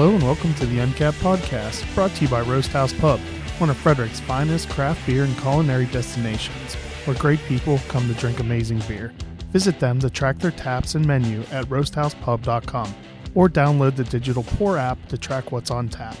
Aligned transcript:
Hello 0.00 0.14
and 0.14 0.22
welcome 0.22 0.54
to 0.54 0.64
the 0.64 0.78
Uncapped 0.78 1.18
Podcast, 1.18 1.94
brought 1.94 2.10
to 2.14 2.22
you 2.22 2.30
by 2.30 2.40
Roast 2.40 2.70
House 2.70 2.90
Pub, 2.90 3.20
one 3.58 3.68
of 3.68 3.76
Frederick's 3.76 4.18
finest 4.18 4.70
craft 4.70 5.04
beer 5.06 5.24
and 5.24 5.36
culinary 5.36 5.84
destinations, 5.84 6.74
where 7.04 7.14
great 7.18 7.38
people 7.40 7.78
come 7.88 8.08
to 8.08 8.14
drink 8.14 8.40
amazing 8.40 8.78
beer. 8.88 9.12
Visit 9.52 9.78
them 9.78 10.00
to 10.00 10.08
track 10.08 10.38
their 10.38 10.52
taps 10.52 10.94
and 10.94 11.04
menu 11.04 11.42
at 11.52 11.66
roasthousepub.com 11.66 12.94
or 13.34 13.50
download 13.50 13.94
the 13.94 14.04
digital 14.04 14.42
pour 14.42 14.78
app 14.78 14.96
to 15.08 15.18
track 15.18 15.52
what's 15.52 15.70
on 15.70 15.90
tap. 15.90 16.16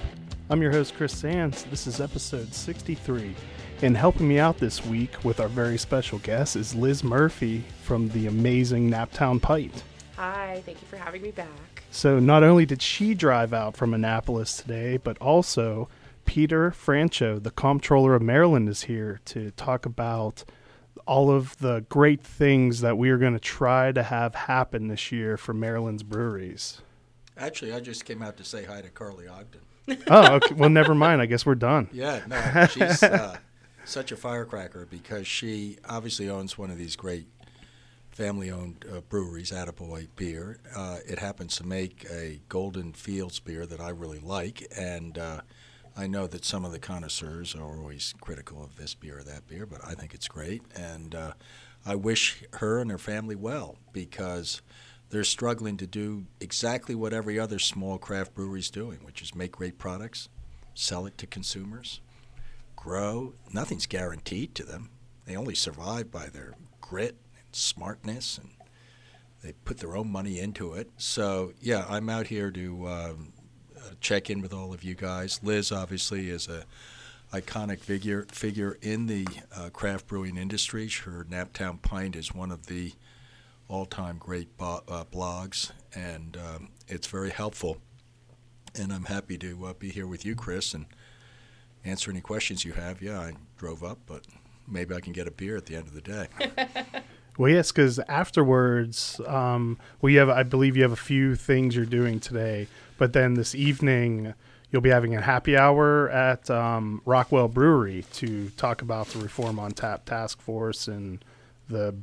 I'm 0.50 0.60
your 0.60 0.72
host, 0.72 0.94
Chris 0.94 1.16
Sands. 1.16 1.64
This 1.64 1.86
is 1.86 2.02
episode 2.02 2.52
63. 2.52 3.34
And 3.80 3.96
helping 3.96 4.28
me 4.28 4.38
out 4.38 4.58
this 4.58 4.84
week 4.84 5.24
with 5.24 5.40
our 5.40 5.48
very 5.48 5.78
special 5.78 6.18
guest 6.18 6.54
is 6.54 6.74
Liz 6.74 7.02
Murphy 7.02 7.64
from 7.80 8.10
the 8.10 8.26
amazing 8.26 8.90
Naptown 8.90 9.40
Pint. 9.40 9.84
Hi, 10.20 10.62
thank 10.66 10.82
you 10.82 10.86
for 10.86 10.98
having 10.98 11.22
me 11.22 11.30
back. 11.30 11.82
So 11.90 12.18
not 12.18 12.44
only 12.44 12.66
did 12.66 12.82
she 12.82 13.14
drive 13.14 13.54
out 13.54 13.74
from 13.74 13.94
Annapolis 13.94 14.54
today, 14.58 14.98
but 14.98 15.16
also 15.16 15.88
Peter 16.26 16.70
Franchot, 16.72 17.42
the 17.42 17.50
comptroller 17.50 18.14
of 18.14 18.20
Maryland, 18.20 18.68
is 18.68 18.82
here 18.82 19.22
to 19.24 19.50
talk 19.52 19.86
about 19.86 20.44
all 21.06 21.30
of 21.30 21.56
the 21.56 21.86
great 21.88 22.22
things 22.22 22.82
that 22.82 22.98
we 22.98 23.08
are 23.08 23.16
going 23.16 23.32
to 23.32 23.38
try 23.38 23.92
to 23.92 24.02
have 24.02 24.34
happen 24.34 24.88
this 24.88 25.10
year 25.10 25.38
for 25.38 25.54
Maryland's 25.54 26.02
breweries. 26.02 26.82
Actually, 27.38 27.72
I 27.72 27.80
just 27.80 28.04
came 28.04 28.20
out 28.20 28.36
to 28.36 28.44
say 28.44 28.64
hi 28.64 28.82
to 28.82 28.90
Carly 28.90 29.26
Ogden. 29.26 29.62
oh, 30.08 30.34
okay. 30.34 30.54
well, 30.54 30.68
never 30.68 30.94
mind. 30.94 31.22
I 31.22 31.26
guess 31.26 31.46
we're 31.46 31.54
done. 31.54 31.88
Yeah, 31.94 32.20
no, 32.26 32.66
she's 32.66 33.02
uh, 33.02 33.38
such 33.86 34.12
a 34.12 34.18
firecracker 34.18 34.86
because 34.90 35.26
she 35.26 35.78
obviously 35.88 36.28
owns 36.28 36.58
one 36.58 36.70
of 36.70 36.76
these 36.76 36.94
great 36.94 37.26
family-owned 38.10 38.84
uh, 38.90 39.00
breweries, 39.02 39.50
Attaboy 39.50 40.08
Beer. 40.16 40.58
Uh, 40.74 40.98
it 41.06 41.18
happens 41.18 41.56
to 41.56 41.66
make 41.66 42.06
a 42.10 42.40
Golden 42.48 42.92
Fields 42.92 43.38
beer 43.40 43.66
that 43.66 43.80
I 43.80 43.90
really 43.90 44.18
like, 44.18 44.66
and 44.76 45.16
uh, 45.16 45.40
I 45.96 46.06
know 46.06 46.26
that 46.26 46.44
some 46.44 46.64
of 46.64 46.72
the 46.72 46.78
connoisseurs 46.78 47.54
are 47.54 47.78
always 47.78 48.14
critical 48.20 48.62
of 48.62 48.76
this 48.76 48.94
beer 48.94 49.18
or 49.18 49.22
that 49.24 49.46
beer, 49.46 49.66
but 49.66 49.80
I 49.86 49.94
think 49.94 50.14
it's 50.14 50.28
great, 50.28 50.62
and 50.74 51.14
uh, 51.14 51.32
I 51.86 51.94
wish 51.94 52.44
her 52.54 52.80
and 52.80 52.90
her 52.90 52.98
family 52.98 53.36
well 53.36 53.76
because 53.92 54.60
they're 55.10 55.24
struggling 55.24 55.76
to 55.78 55.86
do 55.86 56.26
exactly 56.40 56.94
what 56.94 57.12
every 57.12 57.38
other 57.38 57.58
small 57.58 57.98
craft 57.98 58.34
brewery 58.34 58.60
is 58.60 58.70
doing, 58.70 58.98
which 59.02 59.22
is 59.22 59.34
make 59.34 59.52
great 59.52 59.78
products, 59.78 60.28
sell 60.74 61.06
it 61.06 61.18
to 61.18 61.26
consumers, 61.26 62.00
grow. 62.76 63.34
Nothing's 63.52 63.86
guaranteed 63.86 64.54
to 64.54 64.62
them. 64.62 64.90
They 65.26 65.36
only 65.36 65.54
survive 65.54 66.10
by 66.10 66.26
their 66.26 66.54
grit 66.80 67.16
smartness, 67.52 68.38
and 68.38 68.50
they 69.42 69.52
put 69.64 69.78
their 69.78 69.96
own 69.96 70.10
money 70.10 70.38
into 70.38 70.74
it. 70.74 70.90
So, 70.96 71.52
yeah, 71.60 71.84
I'm 71.88 72.08
out 72.08 72.26
here 72.26 72.50
to 72.50 72.88
um, 72.88 73.32
uh, 73.76 73.90
check 74.00 74.30
in 74.30 74.40
with 74.40 74.52
all 74.52 74.72
of 74.72 74.84
you 74.84 74.94
guys. 74.94 75.40
Liz, 75.42 75.72
obviously, 75.72 76.28
is 76.30 76.48
a 76.48 76.64
iconic 77.32 77.80
figure 77.80 78.26
figure 78.30 78.76
in 78.82 79.06
the 79.06 79.26
uh, 79.56 79.70
craft 79.70 80.06
brewing 80.06 80.36
industry. 80.36 80.88
Her 80.88 81.24
Naptown 81.30 81.80
Pint 81.80 82.16
is 82.16 82.34
one 82.34 82.50
of 82.50 82.66
the 82.66 82.92
all-time 83.68 84.18
great 84.18 84.56
bo- 84.56 84.82
uh, 84.88 85.04
blogs, 85.04 85.70
and 85.94 86.36
um, 86.36 86.68
it's 86.88 87.06
very 87.06 87.30
helpful. 87.30 87.78
And 88.78 88.92
I'm 88.92 89.04
happy 89.04 89.38
to 89.38 89.66
uh, 89.66 89.72
be 89.74 89.90
here 89.90 90.06
with 90.06 90.24
you, 90.24 90.34
Chris, 90.34 90.74
and 90.74 90.86
answer 91.84 92.10
any 92.10 92.20
questions 92.20 92.64
you 92.64 92.72
have. 92.72 93.00
Yeah, 93.00 93.20
I 93.20 93.34
drove 93.56 93.82
up, 93.82 93.98
but 94.06 94.24
maybe 94.66 94.94
I 94.94 95.00
can 95.00 95.12
get 95.12 95.26
a 95.26 95.30
beer 95.30 95.56
at 95.56 95.66
the 95.66 95.76
end 95.76 95.86
of 95.86 95.94
the 95.94 96.00
day. 96.00 96.28
Well, 97.38 97.50
yes, 97.50 97.72
because 97.72 97.98
afterwards, 98.00 99.20
um, 99.26 99.78
well, 100.00 100.10
you 100.10 100.18
have, 100.18 100.28
I 100.28 100.42
believe 100.42 100.76
you 100.76 100.82
have 100.82 100.92
a 100.92 100.96
few 100.96 101.34
things 101.34 101.74
you're 101.74 101.86
doing 101.86 102.20
today, 102.20 102.66
but 102.98 103.12
then 103.12 103.34
this 103.34 103.54
evening 103.54 104.34
you'll 104.70 104.82
be 104.82 104.90
having 104.90 105.14
a 105.14 105.20
happy 105.20 105.56
hour 105.56 106.08
at 106.10 106.50
um, 106.50 107.02
Rockwell 107.04 107.48
Brewery 107.48 108.04
to 108.14 108.50
talk 108.50 108.82
about 108.82 109.08
the 109.08 109.18
Reform 109.18 109.58
on 109.58 109.72
Tap 109.72 110.04
task 110.04 110.40
force 110.40 110.86
and 110.86 111.24
the 111.68 111.94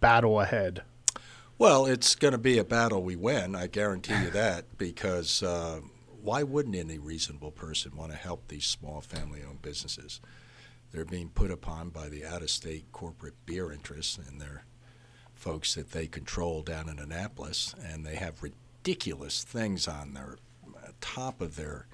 battle 0.00 0.40
ahead. 0.40 0.82
Well, 1.58 1.86
it's 1.86 2.14
going 2.14 2.32
to 2.32 2.38
be 2.38 2.58
a 2.58 2.64
battle 2.64 3.02
we 3.02 3.16
win. 3.16 3.54
I 3.54 3.66
guarantee 3.66 4.14
you 4.22 4.30
that 4.32 4.78
because 4.78 5.42
uh, 5.42 5.80
why 6.22 6.42
wouldn't 6.42 6.76
any 6.76 6.98
reasonable 6.98 7.50
person 7.50 7.96
want 7.96 8.12
to 8.12 8.18
help 8.18 8.48
these 8.48 8.66
small 8.66 9.00
family-owned 9.00 9.62
businesses? 9.62 10.20
They're 10.92 11.04
being 11.04 11.28
put 11.28 11.50
upon 11.50 11.90
by 11.90 12.08
the 12.08 12.24
out-of-state 12.24 12.92
corporate 12.92 13.34
beer 13.44 13.72
interests 13.72 14.18
and 14.18 14.40
their 14.40 14.64
folks 15.38 15.74
that 15.76 15.92
they 15.92 16.06
control 16.06 16.62
down 16.62 16.88
in 16.88 16.98
Annapolis, 16.98 17.74
and 17.82 18.04
they 18.04 18.16
have 18.16 18.42
ridiculous 18.42 19.44
things 19.44 19.86
on 19.86 20.14
their 20.14 20.36
uh, 20.66 20.88
top 21.00 21.40
of 21.40 21.56
their 21.56 21.86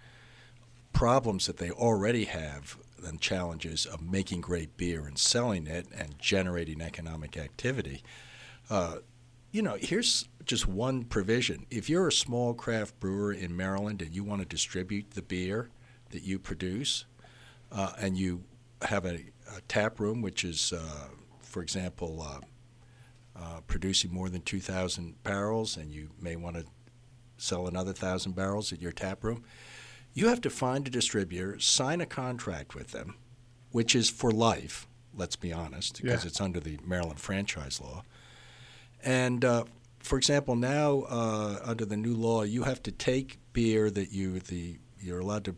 problems 0.93 1.47
that 1.47 1.59
they 1.59 1.71
already 1.71 2.25
have 2.25 2.79
and 3.07 3.21
challenges 3.21 3.85
of 3.85 4.01
making 4.01 4.41
great 4.41 4.77
beer 4.79 5.07
and 5.07 5.19
selling 5.19 5.67
it 5.67 5.87
and 5.95 6.19
generating 6.19 6.81
economic 6.81 7.37
activity. 7.37 8.03
Uh, 8.71 8.97
you 9.53 9.61
know, 9.61 9.77
here's 9.79 10.27
just 10.47 10.67
one 10.67 11.05
provision. 11.05 11.67
If 11.71 11.91
you're 11.91 12.09
a 12.09 12.13
small 12.13 12.55
craft 12.55 12.99
brewer 12.99 13.33
in 13.33 13.55
Maryland 13.55 14.01
and 14.01 14.15
you 14.15 14.25
want 14.25 14.41
to 14.41 14.49
distribute 14.49 15.11
the 15.11 15.23
beer 15.23 15.69
that 16.11 16.23
you 16.23 16.39
produce, 16.39 17.05
uh, 17.71 17.93
and 17.99 18.17
you 18.17 18.43
have 18.83 19.05
a, 19.05 19.21
a, 19.57 19.61
tap 19.69 20.01
room 20.01 20.23
which 20.23 20.45
is, 20.45 20.73
uh, 20.73 21.09
for 21.41 21.63
example, 21.63 22.25
uh, 23.37 23.61
producing 23.67 24.13
more 24.13 24.29
than 24.29 24.43
2,000 24.43 25.23
barrels, 25.23 25.77
and 25.77 25.91
you 25.91 26.11
may 26.21 26.37
want 26.37 26.57
to 26.57 26.65
sell 27.37 27.67
another 27.67 27.91
1,000 27.91 28.35
barrels 28.35 28.73
at 28.73 28.81
your 28.81 28.93
tap 28.93 29.25
room, 29.25 29.45
you 30.13 30.29
have 30.29 30.41
to 30.43 30.51
find 30.51 30.87
a 30.87 30.91
distributor, 30.91 31.59
sign 31.59 32.01
a 32.01 32.07
contract 32.07 32.75
with 32.75 32.93
them, 32.93 33.17
which 33.73 33.95
is 33.97 34.09
for 34.09 34.31
life, 34.31 34.87
let's 35.17 35.37
be 35.37 35.53
honest, 35.53 36.01
because 36.01 36.25
yeah. 36.25 36.29
it's 36.29 36.41
under 36.41 36.61
the 36.61 36.79
Maryland 36.85 37.19
franchise 37.19 37.81
law. 37.81 38.05
And 39.03 39.45
uh, 39.45 39.65
for 39.99 40.17
example, 40.17 40.55
now 40.55 41.03
uh, 41.09 41.59
under 41.65 41.85
the 41.85 41.97
new 41.97 42.15
law, 42.15 42.43
you 42.43 42.63
have 42.63 42.83
to 42.85 42.93
take 42.93 43.39
beer 43.53 43.91
that 43.91 44.13
you 44.13 44.39
the 44.39 44.79
you're 45.01 45.21
allowed 45.21 45.45
to 45.45 45.57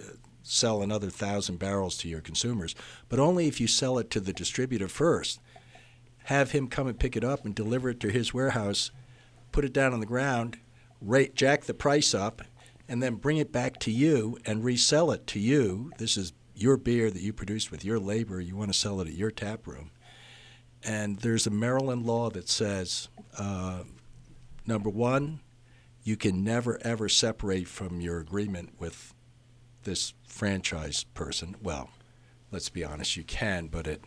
uh, 0.00 0.02
sell 0.42 0.82
another 0.82 1.10
thousand 1.10 1.58
barrels 1.58 1.96
to 1.98 2.08
your 2.08 2.20
consumers, 2.20 2.74
but 3.08 3.18
only 3.18 3.46
if 3.46 3.60
you 3.60 3.66
sell 3.66 3.98
it 3.98 4.10
to 4.10 4.20
the 4.20 4.32
distributor 4.32 4.88
first. 4.88 5.40
Have 6.24 6.52
him 6.52 6.68
come 6.68 6.86
and 6.86 6.98
pick 6.98 7.16
it 7.16 7.24
up 7.24 7.44
and 7.44 7.54
deliver 7.54 7.90
it 7.90 8.00
to 8.00 8.08
his 8.10 8.32
warehouse, 8.32 8.90
put 9.50 9.64
it 9.64 9.72
down 9.72 9.92
on 9.92 10.00
the 10.00 10.06
ground, 10.06 10.58
rate, 11.00 11.34
jack 11.34 11.64
the 11.64 11.74
price 11.74 12.14
up, 12.14 12.42
and 12.88 13.02
then 13.02 13.16
bring 13.16 13.38
it 13.38 13.52
back 13.52 13.78
to 13.80 13.90
you 13.90 14.38
and 14.44 14.64
resell 14.64 15.10
it 15.10 15.26
to 15.28 15.40
you. 15.40 15.92
This 15.98 16.16
is 16.16 16.32
your 16.54 16.76
beer 16.76 17.10
that 17.10 17.22
you 17.22 17.32
produced 17.32 17.70
with 17.70 17.84
your 17.84 17.98
labor. 17.98 18.40
You 18.40 18.56
want 18.56 18.72
to 18.72 18.78
sell 18.78 19.00
it 19.00 19.08
at 19.08 19.14
your 19.14 19.30
tap 19.30 19.66
room. 19.66 19.90
And 20.84 21.18
there's 21.18 21.46
a 21.46 21.50
Maryland 21.50 22.06
law 22.06 22.30
that 22.30 22.48
says 22.48 23.08
uh, 23.38 23.84
number 24.66 24.90
one, 24.90 25.40
you 26.04 26.16
can 26.16 26.42
never 26.42 26.80
ever 26.82 27.08
separate 27.08 27.68
from 27.68 28.00
your 28.00 28.18
agreement 28.18 28.74
with 28.78 29.14
this 29.84 30.14
franchise 30.26 31.04
person. 31.14 31.56
Well, 31.62 31.90
let's 32.50 32.68
be 32.68 32.84
honest, 32.84 33.16
you 33.16 33.24
can, 33.24 33.68
but 33.68 33.86
it 33.86 34.04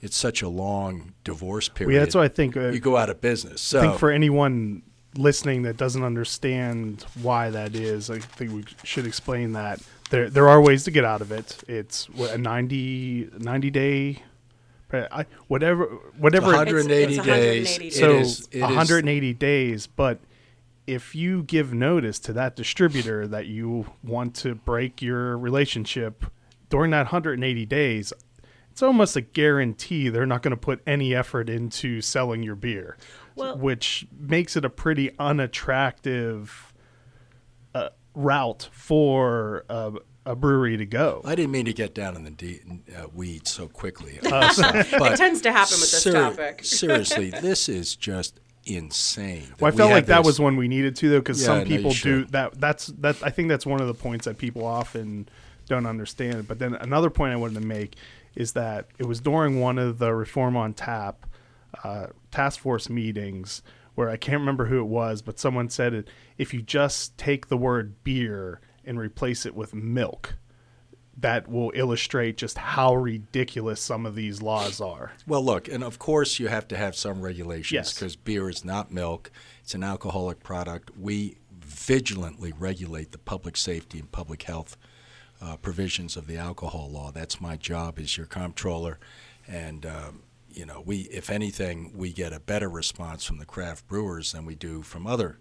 it's 0.00 0.16
such 0.16 0.42
a 0.42 0.48
long 0.48 1.12
divorce 1.24 1.68
period. 1.68 1.88
Well, 1.88 1.94
yeah, 1.94 2.04
that's 2.04 2.14
why 2.14 2.24
I 2.24 2.28
think. 2.28 2.56
Uh, 2.56 2.68
you 2.68 2.80
go 2.80 2.96
out 2.96 3.10
of 3.10 3.20
business. 3.20 3.60
So 3.60 3.78
I 3.78 3.82
think 3.82 3.98
for 3.98 4.10
anyone 4.10 4.82
listening 5.16 5.62
that 5.62 5.76
doesn't 5.76 6.04
understand 6.04 7.04
why 7.22 7.50
that 7.50 7.74
is, 7.74 8.10
I 8.10 8.18
think 8.18 8.52
we 8.52 8.64
should 8.84 9.06
explain 9.06 9.52
that 9.52 9.80
there 10.10 10.30
there 10.30 10.48
are 10.48 10.60
ways 10.60 10.84
to 10.84 10.90
get 10.90 11.04
out 11.04 11.20
of 11.20 11.32
it. 11.32 11.62
It's 11.68 12.08
what, 12.10 12.30
a 12.30 12.38
90, 12.38 13.30
90 13.38 13.70
day 13.70 14.22
I, 14.92 15.26
whatever, 15.48 15.84
whatever. 16.18 16.46
180 16.46 17.02
it's, 17.02 17.18
it's 17.18 17.26
days. 17.26 17.78
180 17.78 17.90
so 17.90 18.10
is, 18.18 18.48
180 18.52 19.30
is. 19.30 19.36
days, 19.36 19.86
but 19.86 20.20
if 20.86 21.14
you 21.14 21.42
give 21.44 21.72
notice 21.72 22.18
to 22.20 22.32
that 22.32 22.56
distributor 22.56 23.28
that 23.28 23.46
you 23.46 23.86
want 24.02 24.34
to 24.36 24.54
break 24.54 25.00
your 25.00 25.38
relationship 25.38 26.24
during 26.68 26.90
that 26.90 27.12
180 27.12 27.66
days, 27.66 28.12
it's 28.80 28.86
almost 28.86 29.14
a 29.14 29.20
guarantee 29.20 30.08
they're 30.08 30.24
not 30.24 30.40
going 30.40 30.52
to 30.52 30.56
put 30.56 30.80
any 30.86 31.14
effort 31.14 31.50
into 31.50 32.00
selling 32.00 32.42
your 32.42 32.56
beer, 32.56 32.96
well, 33.36 33.58
which 33.58 34.06
makes 34.18 34.56
it 34.56 34.64
a 34.64 34.70
pretty 34.70 35.10
unattractive 35.18 36.72
uh, 37.74 37.90
route 38.14 38.70
for 38.72 39.66
uh, 39.68 39.90
a 40.24 40.34
brewery 40.34 40.78
to 40.78 40.86
go. 40.86 41.20
I 41.26 41.34
didn't 41.34 41.50
mean 41.50 41.66
to 41.66 41.74
get 41.74 41.94
down 41.94 42.16
in 42.16 42.24
the 42.24 42.30
de- 42.30 42.62
uh, 42.96 43.08
weeds 43.12 43.50
so 43.50 43.68
quickly. 43.68 44.18
Uh, 44.30 44.50
it 44.54 45.16
tends 45.18 45.42
to 45.42 45.52
happen 45.52 45.72
with 45.72 45.90
this 45.90 46.02
ser- 46.02 46.12
topic. 46.12 46.60
seriously, 46.64 47.28
this 47.28 47.68
is 47.68 47.94
just 47.94 48.40
insane. 48.64 49.44
Well, 49.60 49.70
I 49.70 49.76
felt 49.76 49.90
like 49.90 50.06
this. 50.06 50.16
that 50.16 50.24
was 50.24 50.40
one 50.40 50.56
we 50.56 50.68
needed 50.68 50.96
to 50.96 51.10
though, 51.10 51.18
because 51.18 51.42
yeah, 51.42 51.48
some 51.48 51.64
people 51.66 51.90
no, 51.90 51.96
do 51.96 52.24
that. 52.26 52.58
That's 52.58 52.86
that. 52.86 53.22
I 53.22 53.28
think 53.28 53.50
that's 53.50 53.66
one 53.66 53.82
of 53.82 53.88
the 53.88 53.94
points 53.94 54.24
that 54.24 54.38
people 54.38 54.64
often 54.64 55.28
don't 55.66 55.84
understand. 55.84 56.48
But 56.48 56.58
then 56.58 56.76
another 56.76 57.10
point 57.10 57.34
I 57.34 57.36
wanted 57.36 57.60
to 57.60 57.66
make 57.66 57.96
is 58.34 58.52
that 58.52 58.88
it 58.98 59.06
was 59.06 59.20
during 59.20 59.60
one 59.60 59.78
of 59.78 59.98
the 59.98 60.14
Reform 60.14 60.56
on 60.56 60.74
Tap 60.74 61.26
uh, 61.84 62.06
task 62.30 62.60
force 62.60 62.88
meetings 62.88 63.62
where 63.94 64.08
I 64.08 64.16
can't 64.16 64.40
remember 64.40 64.66
who 64.66 64.80
it 64.80 64.86
was, 64.86 65.20
but 65.22 65.38
someone 65.38 65.68
said 65.68 65.92
it, 65.92 66.08
if 66.38 66.54
you 66.54 66.62
just 66.62 67.18
take 67.18 67.48
the 67.48 67.56
word 67.56 68.02
beer 68.02 68.60
and 68.84 68.98
replace 68.98 69.44
it 69.44 69.54
with 69.54 69.74
milk, 69.74 70.36
that 71.18 71.48
will 71.48 71.70
illustrate 71.74 72.36
just 72.38 72.56
how 72.56 72.94
ridiculous 72.94 73.80
some 73.80 74.06
of 74.06 74.14
these 74.14 74.40
laws 74.40 74.80
are. 74.80 75.12
Well, 75.26 75.44
look, 75.44 75.68
and 75.68 75.84
of 75.84 75.98
course 75.98 76.38
you 76.38 76.48
have 76.48 76.66
to 76.68 76.76
have 76.76 76.96
some 76.96 77.20
regulations 77.20 77.92
because 77.92 78.14
yes. 78.14 78.16
beer 78.16 78.48
is 78.48 78.64
not 78.64 78.90
milk; 78.90 79.30
it's 79.62 79.74
an 79.74 79.84
alcoholic 79.84 80.42
product. 80.42 80.90
We 80.98 81.36
vigilantly 81.60 82.52
regulate 82.52 83.12
the 83.12 83.18
public 83.18 83.56
safety 83.56 83.98
and 83.98 84.10
public 84.10 84.44
health 84.44 84.76
uh, 85.40 85.56
provisions 85.56 86.16
of 86.16 86.26
the 86.26 86.36
alcohol 86.36 86.90
law. 86.90 87.10
That's 87.10 87.40
my 87.40 87.56
job 87.56 87.98
as 87.98 88.16
your 88.16 88.26
comptroller, 88.26 88.98
and 89.46 89.86
um, 89.86 90.22
you 90.48 90.66
know, 90.66 90.82
we 90.84 91.02
if 91.02 91.30
anything, 91.30 91.92
we 91.94 92.12
get 92.12 92.32
a 92.32 92.40
better 92.40 92.68
response 92.68 93.24
from 93.24 93.38
the 93.38 93.46
craft 93.46 93.86
brewers 93.86 94.32
than 94.32 94.44
we 94.44 94.54
do 94.54 94.82
from 94.82 95.06
other 95.06 95.38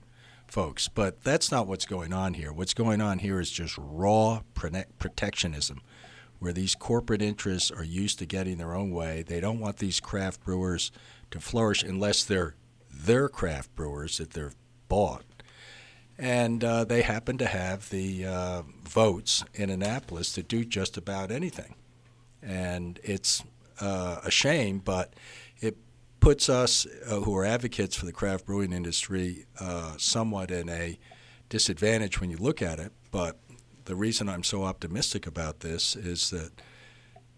folks. 0.47 0.87
But 0.87 1.23
that's 1.23 1.51
not 1.51 1.67
what's 1.67 1.85
going 1.85 2.13
on 2.13 2.35
here. 2.35 2.51
What's 2.51 2.73
going 2.73 3.01
on 3.01 3.19
here 3.19 3.39
is 3.39 3.51
just 3.51 3.77
raw 3.77 4.41
protectionism, 4.53 5.81
where 6.39 6.53
these 6.53 6.75
corporate 6.75 7.21
interests 7.21 7.71
are 7.71 7.83
used 7.83 8.19
to 8.19 8.25
getting 8.25 8.57
their 8.57 8.75
own 8.75 8.91
way. 8.91 9.23
They 9.23 9.39
don't 9.39 9.59
want 9.59 9.77
these 9.77 9.99
craft 9.99 10.43
brewers 10.43 10.91
to 11.31 11.39
flourish 11.39 11.83
unless 11.83 12.23
they're 12.23 12.55
their 12.91 13.29
craft 13.29 13.75
brewers 13.75 14.17
that 14.17 14.31
they're 14.31 14.53
bought. 14.87 15.23
And 16.19 16.63
uh, 16.65 16.83
they 16.83 17.01
happen 17.01 17.37
to 17.37 17.45
have 17.45 17.89
the 17.89 18.25
uh, 18.25 18.61
votes 18.83 19.45
in 19.53 19.69
Annapolis 19.69 20.33
to 20.33 20.43
do 20.43 20.65
just 20.65 20.97
about 20.97 21.31
anything. 21.31 21.75
And 22.43 22.99
it's 23.03 23.41
uh, 23.79 24.19
a 24.23 24.29
shame, 24.29 24.79
but 24.79 25.13
it 25.61 25.77
puts 26.19 26.49
us 26.49 26.85
uh, 27.07 27.21
who 27.21 27.35
are 27.37 27.45
advocates 27.45 27.95
for 27.95 28.05
the 28.05 28.11
craft 28.11 28.45
brewing 28.45 28.73
industry 28.73 29.45
uh, 29.61 29.93
somewhat 29.97 30.51
in 30.51 30.67
a 30.67 30.99
disadvantage 31.47 32.19
when 32.19 32.29
you 32.29 32.37
look 32.37 32.61
at 32.61 32.79
it. 32.79 32.91
But 33.11 33.39
the 33.85 33.95
reason 33.95 34.27
I'm 34.27 34.43
so 34.43 34.63
optimistic 34.63 35.25
about 35.25 35.61
this 35.61 35.95
is 35.95 36.29
that 36.31 36.51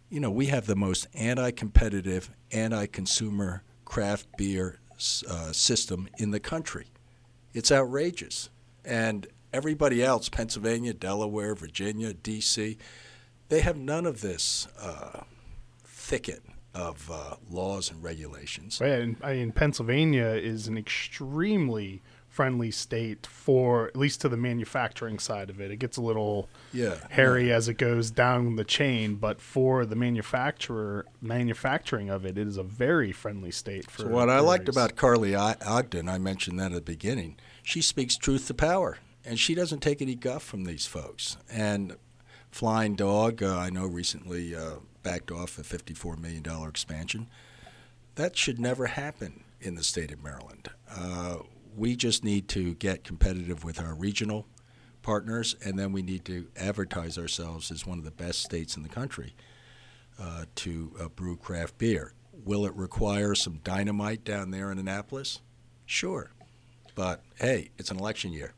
you 0.10 0.19
know 0.19 0.31
we 0.31 0.48
have 0.48 0.66
the 0.66 0.75
most 0.75 1.07
anti-competitive, 1.13 2.31
anti-consumer 2.51 3.63
craft 3.86 4.27
beer 4.38 4.80
uh, 5.30 5.51
system 5.51 6.10
in 6.18 6.31
the 6.31 6.39
country. 6.39 6.88
It's 7.54 7.72
outrageous, 7.72 8.50
and 8.86 9.28
everybody 9.54 10.04
else, 10.04 10.30
Pennsylvania, 10.30 10.94
Delaware, 10.94 11.56
Virginia, 11.56 12.13
D.C., 12.13 12.78
they 13.50 13.62
have 13.62 13.78
none 13.78 14.06
of 14.06 14.22
this 14.22 14.68
uh, 14.80 15.22
thicket 15.83 16.42
of 16.74 17.12
uh, 17.12 17.36
laws 17.50 17.92
and 17.92 18.01
regulations. 18.01 18.80
Right, 18.80 18.92
and 18.92 19.18
I 19.22 19.33
mean, 19.33 19.51
Pennsylvania 19.51 20.28
is 20.28 20.68
an 20.68 20.78
extremely 20.78 22.01
friendly 22.31 22.72
state 22.72 23.28
for 23.28 23.88
at 23.88 23.98
least 23.98 24.22
to 24.22 24.30
the 24.30 24.38
manufacturing 24.38 25.19
side 25.19 25.50
of 25.50 25.60
it. 25.60 25.69
It 25.69 25.77
gets 25.77 25.98
a 25.98 26.01
little 26.01 26.48
yeah, 26.72 26.95
hairy 27.10 27.50
yeah. 27.50 27.56
as 27.56 27.68
it 27.68 27.74
goes 27.74 28.10
down 28.10 28.56
the 28.56 28.63
chain, 28.63 29.16
but 29.16 29.42
for 29.42 29.86
the 29.86 29.98
manufacturer 29.98 31.06
manufacturing 31.22 32.10
of 32.10 32.25
it, 32.25 32.38
it 32.38 32.48
is 32.48 32.56
a 32.56 32.63
very 32.63 33.12
friendly 33.12 33.51
state. 33.51 33.92
For 33.92 34.04
so 34.04 34.07
what. 34.07 34.30
I 34.30 34.39
liked 34.39 34.69
about 34.69 34.95
Carly 34.95 35.36
Ogden, 35.36 36.07
I 36.07 36.18
mentioned 36.18 36.57
that 36.62 36.72
at 36.72 36.86
the 36.86 36.92
beginning. 36.94 37.36
She 37.63 37.81
speaks 37.81 38.18
truth 38.18 38.48
to 38.48 38.54
power, 38.54 38.98
and 39.24 39.40
she 39.40 39.56
doesn't 39.56 39.81
take 39.81 40.02
any 40.02 40.16
guff 40.16 40.44
from 40.44 40.66
these 40.66 40.86
folks. 40.86 41.38
And 41.52 41.98
Flying 42.50 42.96
Dog, 42.96 43.42
uh, 43.44 43.58
I 43.58 43.69
know 43.69 43.86
recently. 43.86 44.56
Uh, 44.56 44.78
backed 45.04 45.31
off 45.31 45.58
a 45.58 45.62
$54 45.62 46.18
million 46.19 46.44
expansion. 46.68 47.28
That 48.16 48.38
should 48.38 48.60
never 48.60 48.88
happen 48.88 49.44
in 49.60 49.75
the 49.75 49.84
state 49.84 50.12
of 50.12 50.24
Maryland. 50.24 50.69
Uh, 50.94 51.38
we 51.75 51.96
just 51.96 52.24
need 52.24 52.48
to 52.50 52.74
get 52.75 53.04
competitive 53.04 53.63
with 53.63 53.80
our 53.80 53.94
regional 53.94 54.46
partners, 55.02 55.56
and 55.63 55.80
then 55.80 55.92
we 55.92 56.02
need 56.02 56.25
to 56.25 56.48
advertise 56.58 57.18
ourselves 57.18 57.72
as 57.72 57.86
one 57.86 57.98
of 57.98 58.04
the 58.04 58.12
best 58.12 58.40
states 58.44 58.75
in 58.75 58.84
the 58.84 58.90
country 58.90 59.34
uh, 60.19 60.46
to 60.56 60.92
uh, 61.00 61.08
brew 61.08 61.38
craft 61.38 61.78
beer. 61.78 62.13
Will 62.46 62.66
it 62.66 62.75
require 62.75 63.34
some 63.36 63.60
dynamite 63.63 64.24
down 64.24 64.52
there 64.52 64.72
in 64.72 64.78
Annapolis? 64.78 65.40
Sure. 65.86 66.31
But 66.95 67.21
hey, 67.39 67.69
it's 67.77 67.91
an 67.91 67.97
election 67.97 68.33
year. 68.33 68.53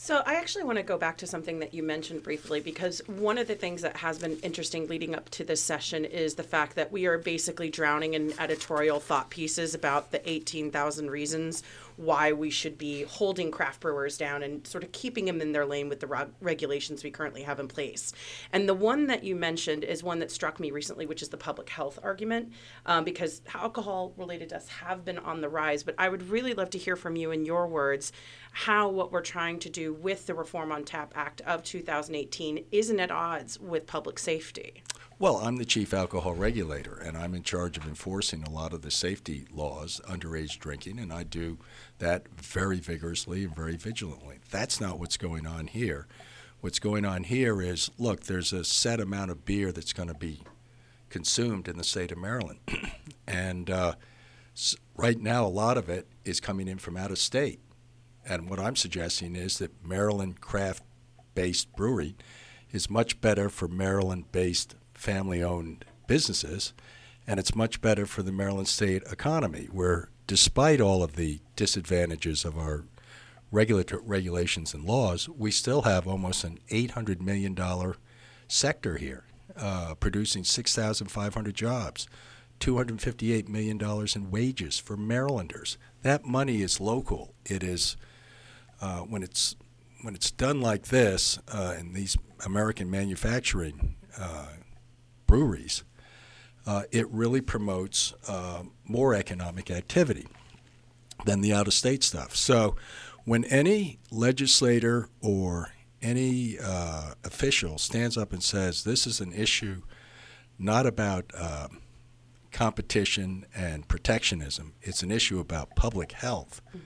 So 0.00 0.22
I 0.24 0.36
actually 0.36 0.62
want 0.62 0.78
to 0.78 0.84
go 0.84 0.96
back 0.96 1.16
to 1.18 1.26
something 1.26 1.58
that 1.58 1.74
you 1.74 1.82
mentioned 1.82 2.22
briefly 2.22 2.60
because 2.60 3.02
one 3.08 3.36
of 3.36 3.48
the 3.48 3.56
things 3.56 3.82
that 3.82 3.96
has 3.96 4.16
been 4.20 4.38
interesting 4.44 4.86
leading 4.86 5.12
up 5.12 5.28
to 5.30 5.42
this 5.42 5.60
session 5.60 6.04
is 6.04 6.36
the 6.36 6.44
fact 6.44 6.76
that 6.76 6.92
we 6.92 7.06
are 7.06 7.18
basically 7.18 7.68
drowning 7.68 8.14
in 8.14 8.32
editorial 8.38 9.00
thought 9.00 9.28
pieces 9.28 9.74
about 9.74 10.12
the 10.12 10.30
18,000 10.30 11.10
reasons 11.10 11.64
why 11.98 12.32
we 12.32 12.48
should 12.48 12.78
be 12.78 13.02
holding 13.02 13.50
craft 13.50 13.80
brewers 13.80 14.16
down 14.16 14.42
and 14.42 14.64
sort 14.66 14.84
of 14.84 14.92
keeping 14.92 15.24
them 15.24 15.40
in 15.40 15.52
their 15.52 15.66
lane 15.66 15.88
with 15.88 15.98
the 15.98 16.06
reg- 16.06 16.30
regulations 16.40 17.02
we 17.02 17.10
currently 17.10 17.42
have 17.42 17.58
in 17.58 17.66
place. 17.66 18.12
And 18.52 18.68
the 18.68 18.74
one 18.74 19.08
that 19.08 19.24
you 19.24 19.34
mentioned 19.34 19.82
is 19.82 20.02
one 20.02 20.20
that 20.20 20.30
struck 20.30 20.60
me 20.60 20.70
recently, 20.70 21.06
which 21.06 21.22
is 21.22 21.28
the 21.28 21.36
public 21.36 21.68
health 21.68 21.98
argument, 22.02 22.52
um, 22.86 23.04
because 23.04 23.42
alcohol 23.52 24.14
related 24.16 24.48
deaths 24.48 24.68
have 24.68 25.04
been 25.04 25.18
on 25.18 25.40
the 25.40 25.48
rise. 25.48 25.82
But 25.82 25.96
I 25.98 26.08
would 26.08 26.30
really 26.30 26.54
love 26.54 26.70
to 26.70 26.78
hear 26.78 26.94
from 26.94 27.16
you 27.16 27.32
in 27.32 27.44
your 27.44 27.66
words 27.66 28.12
how 28.52 28.88
what 28.88 29.10
we're 29.10 29.20
trying 29.20 29.58
to 29.60 29.68
do 29.68 29.92
with 29.92 30.26
the 30.26 30.34
Reform 30.34 30.70
on 30.70 30.84
Tap 30.84 31.12
Act 31.16 31.40
of 31.42 31.62
2018 31.64 32.64
isn't 32.70 33.00
at 33.00 33.10
odds 33.10 33.58
with 33.58 33.86
public 33.86 34.18
safety. 34.18 34.82
Well, 35.20 35.38
I'm 35.38 35.56
the 35.56 35.64
chief 35.64 35.92
alcohol 35.92 36.34
regulator, 36.34 36.94
and 36.94 37.16
I'm 37.16 37.34
in 37.34 37.42
charge 37.42 37.76
of 37.76 37.84
enforcing 37.84 38.44
a 38.44 38.50
lot 38.50 38.72
of 38.72 38.82
the 38.82 38.90
safety 38.92 39.48
laws, 39.50 40.00
underage 40.08 40.60
drinking, 40.60 41.00
and 41.00 41.12
I 41.12 41.24
do 41.24 41.58
that 41.98 42.28
very 42.40 42.78
vigorously 42.78 43.42
and 43.42 43.52
very 43.52 43.74
vigilantly. 43.74 44.38
That's 44.52 44.80
not 44.80 45.00
what's 45.00 45.16
going 45.16 45.44
on 45.44 45.66
here. 45.66 46.06
What's 46.60 46.78
going 46.78 47.04
on 47.04 47.24
here 47.24 47.60
is 47.60 47.90
look, 47.98 48.24
there's 48.24 48.52
a 48.52 48.62
set 48.62 49.00
amount 49.00 49.32
of 49.32 49.44
beer 49.44 49.72
that's 49.72 49.92
going 49.92 50.06
to 50.06 50.14
be 50.14 50.44
consumed 51.10 51.66
in 51.66 51.78
the 51.78 51.84
state 51.84 52.12
of 52.12 52.18
Maryland. 52.18 52.60
and 53.26 53.70
uh, 53.70 53.94
right 54.96 55.20
now, 55.20 55.44
a 55.44 55.48
lot 55.48 55.76
of 55.76 55.88
it 55.88 56.06
is 56.24 56.38
coming 56.38 56.68
in 56.68 56.78
from 56.78 56.96
out 56.96 57.10
of 57.10 57.18
state. 57.18 57.58
And 58.24 58.48
what 58.48 58.60
I'm 58.60 58.76
suggesting 58.76 59.34
is 59.34 59.58
that 59.58 59.84
Maryland 59.84 60.40
craft 60.40 60.84
based 61.34 61.74
brewery 61.74 62.14
is 62.70 62.88
much 62.88 63.20
better 63.20 63.48
for 63.48 63.66
Maryland 63.66 64.30
based 64.30 64.76
family 64.98 65.42
owned 65.42 65.84
businesses, 66.06 66.72
and 67.26 67.38
it's 67.38 67.54
much 67.54 67.80
better 67.80 68.06
for 68.06 68.22
the 68.22 68.32
Maryland 68.32 68.68
state 68.68 69.02
economy, 69.10 69.68
where 69.70 70.08
despite 70.26 70.80
all 70.80 71.02
of 71.02 71.16
the 71.16 71.40
disadvantages 71.56 72.44
of 72.44 72.58
our 72.58 72.84
regulatory 73.50 74.02
regulations 74.04 74.74
and 74.74 74.84
laws, 74.84 75.28
we 75.28 75.50
still 75.50 75.82
have 75.82 76.06
almost 76.06 76.44
an 76.44 76.58
$800 76.70 77.20
million 77.20 77.56
sector 78.46 78.96
here, 78.96 79.24
uh, 79.56 79.94
producing 79.94 80.44
6,500 80.44 81.54
jobs, 81.54 82.06
$258 82.60 83.48
million 83.48 83.80
in 84.14 84.30
wages 84.30 84.78
for 84.78 84.96
Marylanders. 84.96 85.78
That 86.02 86.24
money 86.24 86.62
is 86.62 86.80
local. 86.80 87.34
It 87.44 87.62
is 87.62 87.96
uh, 88.80 89.00
when 89.00 89.22
it's 89.22 89.56
when 90.02 90.14
it's 90.14 90.30
done 90.30 90.60
like 90.60 90.84
this 90.86 91.40
uh, 91.48 91.74
in 91.78 91.92
these 91.92 92.16
American 92.44 92.88
manufacturing 92.88 93.96
uh, 94.16 94.46
breweries, 95.28 95.84
uh, 96.66 96.82
it 96.90 97.08
really 97.10 97.40
promotes 97.40 98.12
uh, 98.26 98.64
more 98.84 99.14
economic 99.14 99.70
activity 99.70 100.26
than 101.24 101.40
the 101.40 101.52
out 101.52 101.68
of 101.68 101.74
state 101.74 102.02
stuff. 102.02 102.34
So 102.34 102.74
when 103.24 103.44
any 103.44 104.00
legislator 104.10 105.08
or 105.22 105.72
any 106.02 106.58
uh, 106.58 107.12
official 107.24 107.78
stands 107.78 108.16
up 108.16 108.32
and 108.32 108.42
says 108.42 108.84
this 108.84 109.06
is 109.06 109.20
an 109.20 109.32
issue 109.32 109.82
not 110.58 110.86
about 110.86 111.30
uh, 111.36 111.68
competition 112.50 113.46
and 113.54 113.86
protectionism, 113.86 114.74
it's 114.82 115.02
an 115.02 115.10
issue 115.10 115.38
about 115.38 115.76
public 115.76 116.12
health 116.12 116.60
mm-hmm. 116.68 116.78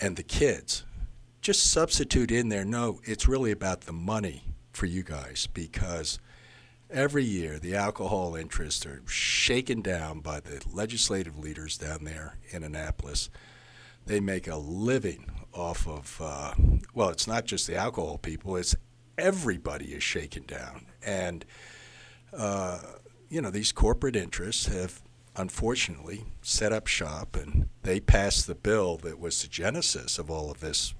and 0.00 0.16
the 0.16 0.22
kids, 0.22 0.84
just 1.40 1.70
substitute 1.70 2.30
in 2.30 2.48
there 2.48 2.64
no, 2.64 3.00
it's 3.04 3.28
really 3.28 3.50
about 3.50 3.82
the 3.82 3.92
money 3.92 4.44
for 4.72 4.86
you 4.86 5.02
guys 5.02 5.46
because 5.52 6.18
every 6.94 7.24
year 7.24 7.58
the 7.58 7.74
alcohol 7.74 8.36
interests 8.36 8.86
are 8.86 9.02
shaken 9.06 9.82
down 9.82 10.20
by 10.20 10.38
the 10.38 10.64
legislative 10.72 11.36
leaders 11.38 11.76
down 11.76 12.04
there 12.04 12.36
in 12.50 12.62
Annapolis. 12.62 13.28
They 14.06 14.20
make 14.20 14.46
a 14.46 14.56
living 14.56 15.30
off 15.52 15.88
of, 15.88 16.20
uh, 16.22 16.54
well, 16.94 17.08
it's 17.08 17.26
not 17.26 17.46
just 17.46 17.66
the 17.66 17.76
alcohol 17.76 18.18
people, 18.18 18.56
it's 18.56 18.76
everybody 19.18 19.86
is 19.86 20.02
shaken 20.02 20.44
down. 20.46 20.86
And, 21.04 21.44
uh, 22.32 22.78
you 23.28 23.42
know, 23.42 23.50
these 23.50 23.72
corporate 23.72 24.16
interests 24.16 24.66
have 24.66 25.02
unfortunately 25.36 26.24
set 26.42 26.72
up 26.72 26.86
shop 26.86 27.34
and 27.34 27.68
they 27.82 27.98
passed 27.98 28.46
the 28.46 28.54
bill 28.54 28.96
that 28.98 29.18
was 29.18 29.42
the 29.42 29.48
genesis 29.48 30.16
of 30.18 30.30
all 30.30 30.50
of 30.50 30.60
this 30.60 30.94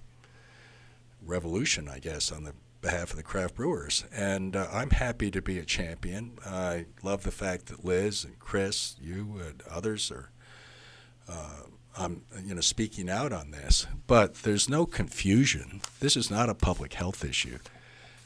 revolution, 1.24 1.88
I 1.88 2.00
guess, 2.00 2.32
on 2.32 2.42
the 2.42 2.52
behalf 2.84 3.10
of 3.10 3.16
the 3.16 3.22
craft 3.22 3.56
brewers. 3.56 4.04
And 4.14 4.54
uh, 4.54 4.68
I'm 4.72 4.90
happy 4.90 5.30
to 5.30 5.42
be 5.42 5.58
a 5.58 5.64
champion. 5.64 6.38
I 6.46 6.86
love 7.02 7.24
the 7.24 7.30
fact 7.30 7.66
that 7.66 7.84
Liz 7.84 8.24
and 8.24 8.38
Chris, 8.38 8.96
you 9.00 9.40
and 9.44 9.62
others 9.68 10.10
are 10.10 10.30
uh, 11.28 11.62
I'm 11.96 12.22
you 12.44 12.54
know 12.54 12.60
speaking 12.60 13.08
out 13.08 13.32
on 13.32 13.50
this, 13.50 13.86
but 14.06 14.34
there's 14.42 14.68
no 14.68 14.84
confusion. 14.84 15.80
This 16.00 16.16
is 16.16 16.30
not 16.30 16.48
a 16.48 16.54
public 16.54 16.94
health 16.94 17.24
issue. 17.24 17.58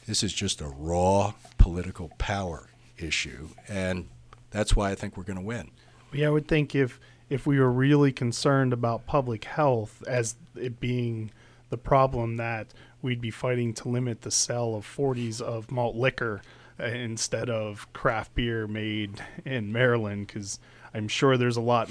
This 0.05 0.23
is 0.23 0.33
just 0.33 0.59
a 0.59 0.67
raw 0.67 1.33
political 1.57 2.11
power 2.17 2.69
issue, 2.97 3.49
and 3.67 4.09
that's 4.49 4.75
why 4.75 4.91
I 4.91 4.95
think 4.95 5.15
we're 5.15 5.23
going 5.23 5.39
to 5.39 5.45
win. 5.45 5.71
Yeah, 6.11 6.27
I 6.27 6.29
would 6.31 6.47
think 6.47 6.75
if 6.75 6.99
if 7.29 7.45
we 7.45 7.59
were 7.59 7.71
really 7.71 8.11
concerned 8.11 8.73
about 8.73 9.05
public 9.05 9.45
health 9.45 10.03
as 10.07 10.35
it 10.55 10.79
being 10.79 11.31
the 11.69 11.77
problem 11.77 12.37
that 12.37 12.73
we'd 13.01 13.21
be 13.21 13.31
fighting 13.31 13.73
to 13.73 13.87
limit 13.87 14.21
the 14.21 14.31
sale 14.31 14.75
of 14.75 14.85
40s 14.85 15.41
of 15.41 15.71
malt 15.71 15.95
liquor 15.95 16.41
uh, 16.79 16.85
instead 16.85 17.49
of 17.49 17.91
craft 17.93 18.35
beer 18.35 18.67
made 18.67 19.23
in 19.45 19.71
Maryland 19.71 20.27
because 20.27 20.59
I'm 20.93 21.07
sure 21.07 21.37
there's 21.37 21.57
a 21.57 21.61
lot 21.61 21.89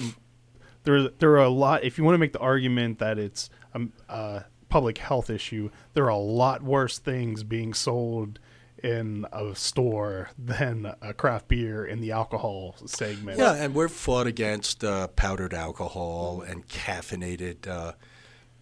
there 0.84 1.08
there 1.08 1.32
are 1.32 1.44
a 1.44 1.48
lot 1.48 1.84
if 1.84 1.98
you 1.98 2.04
want 2.04 2.14
to 2.14 2.18
make 2.18 2.32
the 2.32 2.38
argument 2.40 2.98
that 2.98 3.18
it's 3.18 3.50
a 4.08 4.44
public 4.68 4.98
health 4.98 5.30
issue 5.30 5.70
there 5.94 6.04
are 6.04 6.08
a 6.08 6.16
lot 6.16 6.62
worse 6.62 6.98
things 6.98 7.42
being 7.42 7.74
sold 7.74 8.38
in 8.82 9.26
a 9.32 9.54
store 9.54 10.30
than 10.38 10.92
a 11.02 11.12
craft 11.12 11.48
beer 11.48 11.84
in 11.84 12.00
the 12.00 12.12
alcohol 12.12 12.76
segment. 12.86 13.38
Yeah, 13.38 13.54
and 13.54 13.74
we're 13.74 13.88
fought 13.88 14.26
against 14.26 14.84
uh, 14.84 15.08
powdered 15.08 15.54
alcohol 15.54 16.42
and 16.46 16.66
caffeinated 16.68 17.66
uh, 17.66 17.92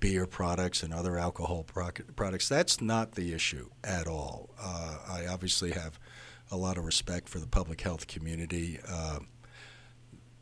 beer 0.01 0.27
products 0.27 0.83
and 0.83 0.93
other 0.93 1.19
alcohol 1.19 1.65
pro- 1.65 1.91
products. 2.15 2.49
That's 2.49 2.81
not 2.81 3.13
the 3.13 3.33
issue 3.33 3.71
at 3.83 4.07
all. 4.07 4.51
Uh, 4.61 4.99
I 5.09 5.27
obviously 5.27 5.73
have 5.73 5.99
a 6.51 6.57
lot 6.57 6.79
of 6.79 6.85
respect 6.85 7.29
for 7.29 7.39
the 7.39 7.47
public 7.47 7.81
health 7.81 8.07
community. 8.07 8.79
Uh, 8.87 9.21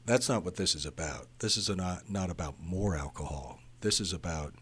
that's 0.07 0.29
not 0.29 0.45
what 0.45 0.57
this 0.57 0.75
is 0.75 0.85
about. 0.85 1.29
This 1.39 1.57
is 1.57 1.69
not, 1.71 2.11
not 2.11 2.31
about 2.31 2.61
more 2.61 2.97
alcohol. 2.97 3.61
This 3.81 4.01
is 4.01 4.13
about 4.13 4.55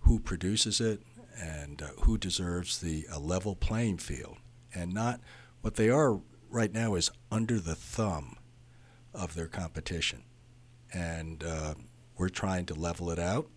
who 0.00 0.18
produces 0.18 0.80
it, 0.80 1.00
and 1.36 1.82
uh, 1.82 1.88
who 2.02 2.16
deserves 2.16 2.78
the 2.80 3.06
a 3.10 3.18
level 3.18 3.56
playing 3.56 3.98
field, 3.98 4.36
and 4.74 4.92
not 4.92 5.20
what 5.62 5.74
they 5.74 5.90
are 5.90 6.20
right 6.48 6.72
now 6.72 6.94
is 6.94 7.10
under 7.30 7.58
the 7.58 7.74
thumb 7.74 8.36
of 9.12 9.34
their 9.34 9.48
competition, 9.48 10.22
and 10.92 11.42
uh, 11.42 11.74
we're 12.16 12.28
trying 12.28 12.66
to 12.66 12.74
level 12.74 13.10
it 13.10 13.18
out. 13.18 13.48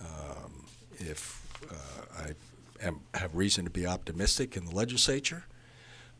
Um, 0.00 0.64
if 0.98 1.46
uh, 1.70 2.22
I 2.22 2.86
am, 2.86 3.00
have 3.14 3.34
reason 3.34 3.64
to 3.64 3.70
be 3.70 3.86
optimistic 3.86 4.56
in 4.56 4.64
the 4.64 4.74
legislature, 4.74 5.44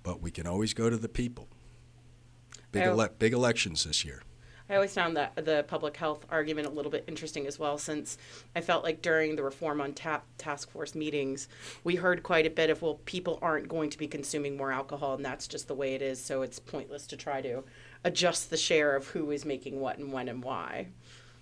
but 0.02 0.20
we 0.20 0.30
can 0.30 0.46
always 0.46 0.74
go 0.74 0.90
to 0.90 0.96
the 0.96 1.08
people. 1.08 1.48
Big, 2.72 2.82
ele- 2.82 3.08
big 3.18 3.32
elections 3.32 3.84
this 3.84 4.04
year. 4.04 4.22
I 4.70 4.74
always 4.74 4.92
found 4.92 5.16
that 5.16 5.34
the 5.46 5.64
public 5.66 5.96
health 5.96 6.26
argument 6.28 6.66
a 6.66 6.70
little 6.70 6.90
bit 6.90 7.04
interesting 7.08 7.46
as 7.46 7.58
well, 7.58 7.78
since 7.78 8.18
I 8.54 8.60
felt 8.60 8.84
like 8.84 9.00
during 9.00 9.34
the 9.34 9.42
reform 9.42 9.80
on 9.80 9.94
tap 9.94 10.26
task 10.36 10.70
force 10.70 10.94
meetings, 10.94 11.48
we 11.84 11.96
heard 11.96 12.22
quite 12.22 12.44
a 12.44 12.50
bit 12.50 12.68
of, 12.68 12.82
well, 12.82 13.00
people 13.06 13.38
aren't 13.40 13.68
going 13.68 13.88
to 13.88 13.96
be 13.96 14.06
consuming 14.06 14.58
more 14.58 14.70
alcohol, 14.70 15.14
and 15.14 15.24
that's 15.24 15.48
just 15.48 15.68
the 15.68 15.74
way 15.74 15.94
it 15.94 16.02
is, 16.02 16.22
so 16.22 16.42
it's 16.42 16.58
pointless 16.58 17.06
to 17.06 17.16
try 17.16 17.40
to 17.40 17.64
adjust 18.04 18.50
the 18.50 18.58
share 18.58 18.94
of 18.94 19.08
who 19.08 19.30
is 19.30 19.46
making 19.46 19.80
what 19.80 19.96
and 19.96 20.12
when 20.12 20.28
and 20.28 20.44
why. 20.44 20.88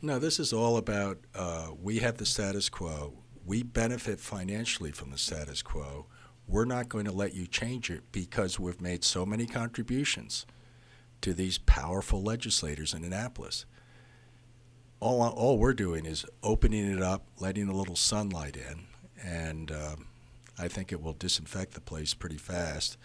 No, 0.06 0.20
this 0.20 0.38
is 0.38 0.52
all 0.52 0.76
about 0.76 1.18
uh, 1.34 1.70
we 1.82 1.98
have 1.98 2.18
the 2.18 2.26
status 2.26 2.68
quo. 2.68 3.14
We 3.44 3.64
benefit 3.64 4.20
financially 4.20 4.92
from 4.92 5.10
the 5.10 5.18
status 5.18 5.62
quo. 5.62 6.06
We're 6.46 6.64
not 6.64 6.88
going 6.88 7.06
to 7.06 7.12
let 7.12 7.34
you 7.34 7.48
change 7.48 7.90
it 7.90 8.04
because 8.12 8.60
we've 8.60 8.80
made 8.80 9.02
so 9.02 9.26
many 9.26 9.46
contributions 9.46 10.46
to 11.22 11.34
these 11.34 11.58
powerful 11.58 12.22
legislators 12.22 12.94
in 12.94 13.02
Annapolis. 13.02 13.66
All, 15.00 15.20
all 15.22 15.58
we're 15.58 15.74
doing 15.74 16.06
is 16.06 16.24
opening 16.40 16.88
it 16.88 17.02
up, 17.02 17.26
letting 17.40 17.68
a 17.68 17.74
little 17.74 17.96
sunlight 17.96 18.56
in, 18.56 18.86
and 19.20 19.72
uh, 19.72 19.96
I 20.56 20.68
think 20.68 20.92
it 20.92 21.02
will 21.02 21.14
disinfect 21.14 21.74
the 21.74 21.80
place 21.80 22.14
pretty 22.14 22.38
fast. 22.38 22.96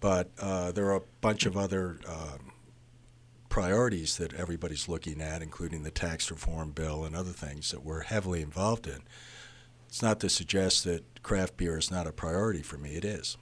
But 0.00 0.30
uh, 0.40 0.72
there 0.72 0.86
are 0.86 0.96
a 0.96 1.06
bunch 1.20 1.44
of 1.44 1.58
other 1.58 1.98
uh, 2.08 2.38
priorities 3.48 4.16
that 4.16 4.34
everybody's 4.34 4.88
looking 4.88 5.20
at, 5.20 5.42
including 5.42 5.82
the 5.82 5.90
tax 5.90 6.30
reform 6.30 6.70
bill 6.70 7.04
and 7.04 7.14
other 7.14 7.32
things 7.32 7.70
that 7.70 7.84
we're 7.84 8.02
heavily 8.02 8.42
involved 8.42 8.86
in. 8.86 9.02
It's 9.88 10.02
not 10.02 10.20
to 10.20 10.28
suggest 10.28 10.84
that 10.84 11.22
craft 11.22 11.56
beer 11.56 11.78
is 11.78 11.90
not 11.90 12.06
a 12.06 12.12
priority 12.12 12.62
for 12.62 12.76
me, 12.76 12.90
it 12.96 13.04
is 13.04 13.36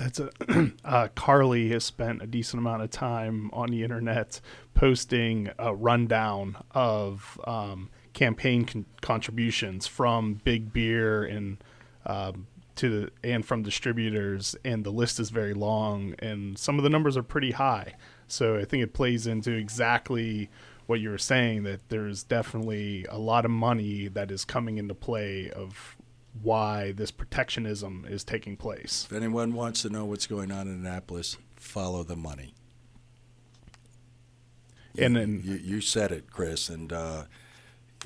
that's 0.00 0.18
a 0.18 0.30
uh, 0.84 1.08
Carly 1.14 1.68
has 1.68 1.84
spent 1.84 2.22
a 2.22 2.26
decent 2.26 2.58
amount 2.58 2.82
of 2.82 2.90
time 2.90 3.50
on 3.52 3.68
the 3.68 3.82
internet 3.84 4.40
posting 4.74 5.50
a 5.58 5.74
rundown 5.74 6.56
of 6.70 7.38
um, 7.46 7.90
campaign 8.14 8.64
con- 8.64 8.86
contributions 9.02 9.86
from 9.86 10.40
Big 10.42 10.72
Beer 10.72 11.24
and 11.24 11.62
um, 12.06 12.46
to 12.76 12.88
the, 12.88 13.10
and 13.22 13.44
from 13.44 13.62
distributors, 13.62 14.56
and 14.64 14.84
the 14.84 14.90
list 14.90 15.20
is 15.20 15.28
very 15.28 15.52
long, 15.52 16.14
and 16.18 16.58
some 16.58 16.78
of 16.78 16.82
the 16.82 16.88
numbers 16.88 17.14
are 17.16 17.22
pretty 17.22 17.50
high. 17.50 17.94
So 18.32 18.56
I 18.56 18.64
think 18.64 18.82
it 18.82 18.92
plays 18.92 19.26
into 19.26 19.52
exactly 19.52 20.50
what 20.86 21.00
you 21.00 21.10
were 21.10 21.18
saying 21.18 21.62
that 21.62 21.88
there's 21.88 22.22
definitely 22.22 23.06
a 23.08 23.18
lot 23.18 23.44
of 23.44 23.50
money 23.50 24.08
that 24.08 24.30
is 24.30 24.44
coming 24.44 24.76
into 24.76 24.94
play 24.94 25.50
of 25.50 25.96
why 26.42 26.92
this 26.92 27.10
protectionism 27.10 28.06
is 28.08 28.24
taking 28.24 28.56
place. 28.56 29.06
If 29.10 29.16
anyone 29.16 29.54
wants 29.54 29.82
to 29.82 29.90
know 29.90 30.04
what's 30.04 30.26
going 30.26 30.50
on 30.50 30.66
in 30.66 30.74
Annapolis, 30.74 31.36
follow 31.56 32.02
the 32.02 32.16
money. 32.16 32.54
And 34.98 35.14
then 35.14 35.42
you, 35.44 35.54
you 35.54 35.80
said 35.80 36.10
it, 36.10 36.30
Chris, 36.30 36.68
and 36.68 36.92
uh, 36.92 37.24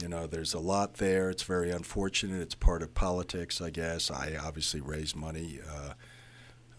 you 0.01 0.09
know 0.09 0.27
there's 0.27 0.53
a 0.53 0.59
lot 0.59 0.95
there. 0.95 1.31
It's 1.31 1.43
very 1.43 1.71
unfortunate. 1.71 2.41
It's 2.43 2.55
part 2.55 2.83
of 2.83 2.95
politics, 2.95 3.61
I 3.63 3.71
guess. 3.71 4.11
I 4.11 4.37
obviously 4.41 4.83
raise 4.83 5.17
money 5.17 5.61
uh, 5.67 5.95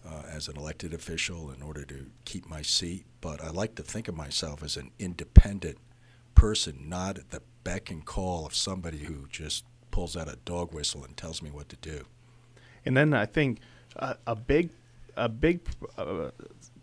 uh, 0.06 0.22
as 0.30 0.48
an 0.48 0.56
elected 0.56 0.94
official 0.94 1.50
in 1.50 1.62
order 1.62 1.84
to 1.84 2.06
keep 2.24 2.48
my 2.48 2.62
seat, 2.62 3.04
but 3.20 3.42
I 3.42 3.50
like 3.50 3.74
to 3.76 3.82
think 3.82 4.08
of 4.08 4.16
myself 4.16 4.62
as 4.62 4.76
an 4.76 4.90
independent 4.98 5.78
person, 6.34 6.88
not 6.88 7.18
at 7.18 7.30
the 7.30 7.42
beck 7.64 7.90
and 7.90 8.04
call 8.04 8.46
of 8.46 8.54
somebody 8.54 8.98
who 8.98 9.26
just 9.28 9.64
pulls 9.90 10.16
out 10.16 10.28
a 10.28 10.36
dog 10.44 10.72
whistle 10.72 11.04
and 11.04 11.16
tells 11.16 11.42
me 11.42 11.50
what 11.50 11.68
to 11.70 11.76
do. 11.76 12.04
And 12.84 12.96
then 12.96 13.14
I 13.14 13.26
think 13.26 13.60
a, 13.96 14.16
a 14.26 14.36
big, 14.36 14.70
a 15.16 15.28
big, 15.28 15.60
uh, 15.96 16.30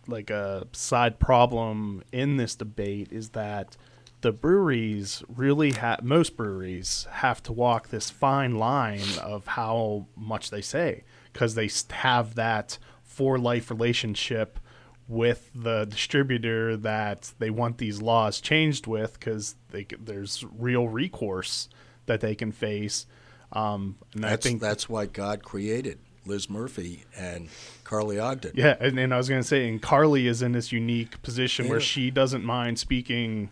like 0.07 0.29
a 0.29 0.67
side 0.73 1.19
problem 1.19 2.03
in 2.11 2.37
this 2.37 2.55
debate 2.55 3.09
is 3.11 3.29
that 3.29 3.77
the 4.21 4.31
breweries 4.31 5.21
really 5.27 5.71
have 5.73 6.01
most 6.01 6.37
breweries 6.37 7.07
have 7.11 7.43
to 7.43 7.51
walk 7.51 7.89
this 7.89 8.09
fine 8.09 8.55
line 8.55 9.19
of 9.21 9.45
how 9.47 10.07
much 10.15 10.49
they 10.49 10.61
say 10.61 11.03
because 11.31 11.55
they 11.55 11.69
have 11.91 12.35
that 12.35 12.77
for 13.13 13.37
life 13.37 13.69
relationship 13.69 14.59
with 15.07 15.49
the 15.53 15.85
distributor 15.85 16.75
that 16.77 17.33
they 17.37 17.49
want 17.49 17.77
these 17.77 18.01
laws 18.01 18.41
changed 18.41 18.87
with 18.87 19.19
because 19.19 19.55
there's 19.71 20.45
real 20.57 20.87
recourse 20.87 21.69
that 22.05 22.21
they 22.21 22.35
can 22.35 22.51
face. 22.51 23.05
Um, 23.51 23.97
and 24.13 24.23
that's, 24.23 24.45
I 24.45 24.49
think 24.49 24.61
that's 24.61 24.89
why 24.89 25.05
God 25.05 25.43
created 25.43 25.99
Liz 26.25 26.49
Murphy 26.49 27.03
and 27.15 27.49
Carly 27.83 28.17
Ogden. 28.17 28.53
Yeah, 28.55 28.75
and, 28.79 28.97
and 28.97 29.13
I 29.13 29.17
was 29.17 29.29
going 29.29 29.41
to 29.41 29.47
say, 29.47 29.67
and 29.67 29.81
Carly 29.81 30.27
is 30.27 30.41
in 30.41 30.53
this 30.53 30.71
unique 30.71 31.21
position 31.21 31.65
yeah. 31.65 31.71
where 31.71 31.81
she 31.81 32.09
doesn't 32.09 32.43
mind 32.43 32.79
speaking 32.79 33.51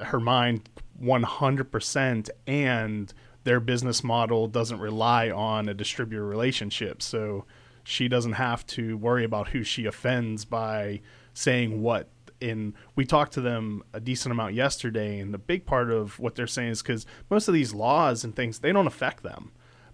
her 0.00 0.20
mind 0.20 0.68
100%, 1.02 2.30
and 2.46 3.14
their 3.44 3.60
business 3.60 4.02
model 4.02 4.48
doesn't 4.48 4.80
rely 4.80 5.30
on 5.30 5.68
a 5.68 5.74
distributor 5.74 6.26
relationship. 6.26 7.00
So 7.00 7.44
she 7.86 8.08
doesn't 8.08 8.32
have 8.32 8.66
to 8.66 8.98
worry 8.98 9.22
about 9.22 9.48
who 9.48 9.62
she 9.62 9.86
offends 9.86 10.44
by 10.44 11.00
saying 11.34 11.82
what. 11.82 12.08
And 12.42 12.74
we 12.96 13.06
talked 13.06 13.32
to 13.34 13.40
them 13.40 13.84
a 13.92 14.00
decent 14.00 14.32
amount 14.32 14.54
yesterday 14.54 15.20
and 15.20 15.32
the 15.32 15.38
big 15.38 15.64
part 15.64 15.92
of 15.92 16.18
what 16.18 16.34
they're 16.34 16.48
saying 16.48 16.70
is 16.70 16.82
because 16.82 17.06
most 17.30 17.46
of 17.46 17.54
these 17.54 17.72
laws 17.72 18.24
and 18.24 18.34
things 18.34 18.58
they 18.58 18.72
don't 18.72 18.88
affect 18.88 19.22
them 19.22 19.52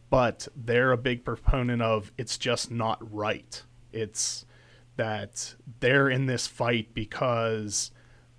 but 0.08 0.48
they're 0.56 0.92
a 0.92 0.96
big 0.96 1.24
proponent 1.24 1.82
of 1.82 2.12
it's 2.16 2.38
just 2.38 2.70
not 2.70 2.98
right. 3.12 3.62
It's 3.92 4.46
that 4.96 5.54
they're 5.80 6.08
in 6.08 6.26
this 6.26 6.46
fight 6.46 6.94
because 6.94 7.90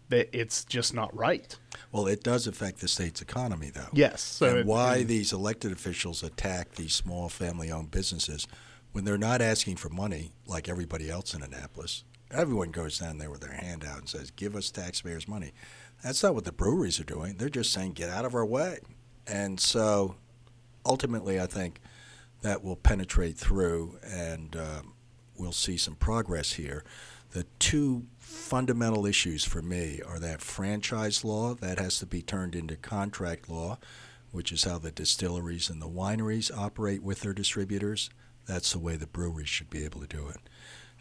that 0.10 0.30
it's 0.38 0.66
just 0.66 0.96
not 0.96 1.16
right. 1.16 1.56
Well 1.92 2.08
it 2.08 2.24
does 2.24 2.48
affect 2.48 2.82
the 2.82 2.88
state's 2.88 3.22
economy 3.22 3.70
though. 3.70 3.90
Yes 3.94 4.22
so 4.22 4.48
and 4.48 4.58
it, 4.60 4.66
why 4.66 4.98
it, 4.98 5.06
these 5.06 5.32
elected 5.32 5.72
officials 5.72 6.24
attack 6.24 6.74
these 6.74 6.96
small 6.96 7.30
family 7.30 7.72
owned 7.72 7.92
businesses 7.92 8.48
when 8.94 9.04
they're 9.04 9.18
not 9.18 9.42
asking 9.42 9.76
for 9.76 9.90
money 9.90 10.32
like 10.48 10.70
everybody 10.70 11.10
else 11.10 11.34
in 11.34 11.44
annapolis 11.44 12.04
Everyone 12.34 12.72
goes 12.72 12.98
down 12.98 13.20
there 13.20 13.30
with 13.30 13.42
their 13.42 13.54
hand 13.54 13.86
out 13.86 14.00
and 14.00 14.10
says, 14.10 14.32
"Give 14.32 14.56
us 14.56 14.72
taxpayers' 14.72 15.28
money." 15.28 15.54
That's 16.04 16.24
not 16.24 16.34
what 16.34 16.46
the 16.46 16.52
breweries 16.52 17.00
are 17.00 17.04
doing. 17.04 17.38
They're 17.38 17.48
just 17.48 17.72
saying, 17.72 17.94
"Get 17.94 18.10
out 18.10 18.26
of 18.26 18.34
our 18.34 18.46
way." 18.46 18.80
And 19.28 19.60
so, 19.60 20.16
ultimately, 20.84 21.40
I 21.40 21.46
think 21.46 21.80
that 22.42 22.64
will 22.64 22.76
penetrate 22.76 23.38
through, 23.38 24.00
and 24.04 24.56
um, 24.56 24.94
we'll 25.38 25.52
see 25.52 25.78
some 25.78 25.96
progress 25.96 26.54
here. 26.54 26.84
the 27.32 27.46
two 27.58 28.06
fundamental 28.20 29.08
issues 29.08 29.44
for 29.44 29.62
me 29.62 30.00
are 30.06 30.20
that 30.20 30.40
franchise 30.40 31.24
law 31.24 31.56
that 31.56 31.80
has 31.80 31.98
to 31.98 32.06
be 32.06 32.22
turned 32.22 32.54
into 32.54 32.76
contract 32.76 33.50
law, 33.50 33.80
which 34.32 34.52
is 34.52 34.66
how 34.66 34.78
the 34.78 34.92
distilleries 34.92 35.68
and 35.68 35.82
the 35.82 35.90
wineries 35.90 36.56
operate 36.56 37.02
with 37.02 37.22
their 37.22 37.34
distributors. 37.34 38.12
That's 38.46 38.74
the 38.74 38.80
way 38.80 38.96
the 38.96 39.08
breweries 39.08 39.50
should 39.50 39.70
be 39.70 39.86
able 39.86 40.02
to 40.02 40.08
do 40.08 40.28
it. 40.28 40.38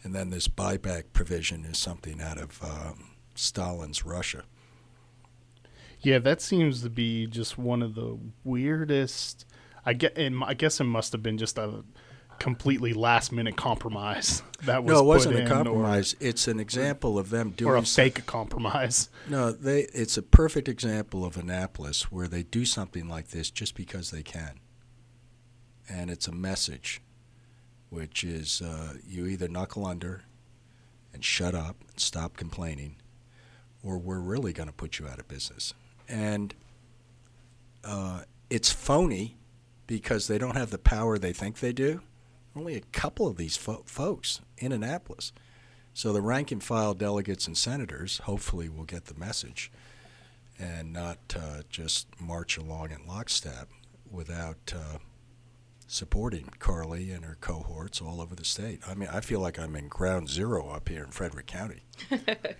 And 0.03 0.13
then 0.13 0.29
this 0.29 0.47
buyback 0.47 1.05
provision 1.13 1.65
is 1.65 1.77
something 1.77 2.21
out 2.21 2.37
of 2.37 2.61
um, 2.63 3.11
Stalin's 3.35 4.05
Russia. 4.05 4.43
Yeah, 6.01 6.19
that 6.19 6.41
seems 6.41 6.81
to 6.83 6.89
be 6.89 7.27
just 7.27 7.57
one 7.57 7.81
of 7.81 7.95
the 7.95 8.17
weirdest. 8.43 9.45
I 9.85 9.93
get, 9.93 10.17
and 10.17 10.43
I 10.43 10.53
guess 10.53 10.79
it 10.81 10.85
must 10.85 11.13
have 11.13 11.23
been 11.23 11.37
just 11.37 11.57
a 11.57 11.83
completely 12.39 12.93
last 12.93 13.31
minute 13.31 13.55
compromise 13.55 14.41
that 14.63 14.83
was 14.83 14.91
no, 14.91 14.99
it 14.99 15.05
wasn't 15.05 15.39
a 15.39 15.47
compromise. 15.47 16.15
it's 16.19 16.47
an 16.47 16.59
example 16.59 17.17
of 17.17 17.29
them 17.29 17.51
doing 17.51 17.71
or 17.71 17.77
a 17.77 17.81
fake 17.83 18.25
compromise. 18.25 19.09
No, 19.29 19.51
they. 19.51 19.81
It's 19.93 20.17
a 20.17 20.21
perfect 20.21 20.67
example 20.67 21.23
of 21.23 21.37
Annapolis 21.37 22.11
where 22.11 22.27
they 22.27 22.43
do 22.43 22.65
something 22.65 23.07
like 23.07 23.29
this 23.29 23.49
just 23.49 23.75
because 23.75 24.11
they 24.11 24.23
can, 24.23 24.59
and 25.89 26.09
it's 26.09 26.27
a 26.27 26.33
message, 26.33 27.01
which 27.93 28.23
is 28.23 28.59
uh, 28.59 28.93
you 29.07 29.27
either 29.27 29.47
knuckle 29.47 29.85
under, 29.85 30.23
and 31.13 31.23
shut 31.23 31.53
up 31.53 31.75
and 31.87 31.99
stop 31.99 32.35
complaining, 32.35 32.95
or 33.83 33.99
we're 33.99 34.19
really 34.19 34.51
going 34.51 34.67
to 34.67 34.73
put 34.73 34.97
you 34.97 35.07
out 35.07 35.19
of 35.19 35.27
business. 35.27 35.75
And 36.09 36.55
uh, 37.83 38.23
it's 38.49 38.71
phony 38.71 39.37
because 39.85 40.27
they 40.27 40.39
don't 40.39 40.57
have 40.57 40.71
the 40.71 40.79
power 40.79 41.19
they 41.19 41.33
think 41.33 41.59
they 41.59 41.71
do. 41.71 42.01
Only 42.55 42.75
a 42.75 42.81
couple 42.81 43.27
of 43.27 43.37
these 43.37 43.57
fo- 43.57 43.83
folks 43.85 44.41
in 44.57 44.71
Annapolis. 44.71 45.31
So 45.93 46.11
the 46.11 46.21
rank 46.21 46.51
and 46.51 46.63
file 46.63 46.95
delegates 46.95 47.45
and 47.45 47.55
senators 47.55 48.19
hopefully 48.23 48.69
will 48.69 48.85
get 48.85 49.05
the 49.05 49.19
message 49.19 49.71
and 50.57 50.91
not 50.91 51.19
uh, 51.35 51.61
just 51.69 52.07
march 52.19 52.57
along 52.57 52.89
in 52.89 53.05
lockstep 53.05 53.69
without 54.09 54.73
uh, 54.75 54.97
supporting 55.93 56.49
Carly 56.57 57.11
and 57.11 57.23
her 57.23 57.37
cohorts 57.39 58.01
all 58.01 58.19
over 58.19 58.35
the 58.35 58.43
state. 58.43 58.79
I 58.87 58.95
mean, 58.95 59.09
I 59.13 59.21
feel 59.21 59.39
like 59.39 59.59
I'm 59.59 59.75
in 59.75 59.87
ground 59.87 60.27
zero 60.27 60.69
up 60.69 60.89
here 60.89 61.03
in 61.03 61.11
Frederick 61.11 61.45
County. 61.45 61.83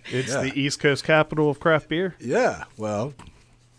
It's 0.06 0.32
Yeah. 0.32 0.42
the 0.42 0.52
East 0.58 0.78
Coast 0.78 1.02
capital 1.04 1.50
of 1.50 1.58
craft 1.58 1.88
beer. 1.88 2.14
Yeah, 2.20 2.64
well, 2.76 3.12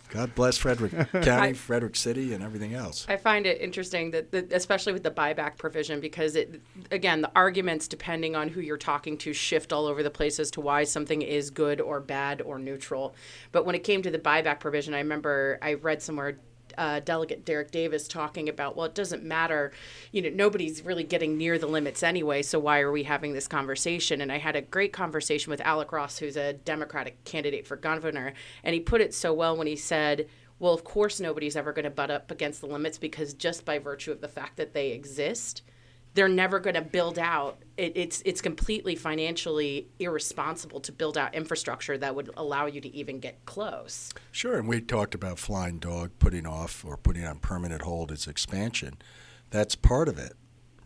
God 0.09 0.35
bless 0.35 0.57
Frederick 0.57 0.91
County, 1.23 1.53
Frederick 1.53 1.95
City, 1.95 2.33
and 2.33 2.43
everything 2.43 2.73
else. 2.73 3.05
I 3.07 3.15
find 3.15 3.45
it 3.45 3.61
interesting 3.61 4.11
that, 4.11 4.31
that, 4.31 4.51
especially 4.51 4.91
with 4.91 5.03
the 5.03 5.11
buyback 5.11 5.57
provision, 5.57 6.01
because 6.01 6.35
it, 6.35 6.61
again, 6.91 7.21
the 7.21 7.31
arguments, 7.35 7.87
depending 7.87 8.35
on 8.35 8.49
who 8.49 8.59
you're 8.59 8.77
talking 8.77 9.17
to, 9.19 9.31
shift 9.33 9.71
all 9.71 9.85
over 9.87 10.03
the 10.03 10.09
place 10.11 10.37
as 10.39 10.51
to 10.51 10.61
why 10.61 10.83
something 10.83 11.21
is 11.21 11.49
good 11.49 11.79
or 11.79 12.01
bad 12.01 12.41
or 12.41 12.59
neutral. 12.59 13.15
But 13.53 13.65
when 13.65 13.73
it 13.75 13.83
came 13.85 14.01
to 14.01 14.11
the 14.11 14.19
buyback 14.19 14.59
provision, 14.59 14.93
I 14.93 14.99
remember 14.99 15.57
I 15.61 15.75
read 15.75 16.01
somewhere 16.01 16.39
uh, 16.77 16.99
Delegate 16.99 17.45
Dereck 17.45 17.71
Davis 17.71 18.07
talking 18.07 18.49
about, 18.49 18.75
well, 18.75 18.85
it 18.85 18.95
doesn't 18.95 19.23
matter, 19.23 19.71
you 20.11 20.21
know, 20.21 20.29
nobody's 20.29 20.83
really 20.83 21.03
getting 21.03 21.37
near 21.37 21.57
the 21.57 21.67
limits 21.67 22.03
anyway, 22.03 22.41
so 22.41 22.59
why 22.59 22.79
are 22.79 22.91
we 22.91 23.03
having 23.03 23.33
this 23.33 23.47
conversation? 23.47 24.21
And 24.21 24.31
I 24.31 24.37
had 24.37 24.55
a 24.55 24.61
great 24.61 24.93
conversation 24.93 25.51
with 25.51 25.61
Alec 25.61 25.91
Ross, 25.91 26.17
who's 26.17 26.37
a 26.37 26.53
Democratic 26.53 27.23
candidate 27.23 27.67
for 27.67 27.75
governor, 27.75 28.33
and 28.63 28.73
he 28.73 28.79
put 28.79 29.01
it 29.01 29.13
so 29.13 29.33
well 29.33 29.55
when 29.55 29.67
he 29.67 29.75
said, 29.75 30.27
well, 30.59 30.73
of 30.73 30.83
course, 30.83 31.19
nobody's 31.19 31.57
ever 31.57 31.73
going 31.73 31.83
to 31.83 31.89
butt 31.89 32.11
up 32.11 32.31
against 32.31 32.61
the 32.61 32.67
limits 32.67 32.97
because 32.97 33.33
just 33.33 33.65
by 33.65 33.77
virtue 33.77 34.11
of 34.11 34.21
the 34.21 34.27
fact 34.27 34.55
that 34.57 34.73
they 34.73 34.91
exist, 34.91 35.63
they're 36.15 36.27
never 36.29 36.59
going 36.59 36.75
to 36.75 36.81
build 36.81 37.19
out. 37.19 37.61
It, 37.77 37.91
it's 37.95 38.23
it's 38.25 38.41
completely 38.41 38.95
financially 38.95 39.89
irresponsible 39.99 40.79
to 40.79 40.91
build 40.91 41.17
out 41.17 41.35
infrastructure 41.35 41.97
that 41.97 42.15
would 42.15 42.31
allow 42.37 42.65
you 42.65 42.81
to 42.81 42.95
even 42.95 43.19
get 43.19 43.45
close. 43.45 44.13
Sure, 44.31 44.57
and 44.57 44.67
we 44.67 44.81
talked 44.81 45.13
about 45.13 45.37
Flying 45.37 45.77
Dog 45.77 46.11
putting 46.17 46.47
off 46.47 46.83
or 46.83 46.97
putting 46.97 47.25
on 47.25 47.39
permanent 47.39 47.83
hold 47.83 48.11
its 48.11 48.27
expansion. 48.27 48.95
That's 49.51 49.75
part 49.75 50.07
of 50.07 50.17
it 50.17 50.33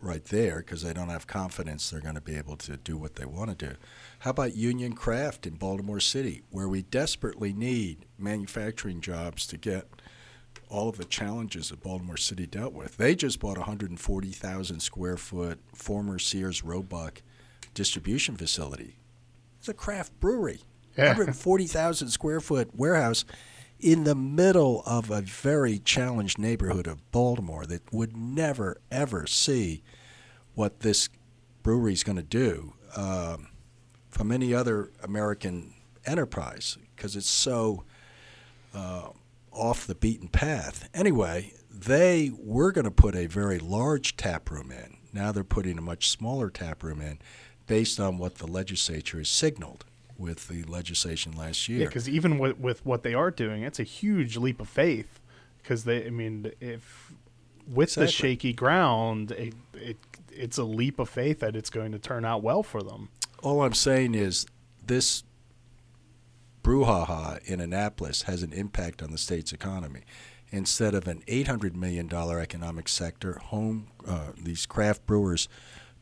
right 0.02 0.24
there 0.26 0.58
because 0.58 0.82
they 0.82 0.92
don't 0.92 1.10
have 1.10 1.26
confidence 1.26 1.90
they're 1.90 2.00
going 2.00 2.14
to 2.14 2.20
be 2.20 2.36
able 2.36 2.56
to 2.56 2.76
do 2.76 2.96
what 2.96 3.16
they 3.16 3.26
want 3.26 3.50
to 3.50 3.68
do. 3.68 3.76
How 4.20 4.30
about 4.30 4.56
Union 4.56 4.94
Craft 4.94 5.46
in 5.46 5.54
Baltimore 5.54 6.00
City, 6.00 6.42
where 6.50 6.68
we 6.68 6.82
desperately 6.82 7.52
need 7.52 8.06
manufacturing 8.18 9.00
jobs 9.00 9.46
to 9.48 9.56
get 9.56 9.88
all 10.70 10.88
of 10.88 10.96
the 10.96 11.04
challenges 11.04 11.68
that 11.70 11.82
Baltimore 11.82 12.16
City 12.16 12.46
dealt 12.46 12.72
with? 12.72 12.96
They 12.96 13.14
just 13.14 13.40
bought 13.40 13.56
a 13.56 13.60
140,000 13.60 14.80
square 14.80 15.16
foot 15.16 15.58
former 15.74 16.18
Sears 16.18 16.64
Roebuck 16.64 17.22
distribution 17.74 18.36
facility. 18.36 18.96
It's 19.58 19.68
a 19.68 19.74
craft 19.74 20.18
brewery. 20.20 20.60
Yeah. 20.96 21.08
140,000 21.08 22.08
square 22.08 22.40
foot 22.40 22.70
warehouse 22.74 23.24
in 23.78 24.04
the 24.04 24.14
middle 24.14 24.82
of 24.84 25.10
a 25.10 25.20
very 25.20 25.78
challenged 25.78 26.38
neighborhood 26.38 26.86
of 26.86 27.10
Baltimore 27.12 27.64
that 27.66 27.92
would 27.92 28.16
never, 28.16 28.78
ever 28.90 29.26
see 29.26 29.82
what 30.54 30.80
this 30.80 31.08
brewery 31.62 31.92
is 31.92 32.04
going 32.04 32.16
to 32.16 32.22
do 32.22 32.74
um, 32.96 33.48
from 34.08 34.32
any 34.32 34.52
other 34.52 34.90
American 35.02 35.74
enterprise 36.04 36.76
because 36.94 37.16
it's 37.16 37.28
so 37.28 37.84
uh, 38.74 39.08
off 39.52 39.86
the 39.86 39.94
beaten 39.94 40.28
path. 40.28 40.88
Anyway, 40.94 41.54
they 41.70 42.30
were 42.38 42.72
going 42.72 42.84
to 42.84 42.90
put 42.90 43.14
a 43.14 43.26
very 43.26 43.58
large 43.58 44.16
tap 44.16 44.50
room 44.50 44.70
in. 44.70 44.96
Now 45.12 45.32
they're 45.32 45.44
putting 45.44 45.78
a 45.78 45.82
much 45.82 46.08
smaller 46.08 46.50
tap 46.50 46.82
room 46.82 47.00
in 47.00 47.18
based 47.66 47.98
on 47.98 48.18
what 48.18 48.36
the 48.36 48.46
legislature 48.46 49.18
has 49.18 49.28
signaled 49.28 49.84
with 50.18 50.48
the 50.48 50.62
legislation 50.64 51.32
last 51.36 51.68
year. 51.68 51.80
Yeah, 51.80 51.86
because 51.86 52.08
even 52.08 52.38
with, 52.38 52.58
with 52.58 52.84
what 52.84 53.02
they 53.02 53.14
are 53.14 53.30
doing, 53.30 53.62
it's 53.62 53.80
a 53.80 53.84
huge 53.84 54.36
leap 54.36 54.60
of 54.60 54.68
faith. 54.68 55.18
Because 55.62 55.84
they, 55.84 56.06
I 56.06 56.10
mean, 56.10 56.52
if 56.60 57.12
with 57.66 57.94
the 57.94 58.08
shaky 58.08 58.52
ground, 58.52 59.32
it, 59.32 59.54
it 59.74 59.98
it's 60.32 60.58
a 60.58 60.64
leap 60.64 60.98
of 60.98 61.08
faith 61.08 61.40
that 61.40 61.54
it's 61.54 61.70
going 61.70 61.92
to 61.92 61.98
turn 61.98 62.24
out 62.24 62.42
well 62.42 62.62
for 62.62 62.82
them. 62.82 63.10
All 63.42 63.62
I'm 63.62 63.74
saying 63.74 64.14
is 64.14 64.46
this 64.84 65.22
brouhaha 66.62 67.42
in 67.44 67.60
Annapolis 67.60 68.22
has 68.22 68.42
an 68.42 68.52
impact 68.52 69.02
on 69.02 69.10
the 69.10 69.18
state's 69.18 69.52
economy. 69.52 70.02
Instead 70.52 70.94
of 70.94 71.06
an 71.06 71.22
$800 71.28 71.74
million 71.76 72.12
economic 72.12 72.88
sector, 72.88 73.38
home 73.44 73.86
uh, 74.06 74.32
these 74.36 74.66
craft 74.66 75.06
brewers 75.06 75.48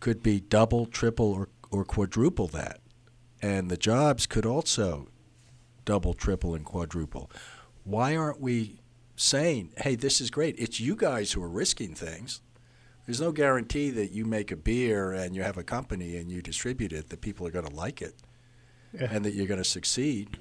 could 0.00 0.22
be 0.22 0.40
double, 0.40 0.86
triple, 0.86 1.32
or, 1.32 1.48
or 1.70 1.84
quadruple 1.84 2.46
that. 2.48 2.80
And 3.42 3.70
the 3.70 3.76
jobs 3.76 4.26
could 4.26 4.46
also 4.46 5.08
double, 5.84 6.14
triple, 6.14 6.54
and 6.54 6.64
quadruple. 6.64 7.30
Why 7.84 8.16
aren't 8.16 8.40
we 8.40 8.80
saying, 9.16 9.72
hey, 9.78 9.96
this 9.96 10.20
is 10.20 10.30
great? 10.30 10.54
It's 10.58 10.80
you 10.80 10.96
guys 10.96 11.32
who 11.32 11.42
are 11.42 11.48
risking 11.48 11.94
things. 11.94 12.40
There's 13.06 13.20
no 13.20 13.32
guarantee 13.32 13.90
that 13.90 14.12
you 14.12 14.24
make 14.24 14.50
a 14.50 14.56
beer 14.56 15.12
and 15.12 15.34
you 15.34 15.42
have 15.42 15.56
a 15.58 15.62
company 15.62 16.16
and 16.16 16.30
you 16.30 16.42
distribute 16.42 16.92
it 16.92 17.08
that 17.10 17.20
people 17.20 17.46
are 17.46 17.50
going 17.50 17.66
to 17.66 17.74
like 17.74 18.00
it 18.02 18.14
Yeah. 18.92 19.08
and 19.10 19.24
that 19.24 19.32
you're 19.34 19.46
going 19.46 19.62
to 19.62 19.64
succeed. 19.64 20.38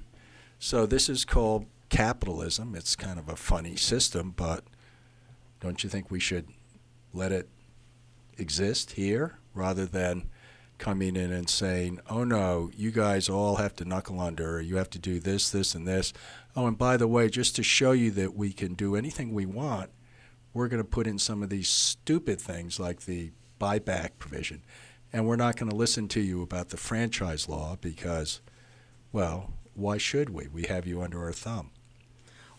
So 0.59 0.85
this 0.85 1.09
is 1.09 1.25
called 1.25 1.65
capitalism. 1.89 2.75
It's 2.75 2.95
kind 2.95 3.19
of 3.19 3.29
a 3.29 3.35
funny 3.35 3.75
system, 3.75 4.33
but 4.35 4.63
don't 5.59 5.83
you 5.83 5.89
think 5.89 6.09
we 6.09 6.19
should 6.19 6.47
let 7.13 7.31
it 7.31 7.49
exist 8.37 8.91
here 8.93 9.37
rather 9.53 9.85
than 9.85 10.29
coming 10.77 11.15
in 11.15 11.31
and 11.31 11.49
saying, 11.49 11.99
"Oh 12.09 12.23
no, 12.23 12.69
you 12.75 12.91
guys 12.91 13.29
all 13.29 13.55
have 13.55 13.75
to 13.77 13.85
knuckle 13.85 14.19
under. 14.19 14.61
You 14.61 14.77
have 14.77 14.89
to 14.91 14.99
do 14.99 15.19
this, 15.19 15.49
this, 15.49 15.73
and 15.73 15.87
this." 15.87 16.13
Oh, 16.55 16.67
and 16.67 16.77
by 16.77 16.97
the 16.97 17.07
way, 17.07 17.29
just 17.29 17.55
to 17.55 17.63
show 17.63 17.91
you 17.91 18.11
that 18.11 18.35
we 18.35 18.53
can 18.53 18.73
do 18.73 18.95
anything 18.95 19.33
we 19.33 19.45
want, 19.45 19.89
we're 20.53 20.67
going 20.67 20.81
to 20.81 20.87
put 20.89 21.07
in 21.07 21.19
some 21.19 21.41
of 21.43 21.49
these 21.49 21.69
stupid 21.69 22.39
things 22.39 22.79
like 22.79 23.01
the 23.01 23.31
buyback 23.59 24.11
provision, 24.19 24.63
and 25.11 25.25
we're 25.25 25.35
not 25.35 25.55
going 25.55 25.69
to 25.69 25.75
listen 25.75 26.07
to 26.09 26.21
you 26.21 26.41
about 26.41 26.69
the 26.69 26.77
franchise 26.77 27.49
law 27.49 27.77
because, 27.81 28.41
well, 29.11 29.53
why 29.77 29.97
should 29.97 30.29
we? 30.29 30.47
We 30.47 30.63
have 30.63 30.87
you 30.87 31.01
under 31.01 31.23
our 31.23 31.31
thumb. 31.31 31.71